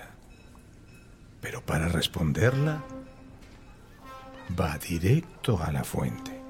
Pero 1.40 1.60
para 1.62 1.88
responderla, 1.88 2.82
va 4.58 4.78
directo 4.78 5.60
a 5.62 5.70
la 5.72 5.84
fuente. 5.84 6.40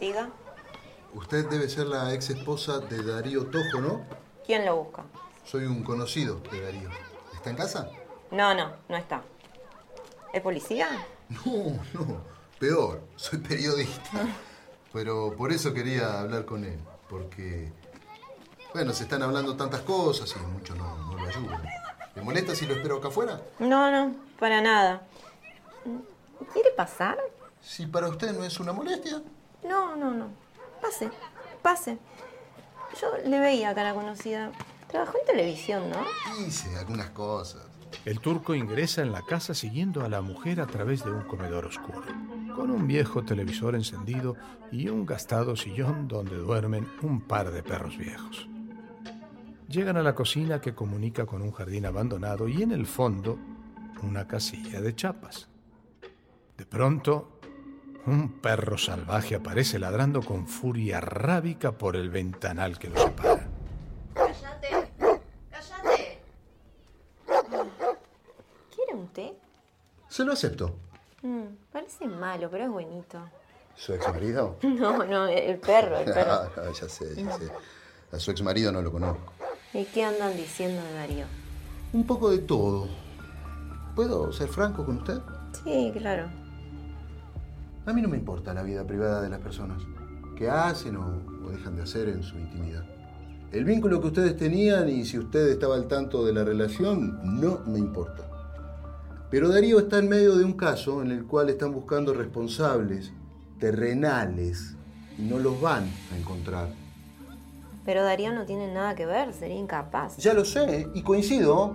Diga, 0.00 0.28
Usted 1.14 1.48
debe 1.48 1.68
ser 1.68 1.86
la 1.86 2.12
ex 2.14 2.30
esposa 2.30 2.78
de 2.78 3.02
Darío 3.02 3.46
Tojo, 3.46 3.80
¿no? 3.80 4.04
¿quién 4.46 4.64
lo 4.64 4.76
busca? 4.84 5.04
Soy 5.44 5.64
un 5.64 5.82
conocido 5.82 6.40
de 6.52 6.60
Darío. 6.60 6.90
¿Está 7.34 7.50
en 7.50 7.56
casa? 7.56 7.90
No, 8.30 8.54
no, 8.54 8.72
no 8.88 8.96
está. 8.96 9.22
¿Es 10.32 10.40
policía? 10.42 10.88
No, 11.44 11.78
no. 11.92 12.22
Peor, 12.58 13.02
soy 13.16 13.38
periodista. 13.40 14.26
Pero 14.92 15.34
por 15.36 15.52
eso 15.52 15.74
quería 15.74 16.20
hablar 16.20 16.46
con 16.46 16.64
él. 16.64 16.78
Porque, 17.08 17.70
bueno, 18.72 18.92
se 18.92 19.04
están 19.04 19.22
hablando 19.22 19.56
tantas 19.56 19.80
cosas 19.82 20.34
y 20.36 20.46
mucho 20.46 20.74
no, 20.74 20.96
no 20.96 21.18
lo 21.18 21.26
ayudan. 21.26 21.62
¿Le 22.14 22.22
molesta 22.22 22.54
si 22.54 22.66
lo 22.66 22.74
espero 22.74 22.96
acá 22.96 23.08
afuera? 23.08 23.40
No, 23.58 23.90
no, 23.90 24.14
para 24.38 24.60
nada. 24.60 25.02
¿Quiere 26.52 26.70
pasar? 26.76 27.18
Si 27.62 27.86
para 27.86 28.08
usted 28.08 28.32
no 28.32 28.44
es 28.44 28.58
una 28.60 28.72
molestia. 28.72 29.22
No, 29.64 29.96
no, 29.96 30.12
no. 30.12 30.28
Pase, 30.80 31.10
pase. 31.62 31.98
Yo 33.00 33.08
le 33.24 33.38
veía 33.38 33.74
cara 33.74 33.94
conocida. 33.94 34.50
Trabajó 34.88 35.18
en 35.18 35.26
televisión, 35.26 35.90
¿no? 35.90 36.04
Hice 36.46 36.76
algunas 36.76 37.10
cosas. 37.10 37.62
El 38.04 38.20
turco 38.20 38.54
ingresa 38.54 39.02
en 39.02 39.12
la 39.12 39.22
casa 39.22 39.54
siguiendo 39.54 40.04
a 40.04 40.08
la 40.08 40.20
mujer 40.20 40.60
a 40.60 40.66
través 40.66 41.04
de 41.04 41.10
un 41.10 41.22
comedor 41.22 41.66
oscuro, 41.66 42.06
con 42.54 42.70
un 42.70 42.86
viejo 42.86 43.24
televisor 43.24 43.74
encendido 43.74 44.36
y 44.70 44.88
un 44.88 45.06
gastado 45.06 45.56
sillón 45.56 46.08
donde 46.08 46.36
duermen 46.36 46.88
un 47.02 47.20
par 47.20 47.50
de 47.50 47.62
perros 47.62 47.96
viejos. 47.96 48.48
Llegan 49.68 49.98
a 49.98 50.02
la 50.02 50.14
cocina 50.14 50.62
que 50.62 50.74
comunica 50.74 51.26
con 51.26 51.42
un 51.42 51.52
jardín 51.52 51.84
abandonado 51.84 52.48
y 52.48 52.62
en 52.62 52.72
el 52.72 52.86
fondo 52.86 53.38
una 54.02 54.26
casilla 54.26 54.80
de 54.80 54.94
chapas. 54.94 55.46
De 56.56 56.64
pronto, 56.64 57.38
un 58.06 58.40
perro 58.40 58.78
salvaje 58.78 59.34
aparece 59.34 59.78
ladrando 59.78 60.22
con 60.22 60.46
furia 60.46 61.00
rábica 61.00 61.72
por 61.72 61.96
el 61.96 62.08
ventanal 62.08 62.78
que 62.78 62.88
lo 62.88 62.98
separa. 62.98 63.46
¡Cállate! 64.14 64.68
¡Cállate! 65.50 66.18
¿Quiere 68.74 68.94
un 68.94 69.08
té? 69.08 69.34
Se 70.08 70.24
lo 70.24 70.32
acepto. 70.32 70.76
Mm, 71.20 71.44
parece 71.70 72.06
malo, 72.06 72.48
pero 72.50 72.64
es 72.64 72.70
buenito. 72.70 73.18
¿Su 73.76 73.92
ex 73.92 74.08
marido? 74.08 74.56
No, 74.62 75.04
no, 75.04 75.26
el 75.26 75.58
perro, 75.58 75.98
el 75.98 76.06
perro. 76.06 76.32
Ah, 76.56 76.72
ya 76.72 76.88
sé, 76.88 77.14
ya 77.22 77.36
sé. 77.36 77.50
A 78.12 78.18
su 78.18 78.30
ex 78.30 78.40
marido 78.40 78.72
no 78.72 78.80
lo 78.80 78.90
conozco. 78.90 79.34
¿Y 79.74 79.84
qué 79.84 80.04
andan 80.04 80.36
diciendo 80.36 80.82
de 80.82 80.94
Darío? 80.94 81.26
Un 81.92 82.06
poco 82.06 82.30
de 82.30 82.38
todo. 82.38 82.88
¿Puedo 83.94 84.32
ser 84.32 84.48
franco 84.48 84.84
con 84.84 84.98
usted? 84.98 85.20
Sí, 85.64 85.92
claro. 85.96 86.28
A 87.84 87.92
mí 87.92 88.00
no 88.00 88.08
me 88.08 88.16
importa 88.16 88.54
la 88.54 88.62
vida 88.62 88.86
privada 88.86 89.20
de 89.20 89.28
las 89.28 89.40
personas. 89.40 89.82
¿Qué 90.36 90.48
hacen 90.48 90.96
o, 90.96 91.22
o 91.44 91.50
dejan 91.50 91.76
de 91.76 91.82
hacer 91.82 92.08
en 92.08 92.22
su 92.22 92.38
intimidad? 92.38 92.84
El 93.52 93.64
vínculo 93.64 94.00
que 94.00 94.08
ustedes 94.08 94.36
tenían 94.36 94.88
y 94.88 95.04
si 95.04 95.18
usted 95.18 95.48
estaba 95.48 95.74
al 95.74 95.86
tanto 95.86 96.24
de 96.24 96.32
la 96.32 96.44
relación, 96.44 97.40
no 97.40 97.60
me 97.66 97.78
importa. 97.78 98.24
Pero 99.30 99.48
Darío 99.48 99.78
está 99.80 99.98
en 99.98 100.08
medio 100.08 100.36
de 100.36 100.44
un 100.44 100.54
caso 100.54 101.02
en 101.02 101.10
el 101.10 101.26
cual 101.26 101.50
están 101.50 101.72
buscando 101.72 102.14
responsables 102.14 103.12
terrenales 103.58 104.76
y 105.18 105.22
no 105.22 105.38
los 105.38 105.60
van 105.60 105.84
a 106.12 106.18
encontrar. 106.18 106.68
Pero 107.88 108.04
Darío 108.04 108.34
no 108.34 108.44
tiene 108.44 108.70
nada 108.70 108.94
que 108.94 109.06
ver, 109.06 109.32
sería 109.32 109.56
incapaz. 109.56 110.18
Ya 110.18 110.34
lo 110.34 110.44
sé, 110.44 110.88
y 110.92 111.00
coincido. 111.00 111.74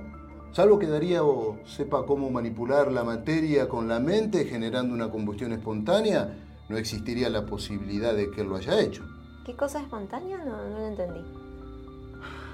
Salvo 0.52 0.78
que 0.78 0.86
Darío 0.86 1.58
sepa 1.66 2.06
cómo 2.06 2.30
manipular 2.30 2.92
la 2.92 3.04
materia 3.04 3.68
con 3.68 3.88
la 3.88 4.00
mente 4.00 4.46
generando 4.46 4.94
una 4.94 5.10
combustión 5.10 5.54
espontánea, 5.54 6.38
no 6.70 6.78
existiría 6.78 7.32
la 7.32 7.48
posibilidad 7.48 8.14
de 8.14 8.30
que 8.30 8.42
él 8.42 8.50
lo 8.50 8.58
haya 8.58 8.80
hecho. 8.80 9.04
¿Qué 9.44 9.56
cosa 9.56 9.82
espontánea? 9.82 10.38
No, 10.38 10.70
no 10.70 10.78
lo 10.78 10.86
entendí. 10.86 11.22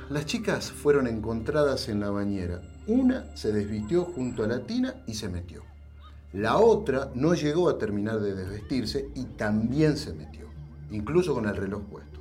Las 0.09 0.25
chicas 0.25 0.71
fueron 0.71 1.05
encontradas 1.07 1.89
en 1.89 1.99
la 1.99 2.11
bañera. 2.11 2.61
Una 2.87 3.25
se 3.35 3.51
desvistió 3.51 4.05
junto 4.05 4.45
a 4.45 4.47
la 4.47 4.61
tina 4.61 5.03
y 5.05 5.15
se 5.15 5.27
metió. 5.27 5.63
La 6.31 6.59
otra 6.59 7.11
no 7.13 7.33
llegó 7.33 7.67
a 7.67 7.77
terminar 7.77 8.21
de 8.21 8.35
desvestirse 8.35 9.09
y 9.15 9.25
también 9.25 9.97
se 9.97 10.13
metió, 10.13 10.45
incluso 10.91 11.33
con 11.33 11.45
el 11.45 11.57
reloj 11.57 11.81
puesto. 11.91 12.18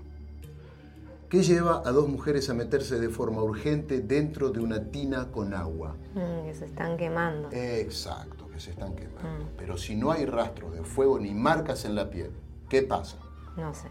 ¿Qué 1.29 1.43
lleva 1.43 1.83
a 1.85 1.93
dos 1.93 2.09
mujeres 2.09 2.49
a 2.49 2.55
meterse 2.55 2.99
de 2.99 3.11
forma 3.11 3.43
urgente 3.43 4.01
dentro 4.01 4.49
de 4.49 4.61
una 4.61 4.85
tina 4.85 5.31
con 5.31 5.53
agua? 5.53 5.95
Mm, 6.15 6.47
que 6.47 6.55
se 6.55 6.65
están 6.65 6.97
quemando. 6.97 7.51
Exacto, 7.53 8.49
que 8.49 8.59
se 8.59 8.71
están 8.71 8.97
quemando. 8.97 9.47
Pero 9.59 9.77
si 9.77 9.95
no 9.95 10.11
hay 10.11 10.25
rastros 10.25 10.73
de 10.73 10.83
fuego 10.85 11.19
ni 11.19 11.35
marcas 11.35 11.85
en 11.85 11.97
la 11.97 12.09
piel, 12.09 12.31
¿qué 12.71 12.81
pasa? 12.81 13.19
No 13.59 13.75
sé. 13.75 13.89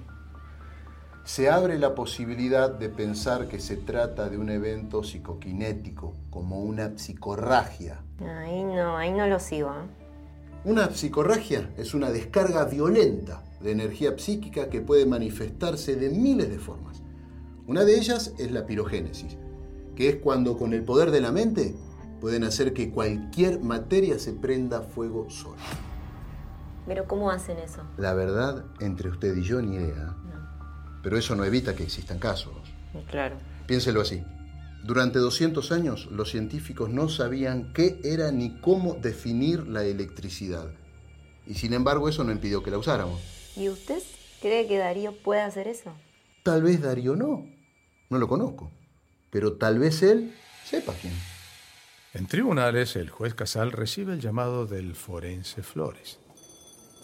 Se 1.26 1.48
abre 1.48 1.78
la 1.78 1.94
posibilidad 1.94 2.72
de 2.72 2.90
pensar 2.90 3.48
que 3.48 3.60
se 3.60 3.78
trata 3.78 4.30
de 4.30 4.40
un 4.40 4.50
evento 4.50 5.04
psicoquinético, 5.04 6.16
como 6.32 6.62
una 6.62 6.98
psicorragia. 6.98 8.02
Ahí 8.20 8.64
no, 8.64 8.98
ahí 8.98 9.12
no 9.12 9.28
lo 9.28 9.38
sigo. 9.38 9.70
¿eh? 9.70 10.08
Una 10.64 10.90
psicorragia 10.90 11.70
es 11.78 11.94
una 11.94 12.10
descarga 12.10 12.66
violenta 12.66 13.44
de 13.62 13.74
energía 13.74 14.18
psíquica 14.18 14.70
que 14.70 14.82
puede 14.82 15.06
manifestarse 15.06 15.96
de 15.98 16.10
miles 16.10 16.50
de 16.50 16.58
formas. 16.58 17.04
Una 17.68 17.84
de 17.84 17.98
ellas 17.98 18.34
es 18.40 18.50
la 18.54 18.66
pirogénesis, 18.66 19.36
que 19.94 20.08
es 20.08 20.16
cuando 20.16 20.58
con 20.58 20.72
el 20.72 20.86
poder 20.86 21.12
de 21.12 21.20
la 21.20 21.34
mente 21.34 21.76
pueden 22.22 22.46
hacer 22.46 22.74
que 22.74 22.92
cualquier 22.92 23.60
materia 23.60 24.18
se 24.20 24.32
prenda 24.32 24.82
fuego 24.82 25.30
sola. 25.30 25.62
Pero 26.86 27.06
¿cómo 27.06 27.30
hacen 27.30 27.58
eso? 27.58 27.82
La 27.98 28.14
verdad, 28.14 28.64
entre 28.80 29.10
usted 29.10 29.36
y 29.36 29.44
yo, 29.44 29.62
ni 29.62 29.76
idea. 29.76 30.16
Pero 31.04 31.18
eso 31.18 31.36
no 31.36 31.44
evita 31.44 31.76
que 31.76 31.84
existan 31.84 32.20
casos. 32.20 32.54
Claro. 33.10 33.36
Piénselo 33.68 34.00
así. 34.00 34.24
Durante 34.86 35.20
200 35.20 35.70
años, 35.74 36.08
los 36.10 36.32
científicos 36.32 36.90
no 36.90 37.10
sabían 37.10 37.74
qué 37.74 38.00
era 38.06 38.32
ni 38.32 38.62
cómo 38.62 38.94
definir 38.94 39.68
la 39.68 39.84
electricidad. 39.84 40.72
Y 41.46 41.56
sin 41.56 41.74
embargo, 41.74 42.08
eso 42.08 42.24
no 42.24 42.32
impidió 42.32 42.64
que 42.64 42.72
la 42.72 42.78
usáramos. 42.78 43.20
¿Y 43.58 43.68
usted 43.68 44.02
cree 44.42 44.68
que 44.70 44.78
Darío 44.78 45.12
puede 45.22 45.42
hacer 45.42 45.68
eso? 45.68 45.92
Tal 46.44 46.64
vez 46.64 46.82
Darío 46.82 47.18
no. 47.18 47.57
No 48.10 48.18
lo 48.18 48.28
conozco. 48.28 48.72
Pero 49.30 49.54
tal 49.58 49.80
vez 49.80 50.02
él 50.04 50.34
sepa 50.64 50.94
quién. 51.00 51.14
En 52.14 52.28
tribunales, 52.28 52.96
el 52.96 53.10
juez 53.10 53.36
Casal 53.36 53.72
recibe 53.72 54.14
el 54.14 54.22
llamado 54.22 54.66
del 54.66 54.96
forense 54.96 55.62
Flores. 55.62 56.20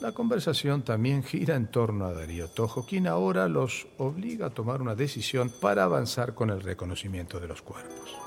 La 0.02 0.12
conversación 0.12 0.84
también 0.84 1.24
gira 1.24 1.56
en 1.56 1.68
torno 1.70 2.06
a 2.06 2.14
Darío 2.14 2.50
Tojo, 2.50 2.86
quien 2.86 3.08
ahora 3.08 3.48
los 3.48 3.88
obliga 3.98 4.48
a 4.48 4.50
tomar 4.50 4.82
una 4.82 4.96
decisión 4.96 5.52
para 5.62 5.84
avanzar 5.84 6.34
con 6.34 6.50
el 6.50 6.62
reconocimiento 6.62 7.40
de 7.40 7.48
los 7.48 7.62
cuerpos. 7.62 8.18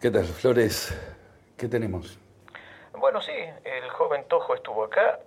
¿Qué 0.00 0.10
tal, 0.10 0.26
Flores? 0.26 0.94
¿Qué 1.56 1.68
tenemos? 1.68 2.18
Bueno, 2.98 3.20
sí, 3.20 3.32
el 3.32 3.90
joven 3.90 4.24
Tojo 4.28 4.54
estuvo 4.54 4.84
acá, 4.84 5.18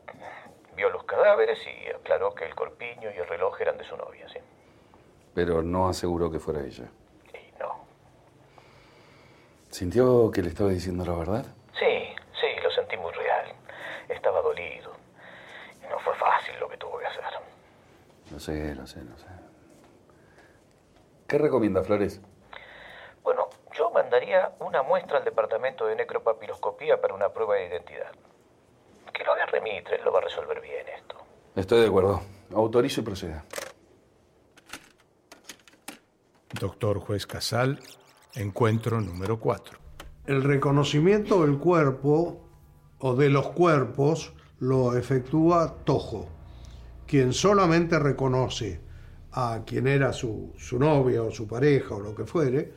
vio 0.76 0.90
los 0.92 1.04
cadáveres 1.04 1.60
y 1.66 1.90
aclaró 1.90 2.34
que 2.34 2.46
el 2.46 2.56
corpiño 2.56 3.10
y 3.14 3.20
el 3.20 3.28
reloj 3.28 3.60
eran 3.62 3.78
de 3.78 3.84
su 3.84 3.98
novia, 3.98 4.30
¿sí? 4.30 4.40
Pero 5.34 5.62
no 5.64 5.88
aseguró 5.90 6.32
que 6.32 6.40
fuera 6.40 6.62
ella. 6.64 6.86
Y 7.34 7.60
no. 7.60 7.86
¿Sintió 9.70 10.30
que 10.32 10.42
le 10.42 10.50
estaba 10.50 10.70
diciendo 10.70 11.06
la 11.06 11.14
verdad? 11.14 11.46
Sí, 11.80 12.16
sí, 12.40 12.48
lo 12.62 12.70
sentí 12.72 12.98
muy 12.98 13.12
real. 13.14 13.54
Estaba 14.10 14.42
dolido. 14.42 14.92
Y 15.84 15.90
no 15.90 16.00
fue 16.00 16.14
fácil 16.16 16.56
lo 16.60 16.70
que 16.70 16.78
tuvo 16.78 17.00
que 17.00 17.06
hacer. 17.08 17.24
Lo 18.32 18.40
sé, 18.40 18.76
lo 18.76 18.86
sé, 18.88 19.04
lo 19.04 19.18
sé. 19.18 19.26
¿Qué 21.28 21.38
recomienda, 21.38 21.84
Flores? 21.84 22.22
Bueno, 23.24 23.50
yo 23.76 23.90
mandaría 23.90 24.54
una 24.60 24.84
muestra 24.84 25.18
al 25.18 25.26
departamento 25.26 25.88
de 25.88 25.96
necropapiloscopía 25.96 27.02
para 27.02 27.14
una 27.16 27.30
prueba 27.30 27.56
de 27.56 27.68
identidad. 27.68 28.12
Que 29.14 29.24
lo 29.24 29.34
haga 29.34 29.46
Remitre, 29.48 30.00
lo 30.04 30.12
va 30.12 30.20
a 30.20 30.24
resolver 30.24 30.62
bien 30.62 30.88
esto. 30.90 31.16
Estoy 31.56 31.82
de 31.82 31.88
acuerdo. 31.88 32.22
Autorizo 32.54 33.02
y 33.02 33.04
proceda. 33.04 33.44
Doctor 36.60 37.00
Juez 37.00 37.26
Casal, 37.26 37.80
encuentro 38.36 39.02
número 39.02 39.40
4. 39.40 39.78
El 40.28 40.44
reconocimiento 40.44 41.46
del 41.46 41.58
cuerpo 41.58 42.42
o 43.00 43.16
de 43.16 43.30
los 43.30 43.50
cuerpos 43.50 44.34
lo 44.60 44.96
efectúa 44.96 45.76
Tojo, 45.84 46.30
quien 47.08 47.34
solamente 47.34 47.98
reconoce 47.98 48.80
a 49.32 49.62
quien 49.66 49.88
era 49.88 50.14
su, 50.14 50.54
su 50.58 50.78
novia 50.78 51.24
o 51.24 51.32
su 51.32 51.48
pareja 51.48 51.96
o 51.96 52.00
lo 52.00 52.14
que 52.14 52.26
fuere, 52.26 52.72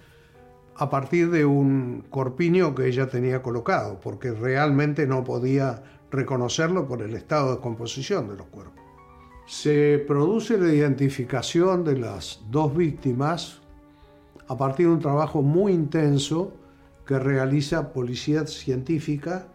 a 0.76 0.88
partir 0.88 1.30
de 1.30 1.44
un 1.44 2.06
corpiño 2.08 2.74
que 2.74 2.86
ella 2.86 3.08
tenía 3.08 3.42
colocado, 3.42 4.00
porque 4.00 4.32
realmente 4.32 5.06
no 5.06 5.22
podía 5.22 5.82
reconocerlo 6.10 6.88
por 6.88 7.02
el 7.02 7.14
estado 7.14 7.54
de 7.54 7.60
composición 7.60 8.28
de 8.28 8.36
los 8.36 8.46
cuerpos. 8.46 8.82
Se 9.46 10.02
produce 10.08 10.58
la 10.58 10.72
identificación 10.72 11.84
de 11.84 11.98
las 11.98 12.40
dos 12.50 12.74
víctimas 12.74 13.60
a 14.48 14.56
partir 14.56 14.86
de 14.86 14.92
un 14.92 15.00
trabajo 15.00 15.42
muy 15.42 15.72
intenso 15.72 16.52
que 17.06 17.18
realiza 17.18 17.92
Policía 17.92 18.46
Científica 18.46 19.48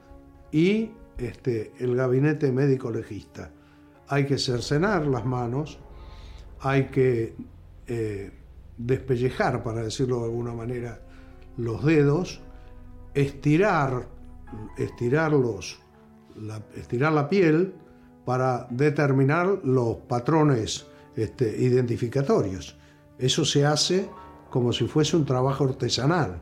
y 0.51 0.91
este, 1.17 1.73
el 1.79 1.95
gabinete 1.95 2.51
médico 2.51 2.91
legista. 2.91 3.51
Hay 4.07 4.25
que 4.25 4.37
cercenar 4.37 5.05
las 5.07 5.25
manos, 5.25 5.79
hay 6.59 6.85
que 6.85 7.35
eh, 7.87 8.31
despellejar, 8.77 9.63
para 9.63 9.83
decirlo 9.83 10.19
de 10.19 10.25
alguna 10.25 10.53
manera, 10.53 11.01
los 11.57 11.83
dedos, 11.83 12.41
estirar, 13.13 14.07
estirarlos, 14.77 15.79
la, 16.35 16.61
estirar 16.75 17.13
la 17.13 17.29
piel 17.29 17.73
para 18.25 18.67
determinar 18.69 19.59
los 19.63 19.97
patrones 20.07 20.85
este, 21.15 21.57
identificatorios. 21.63 22.77
Eso 23.17 23.45
se 23.45 23.65
hace 23.65 24.09
como 24.51 24.73
si 24.73 24.85
fuese 24.85 25.15
un 25.15 25.25
trabajo 25.25 25.63
artesanal, 25.63 26.39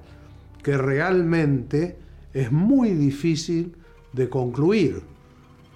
que 0.64 0.78
realmente 0.78 1.98
es 2.34 2.52
muy 2.52 2.90
difícil 2.90 3.76
de 4.12 4.28
concluir, 4.28 5.04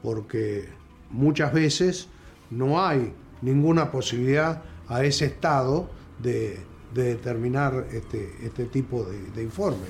porque 0.02 0.68
muchas 1.12 1.54
veces 1.54 2.10
no 2.50 2.84
hay 2.84 3.14
ninguna 3.42 3.92
posibilidad 3.92 4.64
a 4.88 5.04
ese 5.06 5.26
estado 5.26 5.90
de, 6.22 6.60
de 6.94 7.04
determinar 7.04 7.88
este, 7.94 8.34
este 8.44 8.66
tipo 8.66 9.04
de, 9.04 9.22
de 9.32 9.44
informe. 9.44 9.86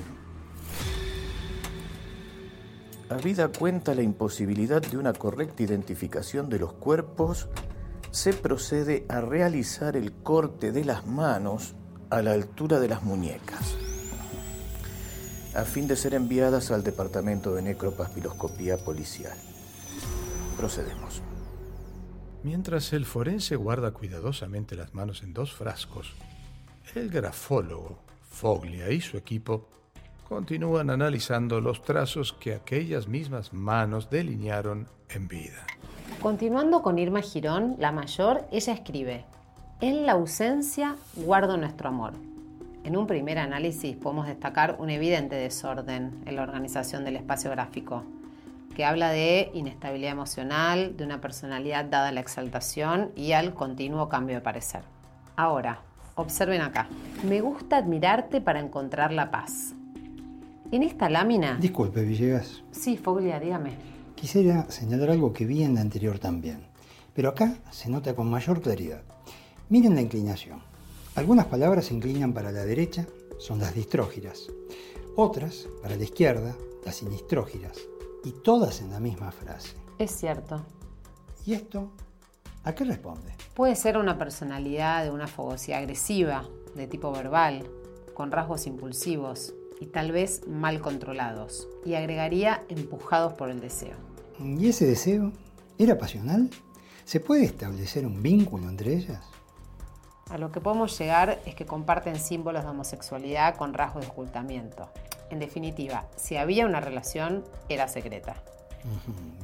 Habida 3.10 3.48
cuenta 3.48 3.96
la 3.96 4.02
imposibilidad 4.02 4.82
de 4.82 4.98
una 4.98 5.14
correcta 5.14 5.64
identificación 5.64 6.50
de 6.50 6.60
los 6.60 6.74
cuerpos, 6.74 7.48
se 8.12 8.34
procede 8.34 9.06
a 9.08 9.22
realizar 9.22 9.96
el 9.96 10.12
corte 10.12 10.74
de 10.74 10.84
las 10.84 11.08
manos 11.08 11.76
a 12.14 12.22
la 12.22 12.34
altura 12.34 12.80
de 12.80 12.88
las 12.88 13.02
muñecas, 13.02 13.76
a 15.56 15.64
fin 15.64 15.88
de 15.88 15.96
ser 15.96 16.14
enviadas 16.14 16.70
al 16.70 16.84
Departamento 16.84 17.56
de 17.56 17.64
Necropapiloscopía 17.64 18.78
Policial. 18.78 19.36
Procedemos. 20.56 21.24
Mientras 22.44 22.94
el 22.94 23.06
forense 23.06 23.56
guarda 23.56 23.92
cuidadosamente 23.92 24.76
las 24.76 24.94
manos 24.94 25.24
en 25.24 25.34
dos 25.34 25.54
frascos, 25.54 26.14
el 26.94 27.10
grafólogo, 27.10 27.98
Foglia 28.22 28.92
y 28.92 29.02
su 29.02 29.18
equipo 29.18 29.68
continúan 30.30 30.92
analizando 30.92 31.62
los 31.62 31.82
trazos 31.82 32.34
que 32.34 32.54
aquellas 32.54 33.08
mismas 33.08 33.54
manos 33.54 34.12
delinearon 34.12 34.88
en 35.10 35.28
vida. 35.28 35.66
Continuando 36.22 36.84
con 36.84 37.00
Irma 37.00 37.24
Girón, 37.24 37.76
la 37.80 37.92
mayor, 37.92 38.46
ella 38.52 38.74
escribe, 38.74 39.26
en 39.84 40.06
la 40.06 40.14
ausencia 40.14 40.96
guardo 41.14 41.58
nuestro 41.58 41.90
amor. 41.90 42.14
En 42.86 42.96
un 42.96 43.06
primer 43.06 43.38
análisis 43.38 43.98
podemos 43.98 44.28
destacar 44.28 44.78
un 44.80 44.90
evidente 44.90 45.36
desorden 45.36 46.22
en 46.26 46.36
la 46.38 46.44
organización 46.44 47.04
del 47.04 47.18
espacio 47.18 47.52
gráfico, 47.52 48.06
que 48.78 48.86
habla 48.86 49.10
de 49.10 49.52
inestabilidad 49.54 50.14
emocional, 50.14 50.96
de 50.96 51.04
una 51.04 51.20
personalidad 51.20 51.84
dada 51.84 52.08
a 52.08 52.12
la 52.14 52.22
exaltación 52.22 53.12
y 53.18 53.34
al 53.34 53.54
continuo 53.54 54.08
cambio 54.08 54.38
de 54.38 54.42
parecer. 54.42 54.84
Ahora, 55.36 55.82
observen 56.16 56.62
acá. 56.62 56.88
Me 57.28 57.42
gusta 57.42 57.76
admirarte 57.76 58.40
para 58.40 58.62
encontrar 58.62 59.12
la 59.12 59.32
paz. 59.32 59.74
En 60.72 60.84
esta 60.84 61.10
lámina... 61.10 61.58
Disculpe, 61.60 62.04
Villegas. 62.04 62.64
Sí, 62.72 62.96
Foglia, 62.96 63.38
dígame. 63.38 63.72
Quisiera 64.16 64.64
señalar 64.72 65.10
algo 65.10 65.34
que 65.34 65.46
vi 65.46 65.62
en 65.62 65.76
la 65.76 65.82
anterior 65.82 66.20
también, 66.20 66.68
pero 67.14 67.28
acá 67.28 67.56
se 67.70 67.90
nota 67.90 68.16
con 68.16 68.30
mayor 68.30 68.62
claridad. 68.62 69.02
Miren 69.74 69.96
la 69.96 70.02
inclinación. 70.02 70.62
Algunas 71.16 71.48
palabras 71.48 71.86
se 71.86 71.96
inclinan 71.96 72.32
para 72.32 72.52
la 72.52 72.64
derecha, 72.64 73.08
son 73.40 73.58
las 73.58 73.74
distrógiras. 73.74 74.52
Otras, 75.16 75.68
para 75.82 75.96
la 75.96 76.04
izquierda, 76.04 76.56
las 76.86 76.98
sinistrógiras. 76.98 77.80
Y 78.24 78.34
todas 78.34 78.82
en 78.82 78.92
la 78.92 79.00
misma 79.00 79.32
frase. 79.32 79.74
Es 79.98 80.12
cierto. 80.12 80.64
¿Y 81.44 81.56
esto? 81.56 81.90
¿A 82.64 82.76
qué 82.76 82.84
responde? 82.84 83.34
Puede 83.56 83.76
ser 83.76 83.98
una 83.98 84.16
personalidad 84.16 85.06
de 85.06 85.10
una 85.10 85.26
fogosidad 85.26 85.80
agresiva, 85.80 86.48
de 86.76 86.86
tipo 86.86 87.12
verbal, 87.12 87.68
con 88.14 88.32
rasgos 88.32 88.68
impulsivos 88.68 89.56
y 89.80 89.88
tal 89.88 90.12
vez 90.12 90.48
mal 90.48 90.82
controlados. 90.82 91.68
Y 91.84 91.96
agregaría 91.96 92.64
empujados 92.70 93.34
por 93.34 93.50
el 93.50 93.60
deseo. 93.60 93.96
¿Y 94.40 94.68
ese 94.68 94.86
deseo 94.86 95.32
era 95.80 95.98
pasional? 95.98 96.52
¿Se 97.06 97.20
puede 97.20 97.46
establecer 97.46 98.06
un 98.06 98.22
vínculo 98.22 98.70
entre 98.70 98.94
ellas? 98.94 99.33
A 100.30 100.38
lo 100.38 100.52
que 100.52 100.62
podemos 100.62 100.98
llegar 100.98 101.40
es 101.46 101.56
que 101.56 101.66
comparten 101.66 102.16
símbolos 102.16 102.64
de 102.64 102.70
homosexualidad 102.70 103.56
con 103.56 103.74
rasgos 103.74 104.06
de 104.06 104.12
ocultamiento. 104.12 104.90
En 105.30 105.40
definitiva, 105.40 106.08
si 106.16 106.38
había 106.38 106.66
una 106.66 106.80
relación, 106.80 107.44
era 107.70 107.88
secreta. 107.88 108.36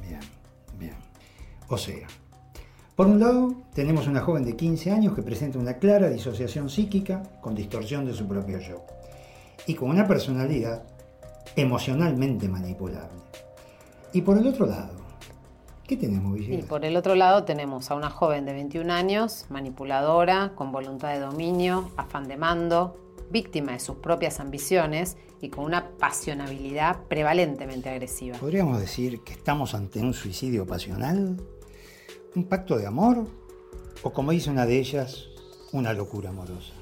Bien, 0.02 0.20
bien. 0.78 0.96
O 1.68 1.76
sea, 1.76 2.06
por 3.00 3.06
un 3.06 3.18
lado, 3.18 3.54
tenemos 3.72 4.06
una 4.06 4.20
joven 4.20 4.44
de 4.44 4.56
15 4.56 4.90
años 4.90 5.14
que 5.14 5.22
presenta 5.22 5.58
una 5.58 5.78
clara 5.78 6.10
disociación 6.10 6.68
psíquica 6.68 7.22
con 7.40 7.54
distorsión 7.54 8.04
de 8.04 8.12
su 8.12 8.28
propio 8.28 8.58
yo 8.58 8.84
y 9.66 9.74
con 9.74 9.88
una 9.88 10.06
personalidad 10.06 10.82
emocionalmente 11.56 12.46
manipulable. 12.46 13.22
Y 14.12 14.20
por 14.20 14.36
el 14.36 14.46
otro 14.46 14.66
lado, 14.66 14.99
¿qué 15.90 15.96
tenemos, 15.96 16.36
Y 16.36 16.42
Villegas? 16.42 16.66
por 16.66 16.84
el 16.84 16.96
otro 16.96 17.16
lado 17.16 17.42
tenemos 17.42 17.90
a 17.90 17.96
una 17.96 18.10
joven 18.10 18.44
de 18.44 18.52
21 18.52 18.92
años, 18.92 19.46
manipuladora, 19.48 20.52
con 20.54 20.70
voluntad 20.70 21.12
de 21.12 21.18
dominio, 21.18 21.90
afán 21.96 22.28
de 22.28 22.36
mando, 22.36 22.96
víctima 23.28 23.72
de 23.72 23.80
sus 23.80 23.96
propias 23.96 24.38
ambiciones 24.38 25.16
y 25.40 25.48
con 25.48 25.64
una 25.64 25.90
pasionabilidad 25.98 27.02
prevalentemente 27.08 27.88
agresiva. 27.90 28.38
¿Podríamos 28.38 28.78
decir 28.78 29.24
que 29.24 29.32
estamos 29.32 29.74
ante 29.74 29.98
un 29.98 30.14
suicidio 30.14 30.64
pasional? 30.64 31.36
¿Un 32.36 32.44
pacto 32.44 32.78
de 32.78 32.86
amor? 32.86 33.26
¿O 34.04 34.12
como 34.12 34.30
dice 34.30 34.48
una 34.48 34.66
de 34.66 34.78
ellas, 34.78 35.26
una 35.72 35.92
locura 35.92 36.30
amorosa? 36.30 36.72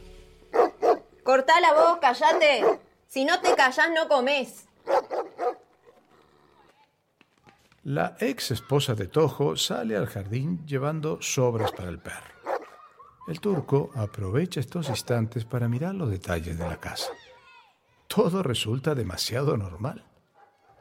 Cortá 1.23 1.59
la 1.63 1.73
voz, 1.73 1.99
callate. 1.99 2.63
Si 3.07 3.25
no 3.25 3.41
te 3.41 3.55
callás, 3.55 3.89
no 3.95 4.07
comes. 4.07 4.67
La 7.89 8.19
ex 8.21 8.51
esposa 8.51 8.95
de 8.95 9.07
Tojo 9.07 9.57
sale 9.57 9.97
al 9.97 10.09
jardín 10.09 10.67
llevando 10.67 11.23
sobras 11.23 11.73
para 11.73 11.89
el 11.89 11.99
perro. 11.99 12.35
El 13.27 13.41
turco 13.41 13.91
aprovecha 13.95 14.61
estos 14.61 14.91
instantes 14.91 15.47
para 15.47 15.71
mirar 15.71 15.95
los 15.95 16.11
detalles 16.11 16.59
de 16.59 16.69
la 16.69 16.79
casa. 16.79 17.11
Todo 18.07 18.43
resulta 18.43 18.95
demasiado 18.95 19.57
normal. 19.57 20.05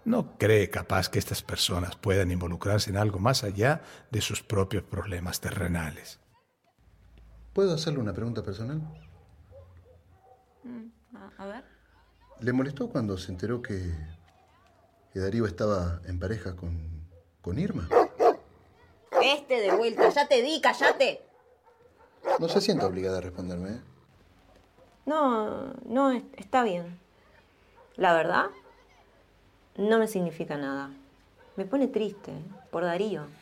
No 0.03 0.37
cree 0.37 0.69
capaz 0.69 1.07
que 1.07 1.17
estas 1.17 1.41
personas 1.41 1.95
puedan 1.95 2.29
involucrarse 2.29 2.89
en 2.89 2.97
algo 2.97 3.19
más 3.19 3.45
allá 3.45 3.83
de 4.11 4.19
sus 4.19 4.43
propios 4.43 4.83
problemas 4.83 5.39
terrenales. 5.39 6.19
¿Puedo 7.53 7.73
hacerle 7.73 7.99
una 7.99 8.11
pregunta 8.11 8.43
personal? 8.43 8.81
Mm, 10.61 11.15
A, 11.15 11.31
a 11.37 11.45
ver. 11.45 11.63
¿Le 12.41 12.51
molestó 12.51 12.89
cuando 12.89 13.17
se 13.17 13.31
enteró 13.31 13.61
que, 13.61 13.95
que 15.13 15.21
Darío 15.21 15.45
estaba 15.45 16.01
en 16.03 16.19
pareja 16.19 16.57
con, 16.57 16.96
con 17.47 17.57
Irma? 17.57 17.87
Este 19.23 19.61
de 19.61 19.71
vuelta, 19.73 20.09
ya 20.09 20.27
te 20.27 20.41
di, 20.41 20.59
callate. 20.59 21.21
No 22.39 22.49
se 22.49 22.59
sienta 22.59 22.85
obligada 22.85 23.19
a 23.19 23.21
responderme, 23.21 23.69
¿eh? 23.69 23.81
No, 25.05 25.73
no, 25.85 26.11
es- 26.11 26.25
está 26.35 26.63
bien. 26.65 26.99
La 27.95 28.13
verdad, 28.13 28.47
no 29.77 29.97
me 29.97 30.09
significa 30.09 30.57
nada. 30.57 30.91
Me 31.55 31.63
pone 31.65 31.87
triste 31.87 32.33
por 32.69 32.83
Darío. 32.83 33.27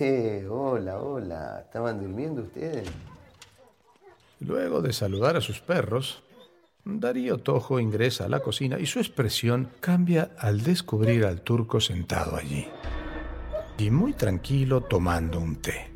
Eh, 0.00 0.46
hola, 0.50 0.98
hola. 0.98 1.60
¿Estaban 1.64 2.00
durmiendo 2.00 2.42
ustedes? 2.42 2.88
Luego 4.40 4.82
de 4.82 4.92
saludar 4.92 5.36
a 5.36 5.40
sus 5.40 5.60
perros, 5.60 6.22
Darío 6.84 7.38
Tojo 7.38 7.78
ingresa 7.78 8.24
a 8.24 8.28
la 8.28 8.40
cocina 8.40 8.80
y 8.80 8.86
su 8.86 8.98
expresión 8.98 9.68
cambia 9.78 10.32
al 10.36 10.62
descubrir 10.62 11.24
al 11.24 11.42
turco 11.42 11.80
sentado 11.80 12.36
allí. 12.36 12.66
Y 13.78 13.90
muy 13.90 14.14
tranquilo 14.14 14.80
tomando 14.80 15.38
un 15.38 15.56
té. 15.56 15.90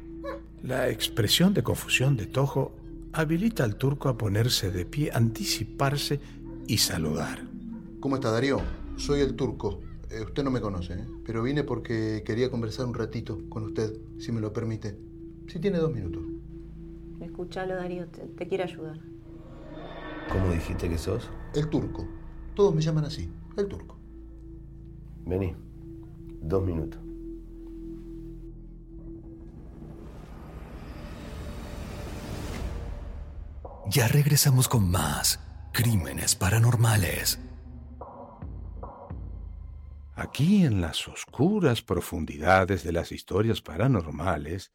La 0.63 0.89
expresión 0.89 1.55
de 1.55 1.65
confusión 1.65 2.17
de 2.17 2.27
Tojo 2.27 2.73
habilita 3.13 3.65
al 3.65 3.77
turco 3.77 4.09
a 4.09 4.17
ponerse 4.17 4.71
de 4.71 4.87
pie, 4.87 5.11
anticiparse 5.13 6.21
y 6.69 6.79
saludar. 6.79 7.41
¿Cómo 7.99 8.17
está 8.17 8.31
Darío? 8.31 8.61
Soy 8.97 9.21
el 9.21 9.35
turco. 9.35 9.81
Eh, 10.11 10.21
usted 10.21 10.45
no 10.45 10.53
me 10.53 10.61
conoce, 10.61 10.95
¿eh? 10.95 11.07
pero 11.25 11.43
vine 11.43 11.65
porque 11.65 12.23
quería 12.25 12.49
conversar 12.49 12.87
un 12.87 12.95
ratito 12.95 13.41
con 13.49 13.65
usted, 13.65 13.93
si 14.19 14.31
me 14.31 14.41
lo 14.41 14.53
permite. 14.53 14.97
Si 15.49 15.59
tiene 15.59 15.79
dos 15.79 15.93
minutos. 15.93 16.23
Escuchalo, 17.21 17.75
Darío, 17.75 18.07
te, 18.07 18.23
te 18.23 18.47
quiere 18.47 18.65
ayudar. 18.65 19.16
¿Cómo 20.31 20.51
dijiste 20.51 20.89
que 20.89 20.99
sos? 20.99 21.31
El 21.55 21.69
turco. 21.69 22.07
Todos 22.55 22.75
me 22.75 22.81
llaman 22.81 23.05
así, 23.05 23.31
el 23.57 23.69
turco. 23.69 23.99
Vení. 25.25 25.55
Dos 26.41 26.65
minutos. 26.65 27.01
Ya 33.89 34.09
regresamos 34.09 34.69
con 34.69 34.91
más 34.91 35.41
crímenes 35.73 36.35
paranormales. 36.35 37.39
Aquí 40.15 40.65
en 40.65 40.81
las 40.81 41.07
oscuras 41.07 41.83
profundidades 41.83 42.83
de 42.83 42.93
las 42.93 43.13
historias 43.13 43.61
paranormales, 43.61 44.73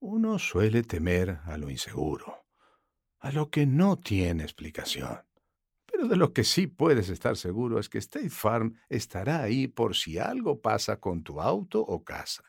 uno 0.00 0.38
suele 0.38 0.82
temer 0.82 1.40
a 1.44 1.56
lo 1.56 1.70
inseguro, 1.70 2.41
a 3.22 3.30
lo 3.30 3.50
que 3.50 3.66
no 3.66 3.98
tiene 3.98 4.42
explicación. 4.42 5.20
Pero 5.86 6.08
de 6.08 6.16
lo 6.16 6.32
que 6.32 6.42
sí 6.44 6.66
puedes 6.66 7.08
estar 7.08 7.36
seguro 7.36 7.78
es 7.78 7.88
que 7.88 7.98
State 7.98 8.30
Farm 8.30 8.74
estará 8.88 9.42
ahí 9.42 9.68
por 9.68 9.94
si 9.94 10.18
algo 10.18 10.60
pasa 10.60 10.98
con 10.98 11.22
tu 11.22 11.40
auto 11.40 11.80
o 11.80 12.02
casa. 12.04 12.42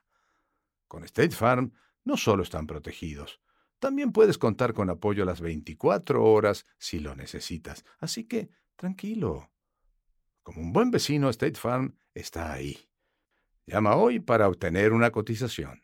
Con 0.87 1.03
State 1.03 1.35
Farm 1.35 1.73
no 2.03 2.17
solo 2.17 2.43
están 2.43 2.65
protegidos, 2.65 3.39
también 3.79 4.11
puedes 4.11 4.37
contar 4.37 4.73
con 4.73 4.89
apoyo 4.89 5.25
las 5.25 5.41
24 5.41 6.23
horas 6.23 6.65
si 6.77 6.99
lo 6.99 7.15
necesitas. 7.15 7.83
Así 7.99 8.23
que, 8.23 8.49
tranquilo. 8.75 9.51
Como 10.41 10.61
un 10.61 10.73
buen 10.73 10.89
vecino, 10.89 11.29
State 11.29 11.59
Farm 11.59 11.97
está 12.13 12.53
ahí. 12.53 12.89
Llama 13.67 13.95
hoy 13.97 14.19
para 14.19 14.47
obtener 14.47 14.93
una 14.93 15.11
cotización. 15.11 15.83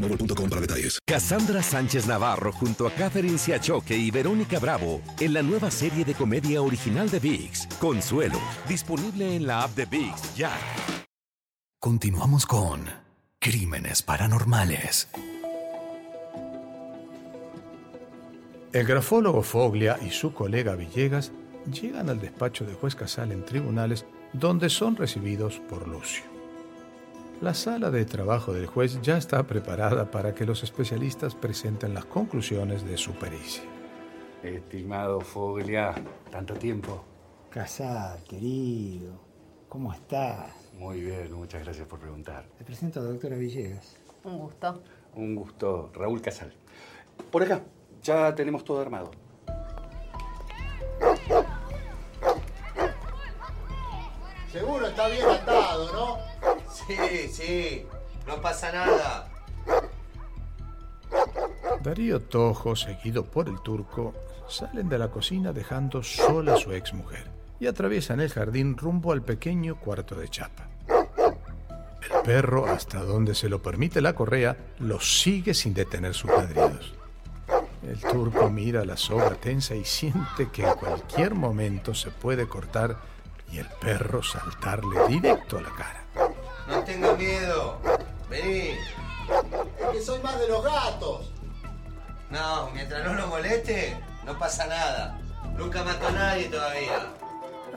boostmobile.com 0.00 0.48
para 0.48 0.60
detalles. 0.60 0.98
Cassandra 1.06 1.62
Sánchez 1.62 2.06
Navarro 2.06 2.52
junto 2.52 2.86
a 2.86 2.90
Catherine 2.90 3.38
Siachoque 3.38 3.96
y 3.96 4.10
Verónica 4.10 4.58
Bravo 4.58 5.00
en 5.20 5.34
la 5.34 5.42
nueva 5.42 5.70
serie 5.70 6.04
de 6.04 6.14
comedia 6.14 6.62
original 6.62 7.10
de 7.10 7.18
VIX, 7.18 7.66
Consuelo, 7.78 8.40
disponible 8.68 9.36
en 9.36 9.46
la 9.46 9.62
app 9.62 9.74
de 9.74 9.86
VIX 9.86 10.36
ya. 10.36 10.52
Continuamos 11.80 12.46
con 12.46 12.84
crímenes 13.38 14.02
paranormales. 14.02 15.08
El 18.72 18.86
grafólogo 18.86 19.42
Foglia 19.42 19.98
y 20.06 20.10
su 20.10 20.34
colega 20.34 20.74
Villegas 20.74 21.32
llegan 21.72 22.10
al 22.10 22.20
despacho 22.20 22.64
de 22.64 22.74
juez 22.74 22.94
Casal 22.94 23.32
en 23.32 23.44
tribunales 23.44 24.04
donde 24.32 24.68
son 24.68 24.96
recibidos 24.96 25.60
por 25.68 25.88
Lucio. 25.88 26.37
La 27.40 27.54
sala 27.54 27.92
de 27.92 28.04
trabajo 28.04 28.52
del 28.52 28.66
juez 28.66 29.00
ya 29.00 29.16
está 29.16 29.46
preparada 29.46 30.10
para 30.10 30.34
que 30.34 30.44
los 30.44 30.64
especialistas 30.64 31.36
presenten 31.36 31.94
las 31.94 32.04
conclusiones 32.04 32.84
de 32.84 32.96
su 32.96 33.12
pericia. 33.12 33.62
Estimado 34.42 35.20
Foglia, 35.20 35.94
tanto 36.32 36.54
tiempo. 36.54 37.04
Casal, 37.48 38.24
querido, 38.24 39.12
¿cómo 39.68 39.92
estás? 39.92 40.52
Muy 40.76 41.00
bien, 41.00 41.32
muchas 41.32 41.62
gracias 41.62 41.86
por 41.86 42.00
preguntar. 42.00 42.44
Te 42.58 42.64
presento 42.64 42.98
a 42.98 43.04
la 43.04 43.10
doctora 43.10 43.36
Villegas. 43.36 43.96
Un 44.24 44.38
gusto. 44.38 44.82
Un 45.14 45.36
gusto, 45.36 45.92
Raúl 45.94 46.20
Casal. 46.20 46.52
Por 47.30 47.44
acá, 47.44 47.62
ya 48.02 48.34
tenemos 48.34 48.64
todo 48.64 48.80
armado. 48.80 49.12
Seguro 54.50 54.88
está 54.88 55.06
bien 55.06 55.28
atado, 55.28 55.92
¿no? 55.92 56.57
Sí, 56.86 57.28
sí. 57.28 57.86
No 58.26 58.40
pasa 58.40 58.72
nada. 58.72 59.28
Darío 61.82 62.20
Tojo, 62.20 62.76
seguido 62.76 63.24
por 63.24 63.48
el 63.48 63.60
turco, 63.60 64.14
salen 64.48 64.88
de 64.88 64.98
la 64.98 65.08
cocina 65.08 65.52
dejando 65.52 66.02
sola 66.02 66.54
a 66.54 66.56
su 66.56 66.72
exmujer 66.72 67.30
y 67.60 67.66
atraviesan 67.66 68.20
el 68.20 68.30
jardín 68.30 68.76
rumbo 68.76 69.12
al 69.12 69.22
pequeño 69.22 69.76
cuarto 69.76 70.14
de 70.14 70.28
chapa. 70.28 70.68
El 70.88 72.22
perro, 72.24 72.66
hasta 72.66 73.02
donde 73.02 73.34
se 73.34 73.48
lo 73.48 73.60
permite 73.60 74.00
la 74.00 74.14
correa, 74.14 74.56
los 74.78 75.20
sigue 75.20 75.54
sin 75.54 75.74
detener 75.74 76.14
sus 76.14 76.30
ladridos. 76.30 76.94
El 77.82 78.00
turco 78.00 78.50
mira 78.50 78.84
la 78.84 78.96
soga 78.96 79.30
tensa 79.34 79.74
y 79.74 79.84
siente 79.84 80.48
que 80.52 80.66
en 80.66 80.74
cualquier 80.74 81.34
momento 81.34 81.94
se 81.94 82.10
puede 82.10 82.46
cortar 82.48 82.96
y 83.50 83.58
el 83.58 83.66
perro 83.80 84.22
saltarle 84.22 85.06
directo 85.08 85.58
a 85.58 85.62
la 85.62 85.70
cara. 85.70 86.04
No 86.68 86.84
tengo 86.84 87.16
miedo. 87.16 87.78
Vení. 88.28 88.74
Es 89.80 89.86
que 89.92 90.00
soy 90.02 90.20
más 90.20 90.38
de 90.38 90.48
los 90.48 90.62
gatos. 90.62 91.32
No, 92.30 92.70
mientras 92.72 93.04
no 93.04 93.14
lo 93.14 93.26
moleste, 93.28 93.96
no 94.24 94.38
pasa 94.38 94.66
nada. 94.66 95.18
Nunca 95.56 95.82
mató 95.82 96.08
a 96.08 96.12
nadie 96.12 96.48
todavía. 96.48 97.12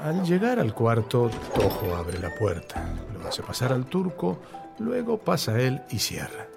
Al 0.04 0.24
llegar 0.24 0.60
al 0.60 0.74
cuarto, 0.74 1.30
Tojo 1.56 1.96
abre 1.96 2.20
la 2.20 2.34
puerta, 2.36 2.84
lo 3.14 3.28
hace 3.28 3.44
pasar 3.44 3.72
al 3.72 3.86
turco, 3.86 4.42
luego 4.80 5.18
pasa 5.18 5.60
él 5.60 5.82
y 5.90 6.00
cierra. 6.00 6.48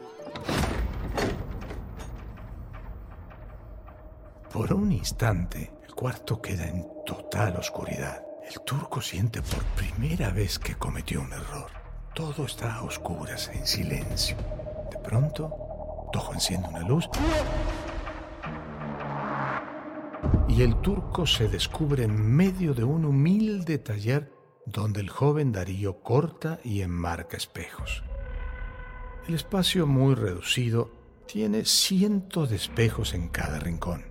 Por 4.52 4.72
un 4.72 4.92
instante, 4.92 5.72
el 5.86 5.94
cuarto 5.94 6.40
queda 6.40 6.66
en 6.66 6.86
total 7.04 7.56
oscuridad. 7.56 8.24
El 8.48 8.60
turco 8.62 9.00
siente 9.00 9.42
por 9.42 9.62
primera 9.76 10.30
vez 10.30 10.58
que 10.58 10.74
cometió 10.76 11.20
un 11.20 11.32
error. 11.32 11.83
Todo 12.14 12.46
está 12.46 12.76
a 12.76 12.84
oscuras, 12.84 13.50
en 13.52 13.66
silencio. 13.66 14.36
De 14.88 14.98
pronto, 14.98 15.52
Tojo 16.12 16.32
enciende 16.32 16.68
una 16.68 16.82
luz 16.82 17.08
y 20.48 20.62
el 20.62 20.80
turco 20.80 21.26
se 21.26 21.48
descubre 21.48 22.04
en 22.04 22.36
medio 22.36 22.72
de 22.72 22.84
un 22.84 23.04
humilde 23.04 23.78
taller 23.78 24.32
donde 24.64 25.00
el 25.00 25.10
joven 25.10 25.50
Darío 25.50 26.02
corta 26.02 26.60
y 26.62 26.82
enmarca 26.82 27.36
espejos. 27.36 28.04
El 29.26 29.34
espacio 29.34 29.88
muy 29.88 30.14
reducido 30.14 30.92
tiene 31.26 31.64
cientos 31.64 32.50
de 32.50 32.56
espejos 32.56 33.14
en 33.14 33.28
cada 33.28 33.58
rincón. 33.58 34.04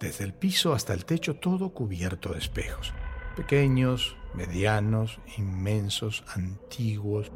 Desde 0.00 0.24
el 0.24 0.34
piso 0.34 0.72
hasta 0.72 0.94
el 0.94 1.04
techo 1.04 1.36
todo 1.36 1.70
cubierto 1.72 2.32
de 2.32 2.38
espejos. 2.38 2.92
Pequeños, 3.36 4.16
medianos, 4.34 5.18
inmensos, 5.36 6.24
antiguos, 6.34 7.30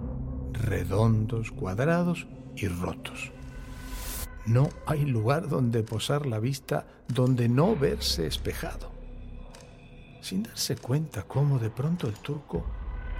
redondos, 0.53 1.51
cuadrados 1.51 2.27
y 2.57 2.69
rotos. 2.69 3.33
No 4.47 4.69
hay 4.87 5.05
lugar 5.05 5.49
donde 5.49 5.83
posar 5.83 6.27
la 6.27 6.39
vista, 6.39 6.87
donde 7.09 7.49
no 7.49 7.77
verse 7.77 8.27
espejado. 8.27 8.91
Sin 10.21 10.43
darse 10.43 10.77
cuenta 10.77 11.23
cómo 11.23 11.59
de 11.59 11.71
pronto 11.71 12.09
el 12.09 12.15
turco 12.15 12.65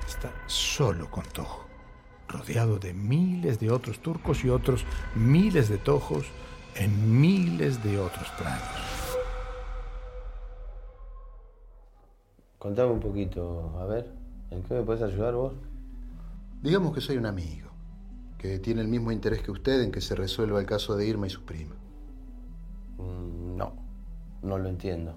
está 0.07 0.33
solo 0.47 1.11
con 1.11 1.25
Tojo, 1.25 1.67
rodeado 2.29 2.79
de 2.79 2.93
miles 2.93 3.61
de 3.61 3.71
otros 3.71 4.01
turcos 4.01 4.45
y 4.45 4.51
otros 4.51 4.85
miles 5.15 5.69
de 5.69 5.79
tojos 5.79 6.27
en 6.75 7.21
miles 7.21 7.83
de 7.83 7.99
otros 7.99 8.29
planos. 8.31 9.02
Contame 12.63 12.93
un 12.93 13.01
poquito, 13.01 13.77
a 13.81 13.87
ver, 13.87 14.09
¿en 14.53 14.63
qué 14.63 14.75
me 14.75 14.83
puedes 14.83 15.03
ayudar 15.03 15.35
vos? 15.35 15.53
Digamos 16.63 16.95
que 16.95 17.01
soy 17.01 17.17
un 17.17 17.27
amigo, 17.27 17.69
que 18.39 18.61
tiene 18.61 18.83
el 18.83 18.87
mismo 18.87 19.11
interés 19.11 19.43
que 19.43 19.51
usted 19.51 19.83
en 19.83 19.91
que 19.91 20.01
se 20.01 20.15
resuelva 20.15 20.61
el 20.61 20.67
caso 20.67 20.95
de 20.95 21.05
Irma 21.05 21.27
y 21.27 21.31
su 21.31 21.43
prima. 21.43 21.75
Mm, 22.99 23.57
no, 23.57 23.73
no 24.43 24.59
lo 24.59 24.69
entiendo. 24.69 25.17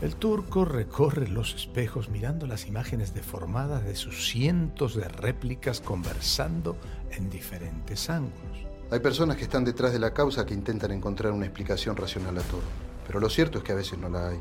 El 0.00 0.16
turco 0.16 0.64
recorre 0.64 1.28
los 1.28 1.54
espejos 1.54 2.08
mirando 2.08 2.46
las 2.46 2.66
imágenes 2.66 3.12
deformadas 3.12 3.84
de 3.84 3.94
sus 3.94 4.26
cientos 4.26 4.94
de 4.94 5.06
réplicas 5.06 5.82
conversando 5.82 6.78
en 7.10 7.28
diferentes 7.28 8.08
ángulos. 8.08 8.66
Hay 8.90 9.00
personas 9.00 9.36
que 9.36 9.42
están 9.42 9.66
detrás 9.66 9.92
de 9.92 9.98
la 9.98 10.14
causa 10.14 10.46
que 10.46 10.54
intentan 10.54 10.92
encontrar 10.92 11.34
una 11.34 11.44
explicación 11.44 11.94
racional 11.94 12.38
a 12.38 12.42
todo, 12.42 12.62
pero 13.06 13.20
lo 13.20 13.28
cierto 13.28 13.58
es 13.58 13.64
que 13.64 13.72
a 13.72 13.76
veces 13.76 13.98
no 13.98 14.08
la 14.08 14.30
hay. 14.30 14.40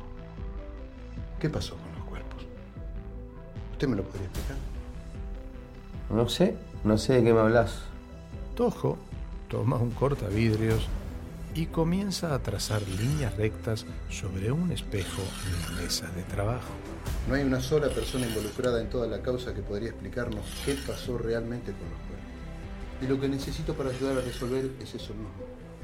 ¿Qué 1.37 1.49
pasó 1.49 1.75
con? 1.75 1.92
¿Usted 3.73 3.87
me 3.87 3.97
lo 3.97 4.03
podría 4.03 4.27
explicar? 4.27 4.57
No 6.09 6.29
sé, 6.29 6.55
no 6.83 6.97
sé 6.97 7.13
de 7.13 7.23
qué 7.23 7.33
me 7.33 7.39
hablas. 7.39 7.79
Tojo 8.55 8.97
toma 9.49 9.77
un 9.77 9.91
cortavidrios 9.91 10.87
y 11.55 11.65
comienza 11.67 12.33
a 12.33 12.39
trazar 12.39 12.81
líneas 12.87 13.35
rectas 13.35 13.85
sobre 14.09 14.51
un 14.51 14.71
espejo 14.71 15.21
en 15.45 15.75
la 15.75 15.81
mesa 15.81 16.09
de 16.11 16.23
trabajo. 16.23 16.71
No 17.27 17.35
hay 17.35 17.43
una 17.43 17.61
sola 17.61 17.89
persona 17.89 18.27
involucrada 18.27 18.79
en 18.81 18.89
toda 18.89 19.07
la 19.07 19.21
causa 19.21 19.53
que 19.53 19.61
podría 19.61 19.89
explicarnos 19.89 20.45
qué 20.65 20.75
pasó 20.87 21.17
realmente 21.17 21.71
con 21.71 21.89
los 21.89 21.99
cuerpos. 22.07 23.01
Y 23.01 23.07
lo 23.07 23.19
que 23.19 23.27
necesito 23.27 23.73
para 23.73 23.89
ayudar 23.89 24.17
a 24.17 24.21
resolver 24.21 24.71
es 24.79 24.95
eso 24.95 25.13
mismo, 25.13 25.29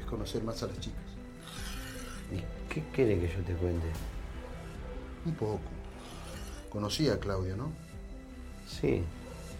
es 0.00 0.06
conocer 0.06 0.42
más 0.42 0.62
a 0.62 0.66
las 0.66 0.78
chicas. 0.80 1.02
¿Y 2.32 2.72
qué 2.72 2.82
quiere 2.92 3.18
que 3.18 3.28
yo 3.28 3.42
te 3.44 3.52
cuente? 3.54 3.86
Un 5.26 5.34
poco. 5.34 5.79
Conocí 6.70 7.08
a 7.08 7.18
Claudia, 7.18 7.56
¿no? 7.56 7.72
Sí, 8.66 9.02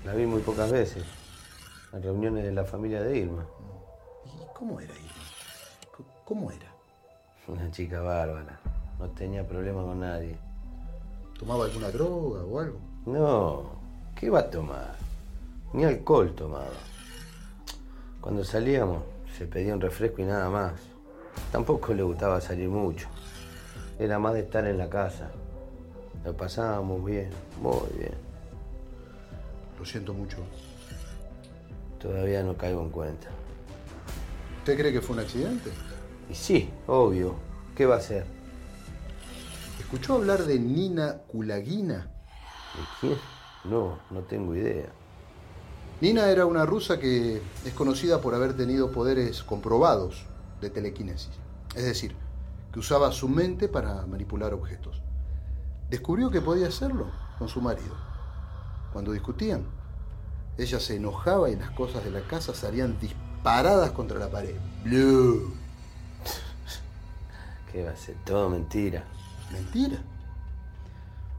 la 0.04 0.14
vi 0.14 0.26
muy 0.26 0.40
pocas 0.42 0.70
veces, 0.70 1.04
en 1.92 2.02
reuniones 2.02 2.44
de 2.44 2.52
la 2.52 2.64
familia 2.64 3.02
de 3.02 3.18
Irma. 3.18 3.44
¿Y 4.24 4.54
cómo 4.54 4.80
era 4.80 4.94
Irma? 4.94 6.04
¿Cómo 6.24 6.50
era? 6.50 6.72
Una 7.48 7.70
chica 7.72 8.00
bárbara, 8.00 8.60
no 8.98 9.08
tenía 9.10 9.46
problema 9.46 9.82
con 9.82 10.00
nadie. 10.00 10.36
¿Tomaba 11.38 11.64
alguna 11.64 11.90
droga 11.90 12.44
o 12.44 12.60
algo? 12.60 12.78
No, 13.06 13.70
¿qué 14.14 14.30
va 14.30 14.40
a 14.40 14.50
tomar? 14.50 14.94
Ni 15.72 15.84
alcohol 15.84 16.32
tomaba. 16.34 16.66
Cuando 18.20 18.44
salíamos 18.44 19.02
se 19.36 19.46
pedía 19.46 19.74
un 19.74 19.80
refresco 19.80 20.20
y 20.20 20.24
nada 20.26 20.50
más. 20.50 20.72
Tampoco 21.50 21.94
le 21.94 22.02
gustaba 22.02 22.40
salir 22.40 22.68
mucho. 22.68 23.08
Era 23.98 24.18
más 24.18 24.34
de 24.34 24.40
estar 24.40 24.66
en 24.66 24.78
la 24.78 24.88
casa. 24.88 25.30
Lo 26.24 26.36
pasábamos 26.36 27.04
bien, 27.04 27.30
muy 27.60 27.98
bien. 27.98 28.14
Lo 29.78 29.84
siento 29.84 30.12
mucho. 30.12 30.38
Todavía 31.98 32.42
no 32.42 32.56
caigo 32.56 32.82
en 32.82 32.90
cuenta. 32.90 33.28
¿Usted 34.58 34.78
cree 34.78 34.92
que 34.92 35.00
fue 35.00 35.16
un 35.16 35.20
accidente? 35.22 35.70
Y 36.30 36.34
sí, 36.34 36.70
obvio. 36.86 37.34
¿Qué 37.74 37.86
va 37.86 37.96
a 37.96 38.00
ser? 38.00 38.26
¿Escuchó 39.78 40.14
hablar 40.14 40.44
de 40.44 40.58
Nina 40.58 41.18
Kulagina? 41.26 42.10
¿De 42.74 42.82
quién? 43.00 43.18
No, 43.64 43.98
no 44.10 44.20
tengo 44.20 44.54
idea. 44.54 44.88
Nina 46.00 46.30
era 46.30 46.46
una 46.46 46.64
rusa 46.64 46.98
que 46.98 47.42
es 47.64 47.72
conocida 47.74 48.20
por 48.20 48.34
haber 48.34 48.56
tenido 48.56 48.90
poderes 48.92 49.42
comprobados 49.42 50.26
de 50.60 50.70
telequinesis. 50.70 51.30
Es 51.74 51.84
decir, 51.84 52.14
que 52.72 52.78
usaba 52.78 53.12
su 53.12 53.28
mente 53.28 53.68
para 53.68 54.06
manipular 54.06 54.54
objetos. 54.54 55.02
Descubrió 55.90 56.30
que 56.30 56.40
podía 56.40 56.68
hacerlo 56.68 57.06
con 57.38 57.48
su 57.48 57.60
marido. 57.60 57.96
Cuando 58.92 59.12
discutían, 59.12 59.66
ella 60.56 60.78
se 60.78 60.96
enojaba 60.96 61.50
y 61.50 61.56
las 61.56 61.70
cosas 61.70 62.04
de 62.04 62.10
la 62.10 62.20
casa 62.20 62.54
salían 62.54 62.98
disparadas 63.00 63.90
contra 63.90 64.18
la 64.18 64.30
pared. 64.30 64.54
Blue. 64.84 65.52
¿Qué 67.72 67.84
va 67.84 67.90
a 67.90 67.96
ser? 67.96 68.16
Todo 68.24 68.48
mentira. 68.48 69.04
Mentira. 69.52 70.00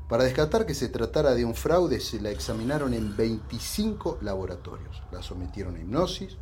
Para 0.10 0.26
descartar 0.26 0.66
que 0.66 0.74
se 0.74 0.90
tratara 0.90 1.34
de 1.34 1.46
un 1.46 1.56
fraude, 1.56 2.02
se 2.02 2.20
la 2.20 2.32
examinaron 2.32 2.94
en 2.94 3.16
25 3.16 4.18
laboratorios. 4.22 5.02
La 5.12 5.24
sometieron 5.24 5.78
a 5.78 5.80
hipnosis, 5.80 6.36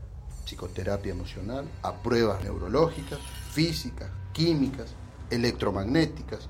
psicoterapia 0.45 1.11
emocional, 1.11 1.69
a 1.83 1.93
pruebas 1.93 2.43
neurológicas, 2.43 3.19
físicas, 3.51 4.09
químicas, 4.33 4.95
electromagnéticas. 5.29 6.49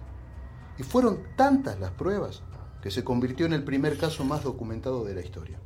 Y 0.80 0.84
fueron 0.84 1.20
tantas 1.36 1.78
las 1.80 1.92
pruebas 1.92 2.42
que 2.82 2.90
se 2.90 3.04
convirtió 3.04 3.46
en 3.46 3.54
el 3.54 3.66
primer 3.66 3.98
caso 3.98 4.24
más 4.24 4.44
documentado 4.44 5.04
de 5.04 5.14
la 5.14 5.22
historia. 5.22 5.60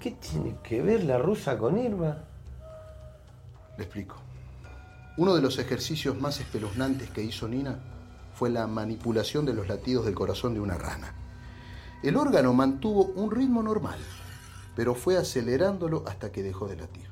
¿Qué 0.00 0.10
tiene 0.10 0.58
que 0.62 0.82
ver 0.82 1.04
la 1.04 1.18
rusa 1.18 1.56
con 1.56 1.78
Irma? 1.78 2.24
Le 3.76 3.84
explico. 3.84 4.16
Uno 5.16 5.36
de 5.36 5.40
los 5.40 5.58
ejercicios 5.58 6.20
más 6.20 6.40
espeluznantes 6.40 7.10
que 7.10 7.22
hizo 7.22 7.46
Nina 7.46 7.78
fue 8.34 8.50
la 8.50 8.66
manipulación 8.66 9.46
de 9.46 9.54
los 9.54 9.68
latidos 9.68 10.04
del 10.04 10.16
corazón 10.16 10.54
de 10.54 10.60
una 10.60 10.76
rana. 10.76 11.14
El 12.02 12.16
órgano 12.16 12.52
mantuvo 12.52 13.04
un 13.04 13.30
ritmo 13.30 13.62
normal, 13.62 13.98
pero 14.74 14.96
fue 14.96 15.16
acelerándolo 15.16 16.04
hasta 16.08 16.32
que 16.32 16.42
dejó 16.42 16.66
de 16.66 16.76
latir. 16.76 17.08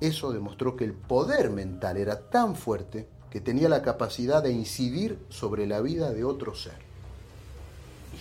Eso 0.00 0.32
demostró 0.32 0.76
que 0.76 0.84
el 0.84 0.92
poder 0.92 1.50
mental 1.50 1.98
era 1.98 2.28
tan 2.28 2.54
fuerte 2.56 3.08
que 3.34 3.40
tenía 3.40 3.68
la 3.68 3.82
capacidad 3.82 4.44
de 4.44 4.52
incidir 4.52 5.18
sobre 5.28 5.66
la 5.66 5.80
vida 5.80 6.12
de 6.12 6.22
otro 6.22 6.54
ser. 6.54 6.78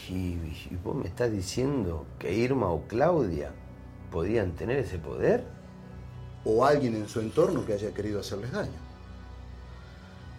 ¿Y, 0.09 0.14
y 0.72 0.80
vos 0.84 0.95
me 0.95 1.07
estás 1.07 1.32
diciendo 1.32 2.07
que 2.18 2.34
Irma 2.34 2.70
o 2.70 2.88
Claudia 2.88 3.51
podían 4.11 4.53
tener 4.53 4.80
ese 4.80 4.97
poder? 4.97 5.43
O 6.43 6.66
alguien 6.66 6.95
en 6.95 7.07
su 7.07 7.20
entorno 7.20 7.64
que 7.64 7.74
haya 7.74 7.93
querido 7.93 8.22
hacerles 8.22 8.51
daño. 8.53 8.72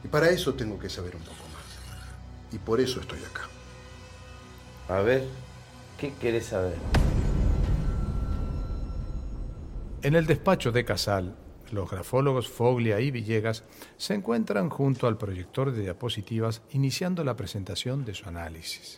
Y 0.03 0.09
para 0.09 0.29
eso 0.31 0.55
tengo 0.55 0.77
que 0.77 0.91
saber 0.91 1.15
un 1.15 1.23
poco 1.23 1.45
más. 1.53 2.53
Y 2.53 2.59
por 2.59 2.81
eso 2.81 3.01
estoy 3.01 3.21
acá. 3.21 3.43
A 4.89 5.03
ver, 5.03 5.25
¿qué 6.01 6.15
querés 6.15 6.47
saber? 6.47 6.75
En 10.03 10.17
el 10.17 10.27
despacho 10.27 10.73
de 10.73 10.85
Casal, 10.85 11.37
los 11.73 11.91
grafólogos 11.91 12.49
Foglia 12.49 13.01
y 13.01 13.11
Villegas 13.11 13.65
se 13.97 14.15
encuentran 14.15 14.71
junto 14.71 15.07
al 15.07 15.17
proyector 15.17 15.73
de 15.73 15.83
diapositivas 15.83 16.63
iniciando 16.73 17.25
la 17.25 17.37
presentación 17.37 18.05
de 18.05 18.15
su 18.15 18.29
análisis. 18.29 18.97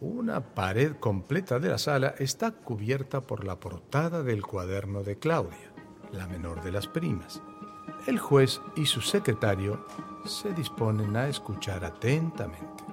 Una 0.00 0.40
pared 0.40 0.92
completa 1.00 1.58
de 1.58 1.70
la 1.70 1.78
sala 1.78 2.14
está 2.18 2.52
cubierta 2.52 3.20
por 3.20 3.44
la 3.44 3.58
portada 3.58 4.22
del 4.22 4.42
cuaderno 4.42 5.02
de 5.02 5.18
Claudia, 5.18 5.72
la 6.12 6.28
menor 6.28 6.62
de 6.62 6.70
las 6.70 6.86
primas. 6.86 7.42
El 8.06 8.18
juez 8.18 8.60
y 8.76 8.86
su 8.86 9.00
secretario 9.00 9.84
se 10.24 10.52
disponen 10.52 11.16
a 11.16 11.28
escuchar 11.28 11.84
atentamente. 11.84 12.84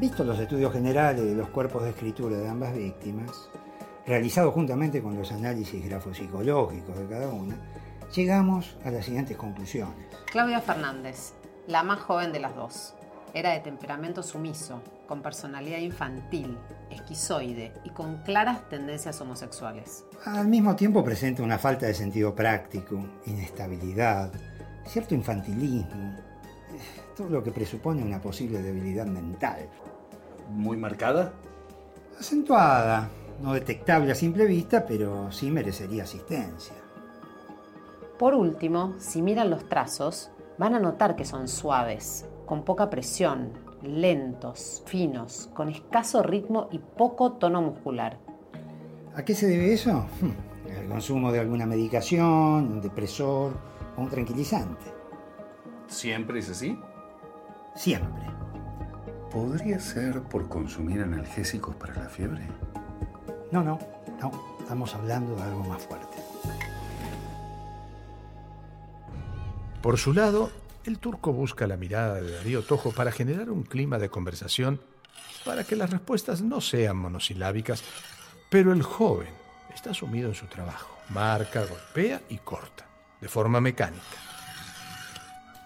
Visto 0.00 0.24
los 0.24 0.38
estudios 0.38 0.72
generales 0.72 1.24
de 1.24 1.34
los 1.34 1.48
cuerpos 1.48 1.82
de 1.82 1.90
escritura 1.90 2.36
de 2.36 2.48
ambas 2.48 2.74
víctimas, 2.74 3.50
realizados 4.06 4.54
juntamente 4.54 5.02
con 5.02 5.16
los 5.16 5.32
análisis 5.32 5.84
grafopsicológicos 5.84 6.98
de 6.98 7.06
cada 7.06 7.28
una, 7.28 7.56
llegamos 8.14 8.76
a 8.84 8.90
las 8.90 9.04
siguientes 9.04 9.36
conclusiones. 9.36 10.06
Claudia 10.30 10.60
Fernández, 10.60 11.32
la 11.66 11.82
más 11.82 12.00
joven 12.00 12.32
de 12.32 12.40
las 12.40 12.54
dos. 12.54 12.94
Era 13.34 13.52
de 13.52 13.60
temperamento 13.60 14.22
sumiso, 14.22 14.82
con 15.06 15.22
personalidad 15.22 15.78
infantil, 15.78 16.58
esquizoide 16.90 17.72
y 17.84 17.90
con 17.90 18.18
claras 18.22 18.68
tendencias 18.68 19.20
homosexuales. 19.20 20.04
Al 20.26 20.48
mismo 20.48 20.76
tiempo 20.76 21.02
presenta 21.02 21.42
una 21.42 21.58
falta 21.58 21.86
de 21.86 21.94
sentido 21.94 22.34
práctico, 22.34 23.02
inestabilidad, 23.26 24.30
cierto 24.86 25.14
infantilismo, 25.14 26.16
todo 27.16 27.30
lo 27.30 27.42
que 27.42 27.52
presupone 27.52 28.02
una 28.02 28.20
posible 28.20 28.60
debilidad 28.60 29.06
mental. 29.06 29.68
¿Muy 30.50 30.76
marcada? 30.76 31.32
Acentuada, 32.18 33.08
no 33.42 33.52
detectable 33.52 34.12
a 34.12 34.14
simple 34.14 34.46
vista, 34.46 34.86
pero 34.86 35.30
sí 35.32 35.50
merecería 35.50 36.04
asistencia. 36.04 36.76
Por 38.18 38.34
último, 38.34 38.94
si 38.98 39.20
miran 39.20 39.50
los 39.50 39.68
trazos, 39.68 40.30
van 40.58 40.74
a 40.76 40.78
notar 40.78 41.16
que 41.16 41.24
son 41.24 41.48
suaves, 41.48 42.28
con 42.46 42.64
poca 42.64 42.88
presión, 42.88 43.52
lentos, 43.82 44.84
finos, 44.86 45.50
con 45.54 45.68
escaso 45.68 46.22
ritmo 46.22 46.68
y 46.70 46.78
poco 46.78 47.32
tono 47.32 47.60
muscular. 47.60 48.18
¿A 49.16 49.24
qué 49.24 49.34
se 49.34 49.48
debe 49.48 49.72
eso? 49.72 50.06
El 50.80 50.88
consumo 50.88 51.32
de 51.32 51.40
alguna 51.40 51.66
medicación, 51.66 52.72
un 52.72 52.80
depresor 52.80 53.54
o 53.96 54.00
un 54.00 54.08
tranquilizante. 54.08 54.86
¿Siempre 55.88 56.38
es 56.38 56.48
así? 56.48 56.78
Siempre. 57.74 58.22
¿Podría 59.32 59.80
ser 59.80 60.22
por 60.22 60.48
consumir 60.48 61.02
analgésicos 61.02 61.74
para 61.74 61.94
la 61.94 62.08
fiebre? 62.08 62.46
No, 63.52 63.62
no, 63.62 63.78
no. 64.18 64.32
Estamos 64.60 64.94
hablando 64.94 65.36
de 65.36 65.42
algo 65.42 65.62
más 65.64 65.86
fuerte. 65.86 66.16
Por 69.82 69.98
su 69.98 70.14
lado, 70.14 70.50
el 70.84 70.98
turco 70.98 71.32
busca 71.32 71.66
la 71.66 71.76
mirada 71.76 72.14
de 72.14 72.32
Darío 72.32 72.62
Tojo 72.62 72.92
para 72.92 73.12
generar 73.12 73.50
un 73.50 73.62
clima 73.64 73.98
de 73.98 74.08
conversación 74.08 74.80
para 75.44 75.64
que 75.64 75.76
las 75.76 75.90
respuestas 75.90 76.40
no 76.40 76.60
sean 76.60 76.96
monosilábicas, 76.96 77.84
pero 78.48 78.72
el 78.72 78.82
joven 78.82 79.28
está 79.74 79.92
sumido 79.92 80.28
en 80.28 80.34
su 80.34 80.46
trabajo. 80.46 80.96
Marca, 81.10 81.66
golpea 81.66 82.22
y 82.30 82.38
corta, 82.38 82.86
de 83.20 83.28
forma 83.28 83.60
mecánica. 83.60 84.02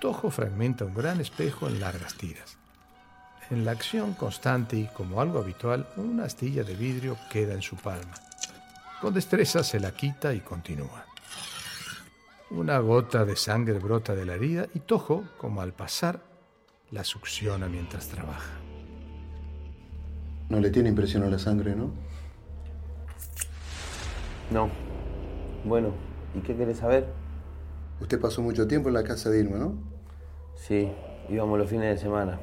Tojo 0.00 0.30
fragmenta 0.30 0.84
un 0.84 0.94
gran 0.94 1.20
espejo 1.20 1.68
en 1.68 1.78
largas 1.78 2.14
tiras. 2.14 2.58
En 3.48 3.64
la 3.64 3.70
acción 3.70 4.14
constante 4.14 4.76
y 4.76 4.86
como 4.86 5.20
algo 5.20 5.38
habitual, 5.38 5.86
una 5.96 6.24
astilla 6.24 6.64
de 6.64 6.74
vidrio 6.74 7.16
queda 7.30 7.54
en 7.54 7.62
su 7.62 7.76
palma. 7.76 8.14
Con 9.00 9.14
destreza 9.14 9.62
se 9.62 9.78
la 9.78 9.92
quita 9.92 10.34
y 10.34 10.40
continúa. 10.40 11.06
Una 12.50 12.78
gota 12.80 13.24
de 13.24 13.36
sangre 13.36 13.78
brota 13.78 14.16
de 14.16 14.24
la 14.24 14.34
herida 14.34 14.66
y 14.74 14.80
Tojo, 14.80 15.24
como 15.38 15.60
al 15.60 15.72
pasar, 15.72 16.20
la 16.90 17.04
succiona 17.04 17.68
mientras 17.68 18.08
trabaja. 18.08 18.52
No 20.48 20.58
le 20.58 20.70
tiene 20.70 20.88
impresión 20.88 21.22
a 21.22 21.26
la 21.28 21.38
sangre, 21.38 21.76
¿no? 21.76 21.92
No. 24.50 24.70
Bueno, 25.64 25.92
¿y 26.34 26.40
qué 26.40 26.56
querés 26.56 26.78
saber? 26.78 27.06
Usted 28.00 28.20
pasó 28.20 28.42
mucho 28.42 28.66
tiempo 28.66 28.88
en 28.88 28.94
la 28.94 29.04
casa 29.04 29.30
de 29.30 29.40
Irma, 29.40 29.58
¿no? 29.58 29.74
Sí, 30.56 30.90
íbamos 31.28 31.58
los 31.58 31.70
fines 31.70 31.94
de 31.94 31.98
semana. 32.00 32.40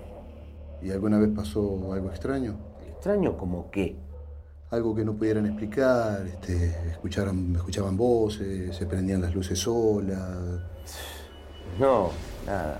¿Y 0.83 0.91
alguna 0.91 1.17
vez 1.17 1.29
pasó 1.33 1.93
algo 1.93 2.09
extraño? 2.09 2.57
¿Extraño 2.89 3.37
como 3.37 3.71
qué? 3.71 3.95
Algo 4.69 4.93
que 4.93 5.05
no 5.05 5.13
pudieran 5.13 5.45
explicar, 5.45 6.25
este, 6.27 6.89
escucharan, 6.89 7.55
escuchaban 7.55 7.95
voces, 7.95 8.75
se 8.75 8.85
prendían 8.85 9.21
las 9.21 9.33
luces 9.33 9.59
solas. 9.59 10.19
No, 11.79 12.09
nada. 12.45 12.79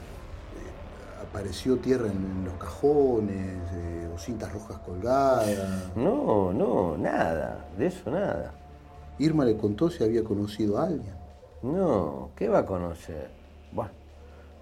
Apareció 1.21 1.77
tierra 1.77 2.07
en, 2.07 2.17
en 2.17 2.45
los 2.45 2.55
cajones, 2.55 3.57
eh, 3.73 4.09
o 4.13 4.17
cintas 4.17 4.51
rojas 4.51 4.79
colgadas. 4.79 5.95
No, 5.95 6.51
no, 6.51 6.97
nada. 6.97 7.67
De 7.77 7.85
eso 7.87 8.11
nada. 8.11 8.53
Irma 9.19 9.45
le 9.45 9.55
contó 9.55 9.89
si 9.89 10.03
había 10.03 10.23
conocido 10.23 10.77
a 10.77 10.87
alguien. 10.87 11.15
No, 11.61 12.31
¿qué 12.35 12.49
va 12.49 12.59
a 12.59 12.65
conocer? 12.65 13.29
Bueno, 13.71 13.91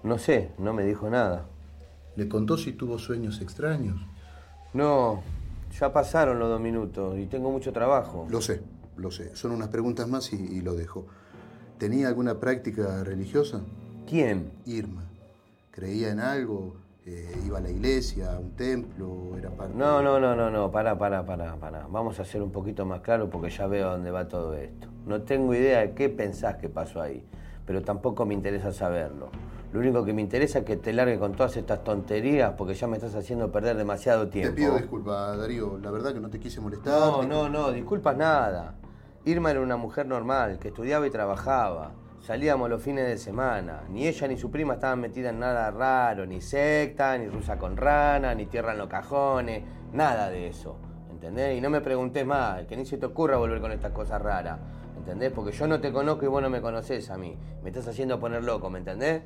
no 0.04 0.18
sé, 0.18 0.52
no 0.58 0.72
me 0.72 0.84
dijo 0.84 1.10
nada. 1.10 1.46
¿Le 2.16 2.28
contó 2.28 2.56
si 2.56 2.72
tuvo 2.72 2.98
sueños 2.98 3.40
extraños? 3.40 4.00
No, 4.74 5.22
ya 5.78 5.92
pasaron 5.92 6.38
los 6.38 6.48
dos 6.48 6.60
minutos 6.60 7.18
y 7.18 7.26
tengo 7.26 7.50
mucho 7.50 7.72
trabajo. 7.72 8.26
Lo 8.30 8.40
sé, 8.40 8.62
lo 8.96 9.10
sé. 9.10 9.34
Son 9.34 9.52
unas 9.52 9.68
preguntas 9.68 10.08
más 10.08 10.32
y, 10.32 10.36
y 10.36 10.60
lo 10.60 10.74
dejo. 10.74 11.06
¿Tenía 11.78 12.08
alguna 12.08 12.38
práctica 12.38 13.02
religiosa? 13.04 13.60
¿Quién? 14.08 14.52
Irma. 14.66 15.04
¿Creía 15.70 16.10
en 16.10 16.20
algo? 16.20 16.76
Eh, 17.04 17.34
¿Iba 17.44 17.58
a 17.58 17.60
la 17.60 17.70
iglesia, 17.70 18.32
a 18.34 18.38
un 18.38 18.52
templo? 18.52 19.36
¿Era 19.36 19.50
parte 19.50 19.74
No, 19.74 20.00
no, 20.02 20.20
no, 20.20 20.36
no, 20.36 20.50
no, 20.50 20.70
pará, 20.70 20.96
pará, 20.96 21.26
pará, 21.26 21.56
pará. 21.56 21.86
Vamos 21.90 22.18
a 22.20 22.22
hacer 22.22 22.40
un 22.42 22.52
poquito 22.52 22.86
más 22.86 23.00
claro 23.00 23.28
porque 23.28 23.50
ya 23.50 23.66
veo 23.66 23.88
a 23.88 23.92
dónde 23.92 24.12
va 24.12 24.28
todo 24.28 24.54
esto. 24.54 24.86
No 25.06 25.22
tengo 25.22 25.52
idea 25.54 25.80
de 25.80 25.92
qué 25.94 26.08
pensás 26.08 26.56
que 26.58 26.68
pasó 26.68 27.00
ahí, 27.02 27.24
pero 27.66 27.82
tampoco 27.82 28.24
me 28.24 28.34
interesa 28.34 28.72
saberlo. 28.72 29.30
Lo 29.72 29.80
único 29.80 30.04
que 30.04 30.12
me 30.12 30.20
interesa 30.20 30.58
es 30.60 30.64
que 30.66 30.76
te 30.76 30.92
largue 30.92 31.18
con 31.18 31.32
todas 31.32 31.56
estas 31.56 31.82
tonterías 31.82 32.52
porque 32.58 32.74
ya 32.74 32.86
me 32.86 32.96
estás 32.96 33.14
haciendo 33.14 33.50
perder 33.50 33.76
demasiado 33.76 34.26
Te 34.26 34.32
tiempo. 34.32 34.54
pido 34.56 34.76
disculpas, 34.76 35.38
Darío. 35.38 35.78
La 35.78 35.90
verdad 35.90 36.12
que 36.12 36.20
no 36.20 36.28
te 36.28 36.38
quise 36.38 36.60
molestar. 36.60 36.92
No, 36.92 37.22
no, 37.22 37.48
no, 37.48 37.72
disculpas 37.72 38.14
nada. 38.16 38.74
Irma 39.24 39.50
era 39.50 39.60
una 39.62 39.78
mujer 39.78 40.06
normal, 40.06 40.58
que 40.58 40.68
estudiaba 40.68 41.06
y 41.06 41.10
trabajaba. 41.10 41.92
Salíamos 42.20 42.68
los 42.68 42.82
fines 42.82 43.06
de 43.06 43.16
semana. 43.16 43.80
Ni 43.88 44.06
ella 44.06 44.28
ni 44.28 44.36
su 44.36 44.50
prima 44.50 44.74
estaban 44.74 45.00
metidas 45.00 45.32
en 45.32 45.40
nada 45.40 45.70
raro, 45.70 46.26
ni 46.26 46.40
secta, 46.42 47.16
ni 47.16 47.28
rusa 47.28 47.56
con 47.56 47.76
rana, 47.76 48.34
ni 48.34 48.46
tierra 48.46 48.72
en 48.72 48.78
los 48.78 48.88
cajones, 48.88 49.62
nada 49.92 50.28
de 50.28 50.48
eso. 50.48 50.76
¿Entendés? 51.10 51.56
Y 51.56 51.60
no 51.62 51.70
me 51.70 51.80
preguntes 51.80 52.26
más, 52.26 52.66
que 52.66 52.76
ni 52.76 52.84
se 52.84 52.98
te 52.98 53.06
ocurra 53.06 53.38
volver 53.38 53.60
con 53.60 53.72
estas 53.72 53.92
cosas 53.92 54.20
raras. 54.20 54.58
¿Entendés? 54.98 55.32
Porque 55.32 55.52
yo 55.52 55.66
no 55.66 55.80
te 55.80 55.90
conozco 55.92 56.26
y 56.26 56.28
vos 56.28 56.42
no 56.42 56.50
me 56.50 56.60
conocés 56.60 57.08
a 57.10 57.16
mí. 57.16 57.38
Me 57.62 57.70
estás 57.70 57.88
haciendo 57.88 58.20
poner 58.20 58.44
loco, 58.44 58.68
¿me 58.68 58.78
entendés? 58.78 59.22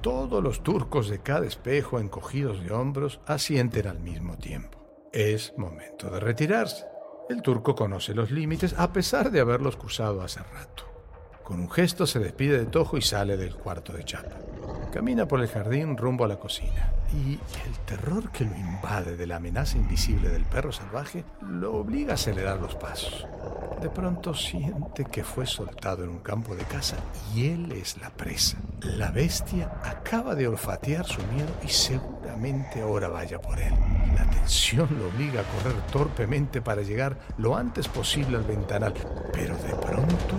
Todos 0.00 0.42
los 0.42 0.62
turcos 0.62 1.08
de 1.08 1.20
cada 1.20 1.46
espejo, 1.46 1.98
encogidos 1.98 2.62
de 2.62 2.72
hombros, 2.72 3.20
asienten 3.26 3.88
al 3.88 3.98
mismo 3.98 4.36
tiempo. 4.36 4.78
Es 5.12 5.54
momento 5.56 6.08
de 6.10 6.20
retirarse. 6.20 6.84
El 7.28 7.42
turco 7.42 7.74
conoce 7.74 8.14
los 8.14 8.30
límites 8.30 8.74
a 8.78 8.92
pesar 8.92 9.30
de 9.30 9.40
haberlos 9.40 9.76
cruzado 9.76 10.22
hace 10.22 10.40
rato. 10.40 10.84
Con 11.42 11.60
un 11.60 11.70
gesto 11.70 12.06
se 12.06 12.20
despide 12.20 12.58
de 12.58 12.66
Tojo 12.66 12.96
y 12.96 13.02
sale 13.02 13.36
del 13.36 13.56
cuarto 13.56 13.92
de 13.92 14.04
chapa. 14.04 14.36
Camina 14.92 15.26
por 15.26 15.40
el 15.40 15.48
jardín 15.48 15.96
rumbo 15.96 16.24
a 16.24 16.28
la 16.28 16.38
cocina 16.38 16.92
y 17.12 17.32
el 17.66 17.78
terror 17.86 18.30
que 18.30 18.44
lo 18.44 18.54
invade 18.54 19.16
de 19.16 19.26
la 19.26 19.36
amenaza 19.36 19.78
invisible 19.78 20.28
del 20.28 20.44
perro 20.44 20.72
salvaje 20.72 21.24
lo 21.40 21.74
obliga 21.74 22.12
a 22.12 22.14
acelerar 22.14 22.60
los 22.60 22.74
pasos. 22.74 23.26
De 23.80 23.90
pronto 23.90 24.34
siente 24.34 25.04
que 25.04 25.22
fue 25.22 25.46
soltado 25.46 26.02
en 26.02 26.10
un 26.10 26.18
campo 26.18 26.56
de 26.56 26.64
caza 26.64 26.96
y 27.32 27.46
él 27.46 27.70
es 27.70 27.96
la 27.98 28.10
presa. 28.10 28.58
La 28.80 29.12
bestia 29.12 29.70
acaba 29.84 30.34
de 30.34 30.48
olfatear 30.48 31.06
su 31.06 31.22
miedo 31.32 31.48
y 31.64 31.68
seguramente 31.68 32.80
ahora 32.80 33.08
vaya 33.08 33.40
por 33.40 33.58
él. 33.60 33.72
La 34.16 34.28
tensión 34.28 34.88
lo 34.98 35.06
obliga 35.08 35.42
a 35.42 35.44
correr 35.44 35.80
torpemente 35.92 36.60
para 36.60 36.82
llegar 36.82 37.18
lo 37.38 37.56
antes 37.56 37.86
posible 37.86 38.36
al 38.36 38.44
ventanal, 38.44 38.94
pero 39.32 39.56
de 39.58 39.74
pronto 39.74 40.34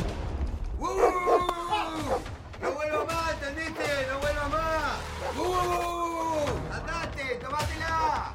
¡No 2.62 2.72
vuelvas 2.72 3.06
más, 3.08 3.34
entendiste! 3.34 3.84
¡No 4.12 4.20
vuelvas 4.20 4.50
más! 4.50 5.00
¡Uh! 5.38 6.74
¡Andate! 6.74 7.36
¡Tomátela! 7.42 8.34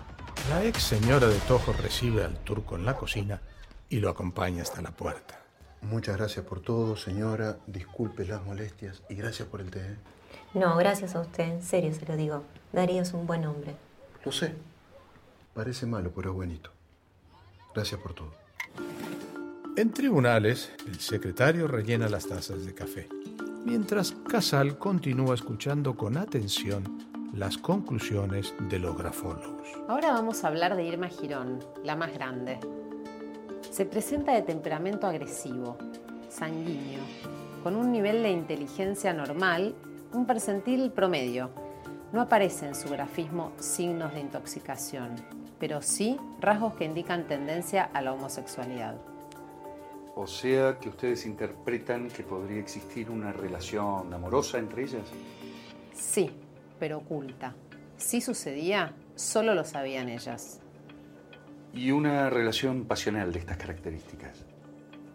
La 0.49 0.65
ex 0.65 0.83
señora 0.83 1.27
de 1.27 1.39
Tojo 1.41 1.75
recibe 1.75 2.25
al 2.25 2.39
turco 2.39 2.77
en 2.77 2.87
la 2.87 2.97
cocina 2.97 3.41
y 3.89 4.01
lo 4.01 4.11
acompaña 4.11 4.63
hasta 4.63 4.83
la 4.83 4.91
puerta. 4.91 5.41
Muchas 5.83 6.17
gracias 6.17 6.45
por 6.47 6.61
todo, 6.61 6.97
señora. 6.97 7.59
Disculpe 7.67 8.25
las 8.25 8.45
molestias 8.45 9.03
y 9.09 9.15
gracias 9.15 9.49
por 9.49 9.61
el 9.61 9.71
té. 9.71 9.81
¿eh? 9.81 9.97
No, 10.55 10.77
gracias 10.77 11.15
a 11.15 11.21
usted, 11.21 11.45
en 11.45 11.63
serio 11.63 11.93
se 11.93 12.07
lo 12.07 12.17
digo. 12.17 12.43
Darío 12.73 13.03
es 13.03 13.13
un 13.13 13.27
buen 13.27 13.45
hombre. 13.45 13.75
Lo 14.25 14.33
sé. 14.33 14.55
Parece 15.53 15.87
malo, 15.87 16.11
pero 16.15 16.31
es 16.31 16.37
buenito. 16.37 16.71
Gracias 17.75 18.01
por 18.01 18.15
todo. 18.15 18.33
En 19.77 19.93
tribunales, 19.93 20.73
el 20.87 21.01
secretario 21.01 21.67
rellena 21.67 22.09
las 22.09 22.27
tazas 22.27 22.65
de 22.65 22.75
café, 22.75 23.09
mientras 23.65 24.13
Casal 24.13 24.79
continúa 24.79 25.35
escuchando 25.35 25.97
con 25.97 26.17
atención 26.17 27.05
las 27.35 27.59
conclusiones 27.59 28.55
de 28.69 28.79
los 28.79 28.97
grafólogos. 28.97 29.69
Ahora 29.89 30.13
vamos 30.13 30.45
a 30.45 30.49
hablar 30.49 30.77
de 30.77 30.85
Irma 30.85 31.09
Girón, 31.09 31.59
la 31.83 31.97
más 31.97 32.13
grande. 32.15 32.61
Se 33.75 33.85
presenta 33.85 34.33
de 34.33 34.43
temperamento 34.43 35.09
agresivo, 35.09 35.77
sanguíneo, 36.29 37.01
con 37.65 37.75
un 37.75 37.91
nivel 37.91 38.23
de 38.23 38.31
inteligencia 38.31 39.13
normal, 39.13 39.75
un 40.13 40.27
percentil 40.27 40.93
promedio. 40.93 41.51
No 42.13 42.21
aparece 42.21 42.69
en 42.69 42.77
su 42.77 42.89
grafismo 42.89 43.51
signos 43.59 44.15
de 44.15 44.21
intoxicación, 44.21 45.17
pero 45.59 45.83
sí 45.83 46.17
rasgos 46.41 46.75
que 46.75 46.85
indican 46.85 47.27
tendencia 47.27 47.91
a 47.93 48.01
la 48.01 48.13
homosexualidad. 48.13 48.95
O 50.15 50.29
sea 50.29 50.79
que 50.79 50.91
ustedes 50.91 51.27
interpretan 51.27 52.07
que 52.11 52.23
podría 52.23 52.61
existir 52.61 53.11
una 53.11 53.33
relación 53.33 54.15
amorosa 54.15 54.59
entre 54.59 54.85
ellas. 54.85 55.09
Sí, 55.93 56.31
pero 56.79 56.99
oculta. 56.99 57.57
Si 57.97 58.21
sucedía, 58.21 58.95
solo 59.17 59.53
lo 59.53 59.65
sabían 59.65 60.11
ellas. 60.11 60.61
Y 61.75 61.91
una 61.91 62.31
relación 62.31 62.85
pasional 62.85 63.33
de 63.33 63.41
estas 63.41 63.57
características, 63.57 64.45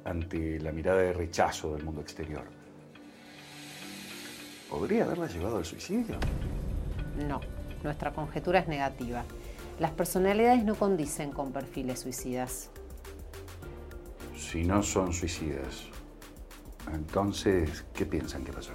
ante 0.03 0.59
la 0.59 0.71
mirada 0.71 1.01
de 1.01 1.13
rechazo 1.13 1.73
del 1.73 1.83
mundo 1.83 2.01
exterior. 2.01 2.43
¿Podría 4.69 5.05
haberla 5.05 5.27
llevado 5.27 5.57
al 5.57 5.65
suicidio? 5.65 6.17
No, 7.27 7.39
nuestra 7.83 8.11
conjetura 8.11 8.59
es 8.59 8.67
negativa. 8.67 9.23
Las 9.79 9.91
personalidades 9.91 10.63
no 10.65 10.75
condicen 10.75 11.31
con 11.31 11.53
perfiles 11.53 11.99
suicidas. 11.99 12.69
Si 14.37 14.63
no 14.63 14.83
son 14.83 15.13
suicidas, 15.13 15.85
entonces, 16.91 17.85
¿qué 17.93 18.05
piensan 18.05 18.43
que 18.43 18.51
pasó? 18.51 18.73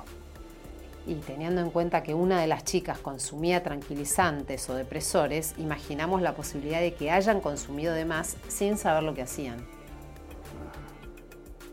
Y 1.07 1.17
teniendo 1.17 1.61
en 1.61 1.71
cuenta 1.71 2.03
que 2.03 2.15
una 2.15 2.41
de 2.41 2.47
las 2.47 2.65
chicas 2.65 2.99
consumía 2.99 3.63
tranquilizantes 3.63 4.69
o 4.71 4.75
depresores, 4.75 5.55
imaginamos 5.59 6.23
la 6.23 6.35
posibilidad 6.35 6.81
de 6.81 6.95
que 6.95 7.11
hayan 7.11 7.41
consumido 7.41 7.93
de 7.93 8.05
más 8.05 8.37
sin 8.49 8.79
saber 8.79 9.03
lo 9.03 9.15
que 9.15 9.23
hacían. 9.23 9.59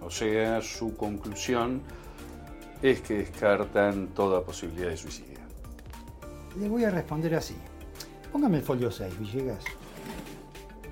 O 0.02 0.10
sea, 0.10 0.62
su 0.62 0.96
conclusión 0.98 1.82
es 2.82 3.02
que 3.02 3.20
descartan 3.20 4.08
toda 4.08 4.44
posibilidad 4.44 4.90
de 4.90 4.98
suicidio. 4.98 5.40
Le 6.60 6.68
voy 6.68 6.84
a 6.84 6.90
responder 6.90 7.36
así. 7.36 7.56
Póngame 8.32 8.58
el 8.58 8.64
folio 8.64 8.92
6, 8.92 9.20
Villegas. 9.20 9.64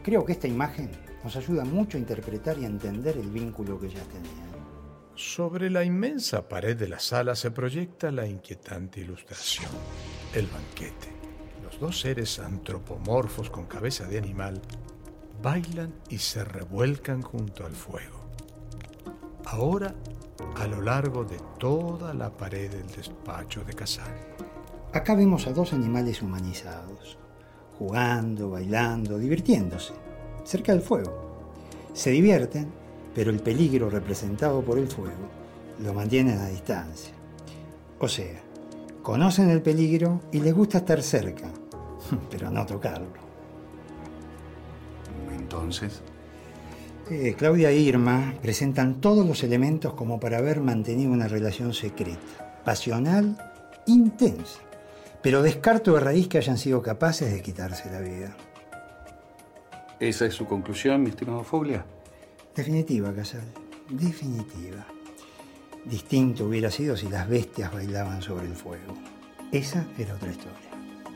Creo 0.04 0.24
que 0.24 0.34
esta 0.34 0.48
imagen 0.48 0.90
nos 1.24 1.36
ayuda 1.36 1.66
mucho 1.66 1.98
a 1.98 2.00
interpretar 2.00 2.58
y 2.60 2.64
a 2.64 2.68
entender 2.68 3.18
el 3.18 3.30
vínculo 3.30 3.80
que 3.80 3.88
ellas 3.88 4.08
tenían. 4.08 4.49
Sobre 5.20 5.70
la 5.70 5.84
inmensa 5.84 6.48
pared 6.48 6.78
de 6.78 6.88
la 6.88 6.98
sala 6.98 7.36
se 7.36 7.52
proyecta 7.52 8.10
la 8.10 8.26
inquietante 8.26 9.02
ilustración, 9.02 9.70
el 10.34 10.48
banquete. 10.48 11.10
Los 11.62 11.78
dos 11.78 12.00
seres 12.00 12.40
antropomorfos 12.40 13.50
con 13.50 13.66
cabeza 13.66 14.08
de 14.08 14.18
animal 14.18 14.62
bailan 15.42 15.94
y 16.08 16.20
se 16.20 16.46
revuelcan 16.46 17.22
junto 17.22 17.66
al 17.66 17.74
fuego. 17.74 18.30
Ahora, 19.44 19.94
a 20.56 20.68
lo 20.68 20.82
largo 20.82 21.26
de 21.26 21.38
toda 21.60 22.14
la 22.14 22.30
pared 22.30 22.72
del 22.72 22.88
despacho 22.88 23.66
de 23.66 23.74
Casal. 23.74 24.16
Acá 24.94 25.16
vemos 25.16 25.48
a 25.48 25.52
dos 25.52 25.74
animales 25.74 26.22
humanizados, 26.22 27.18
jugando, 27.78 28.52
bailando, 28.52 29.20
divirtiéndose, 29.20 29.96
cerca 30.46 30.72
del 30.72 30.82
fuego. 30.82 31.52
Se 31.92 32.12
divierten 32.12 32.79
pero 33.20 33.32
el 33.32 33.42
peligro 33.42 33.90
representado 33.90 34.62
por 34.62 34.78
el 34.78 34.88
fuego 34.88 35.28
lo 35.84 35.94
mantienen 35.94 36.40
a 36.40 36.48
distancia. 36.48 37.14
O 38.00 38.08
sea, 38.08 38.42
conocen 39.04 39.50
el 39.50 39.62
peligro 39.62 40.22
y 40.32 40.40
les 40.40 40.54
gusta 40.54 40.78
estar 40.78 41.04
cerca, 41.04 41.50
pero 42.32 42.50
no 42.50 42.66
tocarlo. 42.66 43.20
Entonces, 45.38 46.02
eh, 47.10 47.36
Claudia 47.38 47.72
e 47.72 47.76
Irma 47.76 48.36
presentan 48.42 49.02
todos 49.02 49.28
los 49.28 49.44
elementos 49.44 49.96
como 49.96 50.18
para 50.22 50.38
haber 50.38 50.62
mantenido 50.62 51.12
una 51.12 51.28
relación 51.28 51.74
secreta, 51.74 52.62
pasional, 52.64 53.38
intensa, 53.86 54.62
pero 55.22 55.42
descarto 55.42 55.94
de 55.96 56.00
raíz 56.00 56.30
que 56.30 56.38
hayan 56.38 56.58
sido 56.58 56.82
capaces 56.82 57.34
de 57.34 57.42
quitarse 57.42 57.92
la 57.92 58.00
vida. 58.00 58.34
¿esa 60.00 60.26
es 60.26 60.34
su 60.34 60.46
conclusión, 60.46 61.04
mi 61.04 61.10
estimado 61.10 61.44
Foglia? 61.44 61.84
Definitiva, 62.60 63.14
Casal, 63.14 63.46
definitiva. 63.90 64.86
Distinto 65.86 66.44
hubiera 66.44 66.70
sido 66.70 66.98
si 66.98 67.08
las 67.08 67.30
bestias 67.30 67.72
bailaban 67.72 68.22
sobre 68.22 68.48
el 68.48 68.54
fuego. 68.54 68.96
Esa 69.54 69.88
era 69.98 70.16
otra 70.16 70.30
historia. 70.30 70.70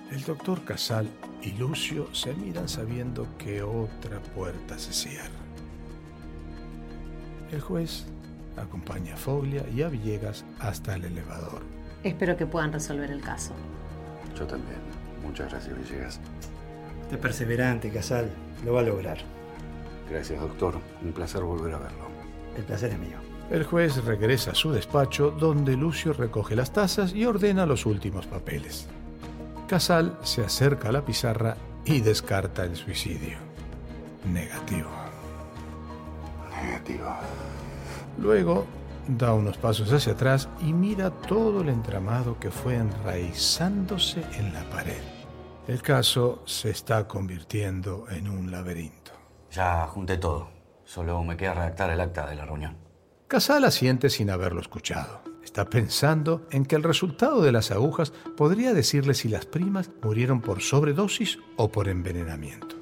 El 0.09 0.23
doctor 0.23 0.63
Casal 0.63 1.09
y 1.41 1.51
Lucio 1.57 2.07
se 2.15 2.33
miran 2.33 2.69
sabiendo 2.69 3.27
que 3.37 3.61
otra 3.61 4.21
puerta 4.33 4.79
se 4.79 4.93
cierra. 4.93 5.35
El 7.51 7.59
juez 7.59 8.05
acompaña 8.55 9.15
a 9.15 9.17
Foglia 9.17 9.65
y 9.67 9.81
a 9.81 9.89
Villegas 9.89 10.45
hasta 10.59 10.95
el 10.95 11.03
elevador. 11.03 11.61
Espero 12.05 12.37
que 12.37 12.45
puedan 12.45 12.71
resolver 12.71 13.11
el 13.11 13.19
caso. 13.19 13.51
Yo 14.39 14.47
también. 14.47 14.79
Muchas 15.21 15.51
gracias, 15.51 15.77
Villegas. 15.77 16.21
Usted 17.01 17.19
perseverante, 17.19 17.89
Casal. 17.89 18.31
Lo 18.63 18.71
va 18.71 18.79
a 18.79 18.83
lograr. 18.83 19.42
Gracias, 20.13 20.39
doctor. 20.39 20.75
Un 21.01 21.11
placer 21.11 21.41
volver 21.41 21.73
a 21.73 21.79
verlo. 21.79 22.05
El 22.55 22.63
placer 22.65 22.91
es 22.91 22.99
mío. 22.99 23.17
El 23.49 23.63
juez 23.63 24.05
regresa 24.05 24.51
a 24.51 24.55
su 24.55 24.71
despacho 24.71 25.31
donde 25.31 25.75
Lucio 25.75 26.13
recoge 26.13 26.55
las 26.55 26.71
tazas 26.71 27.13
y 27.13 27.25
ordena 27.25 27.65
los 27.65 27.87
últimos 27.87 28.27
papeles. 28.27 28.87
Casal 29.67 30.15
se 30.21 30.45
acerca 30.45 30.89
a 30.89 30.91
la 30.91 31.03
pizarra 31.03 31.57
y 31.83 32.01
descarta 32.01 32.63
el 32.63 32.75
suicidio. 32.75 33.37
Negativo. 34.31 34.91
Negativo. 36.61 37.09
Luego 38.19 38.67
da 39.07 39.33
unos 39.33 39.57
pasos 39.57 39.91
hacia 39.91 40.13
atrás 40.13 40.47
y 40.61 40.73
mira 40.73 41.09
todo 41.09 41.61
el 41.61 41.69
entramado 41.69 42.39
que 42.39 42.51
fue 42.51 42.75
enraizándose 42.75 44.23
en 44.37 44.53
la 44.53 44.61
pared. 44.69 45.01
El 45.67 45.81
caso 45.81 46.43
se 46.45 46.69
está 46.69 47.07
convirtiendo 47.07 48.05
en 48.11 48.29
un 48.29 48.51
laberinto. 48.51 49.22
Ya 49.53 49.85
junté 49.85 50.17
todo. 50.17 50.49
Solo 50.83 51.23
me 51.23 51.37
queda 51.37 51.53
redactar 51.53 51.91
el 51.91 52.01
acta 52.01 52.25
de 52.27 52.35
la 52.35 52.45
reunión. 52.45 52.75
Casal 53.27 53.63
asiente 53.65 54.09
sin 54.09 54.31
haberlo 54.31 54.59
escuchado. 54.59 55.21
Está 55.43 55.69
pensando 55.69 56.47
en 56.49 56.65
que 56.65 56.75
el 56.75 56.83
resultado 56.83 57.41
de 57.41 57.51
las 57.51 57.69
agujas 57.69 58.11
podría 58.35 58.73
decirle 58.73 59.13
si 59.13 59.29
las 59.29 59.45
primas 59.45 59.91
murieron 60.01 60.41
por 60.41 60.61
sobredosis 60.61 61.37
o 61.57 61.71
por 61.71 61.87
envenenamiento. 61.87 62.75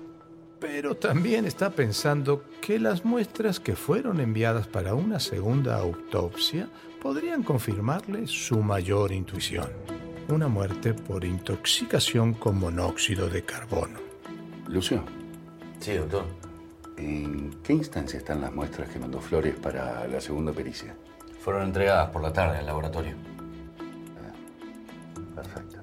Pero 0.61 0.95
también 0.95 1.45
está 1.45 1.72
pensando 1.72 2.45
que 2.61 2.80
las 2.80 3.03
muestras 3.03 3.59
que 3.59 3.76
fueron 3.76 4.22
enviadas 4.22 4.67
para 4.67 4.93
una 4.93 5.19
segunda 5.19 5.78
autopsia 5.78 6.69
podrían 7.01 7.43
confirmarle 7.43 8.28
su 8.28 8.61
mayor 8.61 9.11
intuición. 9.11 9.69
Una 10.30 10.47
muerte 10.47 10.93
por 10.93 11.26
intoxicación 11.26 12.34
con 12.34 12.59
monóxido 12.59 13.28
de 13.28 13.43
carbono. 13.43 13.99
Lucio. 14.67 15.03
Sí, 15.80 15.93
doctor. 15.95 16.41
¿En 17.02 17.49
qué 17.64 17.74
instancia 17.74 18.20
están 18.20 18.41
las 18.41 18.54
muestras 18.54 18.88
que 18.89 18.99
mandó 18.99 19.20
Flores 19.20 19.56
para 19.56 20.08
la 20.08 20.22
segunda 20.22 20.54
pericia? 20.54 20.95
Fueron 21.39 21.64
entregadas 21.64 22.12
por 22.12 22.22
la 22.22 22.32
tarde 22.32 22.60
al 22.60 22.66
laboratorio. 22.68 23.16
Perfecto. 25.34 25.80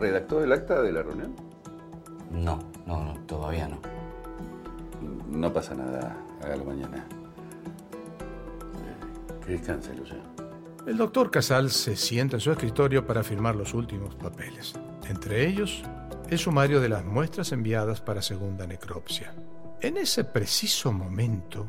¿Redactó 0.00 0.42
el 0.42 0.52
acta 0.52 0.82
de 0.82 0.92
la 0.92 1.02
reunión? 1.04 1.32
No, 2.32 2.58
no, 2.86 3.04
no, 3.04 3.14
todavía 3.20 3.68
no. 3.68 3.78
No 5.30 5.52
pasa 5.52 5.74
nada. 5.74 6.16
Hágalo 6.42 6.64
mañana. 6.64 7.06
Que 9.46 9.52
descanse, 9.52 9.94
Lucio. 9.94 10.16
El 10.88 10.96
doctor 10.96 11.30
Casal 11.30 11.70
se 11.70 11.94
sienta 11.94 12.36
en 12.36 12.40
su 12.40 12.50
escritorio 12.50 13.06
para 13.06 13.22
firmar 13.22 13.54
los 13.54 13.74
últimos 13.74 14.16
papeles. 14.16 14.74
Entre 15.08 15.46
ellos, 15.46 15.84
el 16.30 16.38
sumario 16.38 16.80
de 16.80 16.88
las 16.88 17.04
muestras 17.04 17.52
enviadas 17.52 18.00
para 18.00 18.22
segunda 18.22 18.66
necropsia. 18.66 19.34
En 19.80 19.96
ese 19.96 20.24
preciso 20.24 20.92
momento, 20.92 21.68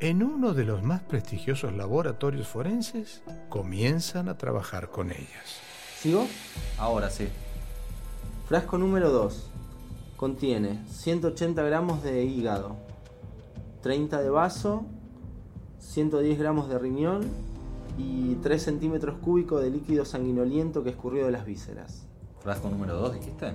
en 0.00 0.22
uno 0.22 0.52
de 0.52 0.64
los 0.64 0.82
más 0.82 1.02
prestigiosos 1.02 1.72
laboratorios 1.72 2.46
forenses, 2.46 3.22
comienzan 3.48 4.28
a 4.28 4.36
trabajar 4.36 4.90
con 4.90 5.10
ellas. 5.10 5.60
¿Sigo? 5.98 6.26
Ahora 6.78 7.10
sí. 7.10 7.28
Frasco 8.46 8.78
número 8.78 9.10
2. 9.10 9.50
Contiene 10.16 10.84
180 10.90 11.62
gramos 11.62 12.02
de 12.02 12.24
hígado, 12.24 12.76
30 13.82 14.20
de 14.20 14.30
vaso, 14.30 14.84
110 15.78 16.38
gramos 16.38 16.68
de 16.68 16.78
riñón 16.78 17.22
y 17.96 18.34
3 18.36 18.62
centímetros 18.62 19.16
cúbicos 19.18 19.62
de 19.62 19.70
líquido 19.70 20.04
sanguinoliento 20.04 20.84
que 20.84 20.90
escurrió 20.90 21.26
de 21.26 21.32
las 21.32 21.46
vísceras. 21.46 22.08
¿Frasco 22.40 22.68
número 22.68 22.94
2 22.94 23.14
dijiste? 23.14 23.54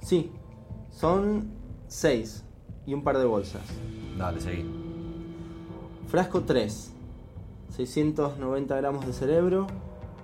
Sí, 0.00 0.32
son 0.90 1.50
6 1.86 2.44
y 2.86 2.94
un 2.94 3.02
par 3.04 3.18
de 3.18 3.24
bolsas. 3.24 3.62
Dale, 4.16 4.40
seguí. 4.40 4.64
Frasco 6.08 6.42
3. 6.42 6.94
690 7.76 8.76
gramos 8.76 9.06
de 9.06 9.12
cerebro, 9.12 9.66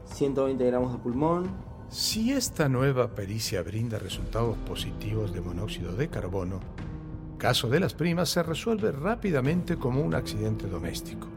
120 0.06 0.64
gramos 0.66 0.92
de 0.92 0.98
pulmón. 0.98 1.50
Si 1.90 2.32
esta 2.32 2.68
nueva 2.68 3.14
pericia 3.14 3.62
brinda 3.62 3.98
resultados 3.98 4.56
positivos 4.58 5.32
de 5.32 5.40
monóxido 5.40 5.94
de 5.94 6.08
carbono, 6.08 6.60
caso 7.38 7.68
de 7.68 7.80
las 7.80 7.94
primas 7.94 8.30
se 8.30 8.42
resuelve 8.42 8.90
rápidamente 8.90 9.76
como 9.76 10.00
un 10.00 10.14
accidente 10.14 10.66
doméstico, 10.66 11.28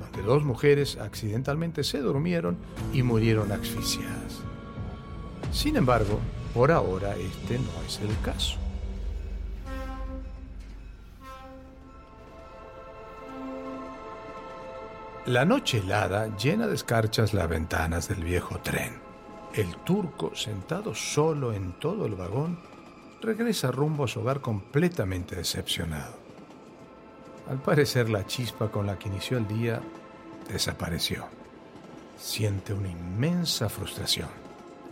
donde 0.00 0.22
dos 0.26 0.44
mujeres 0.44 0.98
accidentalmente 0.98 1.84
se 1.84 2.00
durmieron 2.00 2.58
y 2.92 3.02
murieron 3.02 3.52
asfixiadas. 3.52 4.42
Sin 5.56 5.74
embargo, 5.74 6.20
por 6.52 6.70
ahora 6.70 7.16
este 7.16 7.58
no 7.58 7.82
es 7.86 7.98
el 8.00 8.20
caso. 8.20 8.58
La 15.24 15.46
noche 15.46 15.78
helada 15.78 16.36
llena 16.36 16.66
de 16.66 16.74
escarchas 16.74 17.32
las 17.32 17.48
ventanas 17.48 18.06
del 18.06 18.22
viejo 18.22 18.60
tren. 18.60 18.98
El 19.54 19.74
turco, 19.78 20.36
sentado 20.36 20.94
solo 20.94 21.54
en 21.54 21.72
todo 21.80 22.04
el 22.04 22.16
vagón, 22.16 22.60
regresa 23.22 23.70
rumbo 23.70 24.04
a 24.04 24.08
su 24.08 24.20
hogar 24.20 24.42
completamente 24.42 25.36
decepcionado. 25.36 26.16
Al 27.48 27.62
parecer 27.62 28.10
la 28.10 28.26
chispa 28.26 28.70
con 28.70 28.86
la 28.86 28.98
que 28.98 29.08
inició 29.08 29.38
el 29.38 29.48
día 29.48 29.80
desapareció. 30.50 31.24
Siente 32.18 32.74
una 32.74 32.90
inmensa 32.90 33.70
frustración, 33.70 34.28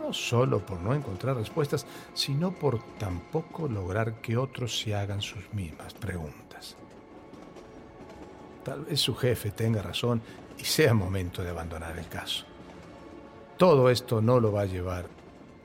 no 0.05 0.13
solo 0.13 0.63
por 0.63 0.79
no 0.81 0.93
encontrar 0.93 1.35
respuestas, 1.35 1.85
sino 2.13 2.51
por 2.51 2.79
tampoco 2.99 3.67
lograr 3.67 4.21
que 4.21 4.37
otros 4.37 4.79
se 4.79 4.93
hagan 4.93 5.21
sus 5.21 5.51
mismas 5.53 5.93
preguntas. 5.95 6.75
Tal 8.63 8.85
vez 8.85 8.99
su 8.99 9.15
jefe 9.15 9.51
tenga 9.51 9.81
razón 9.81 10.21
y 10.59 10.63
sea 10.63 10.93
momento 10.93 11.43
de 11.43 11.49
abandonar 11.49 11.97
el 11.97 12.07
caso. 12.07 12.45
Todo 13.57 13.89
esto 13.89 14.21
no 14.21 14.39
lo 14.39 14.51
va 14.51 14.61
a 14.61 14.65
llevar 14.65 15.07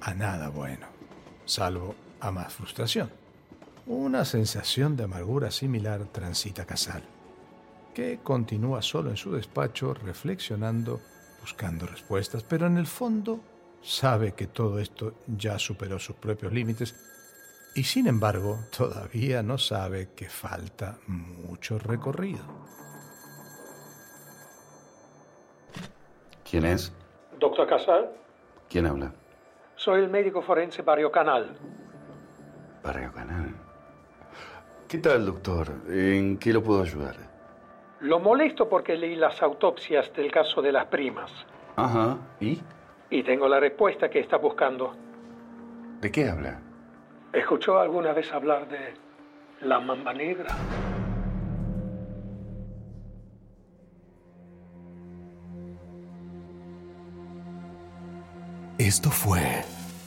a 0.00 0.14
nada 0.14 0.48
bueno, 0.48 0.86
salvo 1.44 1.94
a 2.20 2.30
más 2.30 2.52
frustración. 2.52 3.10
Una 3.86 4.24
sensación 4.24 4.96
de 4.96 5.04
amargura 5.04 5.50
similar 5.50 6.06
transita 6.06 6.64
Casal, 6.64 7.02
que 7.92 8.20
continúa 8.22 8.80
solo 8.80 9.10
en 9.10 9.16
su 9.16 9.32
despacho 9.32 9.92
reflexionando, 9.92 11.00
buscando 11.40 11.86
respuestas, 11.86 12.42
pero 12.42 12.66
en 12.66 12.78
el 12.78 12.86
fondo 12.86 13.40
sabe 13.82 14.32
que 14.32 14.46
todo 14.46 14.78
esto 14.78 15.14
ya 15.26 15.58
superó 15.58 15.98
sus 15.98 16.16
propios 16.16 16.52
límites 16.52 16.94
y 17.74 17.84
sin 17.84 18.06
embargo 18.06 18.58
todavía 18.76 19.42
no 19.42 19.58
sabe 19.58 20.10
que 20.14 20.28
falta 20.28 20.98
mucho 21.06 21.78
recorrido. 21.78 22.44
¿Quién 26.48 26.64
es? 26.66 26.92
Doctor 27.38 27.66
Casal, 27.68 28.10
¿Quién 28.68 28.86
habla? 28.86 29.12
soy 29.76 30.00
el 30.02 30.10
médico 30.10 30.42
forense 30.42 30.82
Barrio 30.82 31.10
Canal. 31.10 31.56
Barrio 32.82 33.12
Canal. 33.12 33.54
¿Qué 34.88 34.98
tal, 34.98 35.24
doctor? 35.26 35.68
¿En 35.88 36.36
qué 36.38 36.52
lo 36.52 36.62
puedo 36.62 36.82
ayudar? 36.82 37.16
Lo 38.00 38.18
molesto 38.18 38.68
porque 38.68 38.96
leí 38.96 39.14
las 39.14 39.40
autopsias 39.42 40.12
del 40.14 40.30
caso 40.32 40.60
de 40.62 40.72
las 40.72 40.86
primas 40.86 41.30
Ajá. 41.76 42.16
¿Y? 42.40 42.60
Y 43.10 43.22
tengo 43.22 43.48
la 43.48 43.58
respuesta 43.60 44.08
que 44.08 44.20
está 44.20 44.36
buscando. 44.36 44.94
¿De 46.00 46.10
qué 46.10 46.28
habla? 46.28 46.60
¿Escuchó 47.32 47.78
alguna 47.78 48.12
vez 48.12 48.32
hablar 48.32 48.68
de 48.68 48.94
la 49.60 49.80
mamba 49.80 50.14
negra? 50.14 50.56
Esto 58.78 59.10
fue 59.10 59.42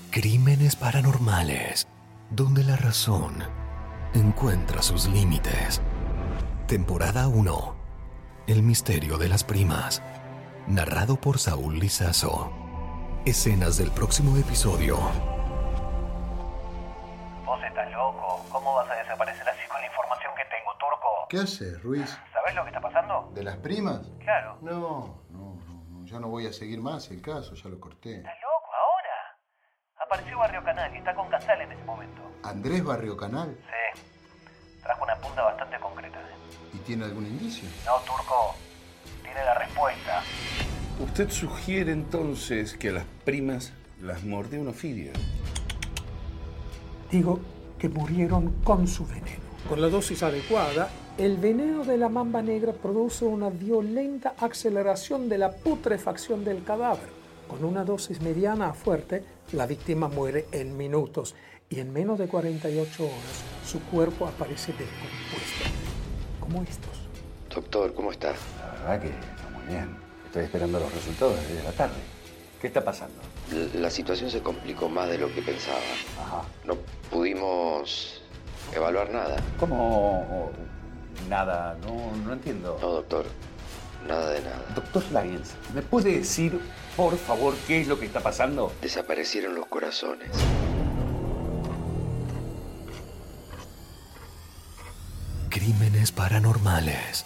Crímenes 0.10 0.76
Paranormales, 0.76 1.88
donde 2.32 2.64
la 2.64 2.76
razón 2.76 3.36
encuentra 4.16 4.82
sus 4.82 5.08
límites. 5.08 5.82
Temporada 6.68 7.28
1. 7.28 7.76
El 8.48 8.64
misterio 8.64 9.18
de 9.18 9.30
las 9.30 9.44
primas. 9.44 10.02
Narrado 10.68 11.18
por 11.18 11.38
Saúl 11.38 11.78
Lizazo. 11.78 12.63
Escenas 13.26 13.78
del 13.78 13.90
próximo 13.92 14.36
episodio. 14.36 14.98
Vos 17.46 17.64
estás 17.64 17.90
loco. 17.94 18.46
¿Cómo 18.52 18.76
vas 18.76 18.90
a 18.92 18.96
desaparecer 18.96 19.48
así 19.48 19.66
con 19.70 19.80
la 19.80 19.88
información 19.88 20.34
que 20.36 20.44
tengo, 20.44 20.74
turco? 20.78 21.08
¿Qué 21.30 21.38
haces, 21.38 21.82
Ruiz? 21.82 22.20
¿Sabés 22.34 22.54
lo 22.54 22.64
que 22.64 22.72
está 22.72 22.82
pasando? 22.82 23.32
¿De 23.34 23.44
las 23.44 23.56
primas? 23.56 24.02
Claro. 24.20 24.58
No, 24.60 25.24
no, 25.30 25.56
no, 25.66 25.84
no, 25.88 26.06
ya 26.06 26.20
no 26.20 26.28
voy 26.28 26.48
a 26.48 26.52
seguir 26.52 26.82
más 26.82 27.10
el 27.12 27.22
caso, 27.22 27.56
ya 27.56 27.70
lo 27.70 27.80
corté. 27.80 28.18
¿Estás 28.18 28.36
loco 28.42 28.70
ahora? 28.74 29.40
Apareció 30.06 30.38
Barrio 30.38 30.62
Canal 30.66 30.94
y 30.94 30.98
está 30.98 31.16
con 31.16 31.30
Casal 31.30 31.62
en 31.62 31.72
ese 31.72 31.84
momento. 31.86 32.22
¿Andrés 32.44 32.84
Barrio 32.84 33.16
Canal? 33.16 33.58
Sí. 33.58 34.02
Trajo 34.84 35.02
una 35.02 35.16
punta 35.16 35.44
bastante 35.44 35.80
concreta. 35.80 36.20
¿Y 36.74 36.78
tiene 36.80 37.06
algún 37.06 37.26
indicio? 37.26 37.70
No, 37.86 38.00
turco. 38.00 38.54
Tiene 39.22 39.46
la 39.46 39.54
respuesta. 39.54 40.22
Usted 41.00 41.30
sugiere 41.32 41.92
entonces 41.92 42.78
que 42.78 42.90
a 42.90 42.94
las 42.94 43.06
primas 43.26 43.74
las 44.02 44.24
mordió 44.24 44.62
un 44.62 44.68
ofidio. 44.68 45.12
Digo 47.12 47.40
que 47.80 47.90
murieron 47.90 48.54
con 48.64 48.88
su 48.88 49.06
veneno. 49.06 49.42
Con 49.68 49.82
la 49.82 49.90
dosis 49.90 50.22
adecuada, 50.22 50.90
el 51.18 51.38
veneno 51.38 51.84
de 51.84 51.98
la 51.98 52.10
mamba 52.10 52.42
negra 52.42 52.74
produce 52.74 53.26
una 53.26 53.50
violenta 53.50 54.36
aceleración 54.40 55.30
de 55.30 55.40
la 55.40 55.52
putrefacción 55.52 56.44
del 56.46 56.64
cadáver. 56.64 57.10
Con 57.48 57.66
una 57.66 57.84
dosis 57.84 58.22
mediana 58.22 58.70
a 58.70 58.74
fuerte, 58.74 59.24
la 59.52 59.66
víctima 59.66 60.08
muere 60.08 60.46
en 60.52 60.78
minutos 60.78 61.34
y 61.70 61.80
en 61.80 61.92
menos 61.92 62.20
de 62.20 62.28
48 62.28 63.04
horas 63.04 63.44
su 63.66 63.80
cuerpo 63.82 64.28
aparece 64.28 64.74
descompuesto, 64.74 65.70
como 66.40 66.62
estos. 66.62 67.10
Doctor, 67.54 67.94
¿cómo 67.94 68.12
está? 68.12 68.34
La 68.60 68.96
verdad 68.96 69.02
que 69.02 69.08
está 69.08 69.50
muy 69.56 69.74
bien. 69.74 70.03
Estoy 70.34 70.46
esperando 70.46 70.80
los 70.80 70.92
resultados 70.92 71.36
desde 71.48 71.64
la 71.64 71.72
tarde. 71.74 71.94
¿Qué 72.60 72.66
está 72.66 72.84
pasando? 72.84 73.22
La 73.76 73.92
situación 73.92 74.32
se 74.32 74.42
complicó 74.42 74.90
más 74.90 75.08
de 75.08 75.20
lo 75.20 75.32
que 75.32 75.44
pensaba. 75.44 75.78
No 76.66 76.74
pudimos 77.12 78.20
evaluar 78.74 79.12
nada. 79.12 79.36
¿Cómo? 79.60 80.50
Nada, 81.30 81.78
no, 81.86 82.18
no 82.26 82.34
entiendo. 82.34 82.80
No, 82.82 82.88
doctor. 82.94 83.28
Nada 84.08 84.32
de 84.32 84.42
nada. 84.42 84.66
Doctor 84.74 85.04
Lyons, 85.12 85.52
¿me 85.72 85.84
puede 85.84 86.18
decir, 86.18 86.60
por 86.98 87.16
favor, 87.16 87.54
qué 87.68 87.82
es 87.82 87.88
lo 87.88 88.00
que 88.00 88.08
está 88.08 88.22
pasando? 88.22 88.74
Desaparecieron 88.82 89.54
los 89.54 89.68
corazones. 89.68 90.32
Crímenes 95.52 96.12
Paranormales. 96.12 97.24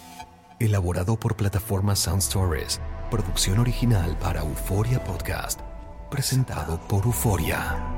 Elaborado 0.60 1.16
por 1.16 1.36
plataforma 1.36 1.94
Sound 1.94 2.20
Stories. 2.20 2.80
Producción 3.10 3.60
original 3.60 4.16
para 4.18 4.40
Euforia 4.40 5.02
Podcast. 5.04 5.60
Presentado 6.10 6.80
por 6.88 7.04
Euforia. 7.04 7.97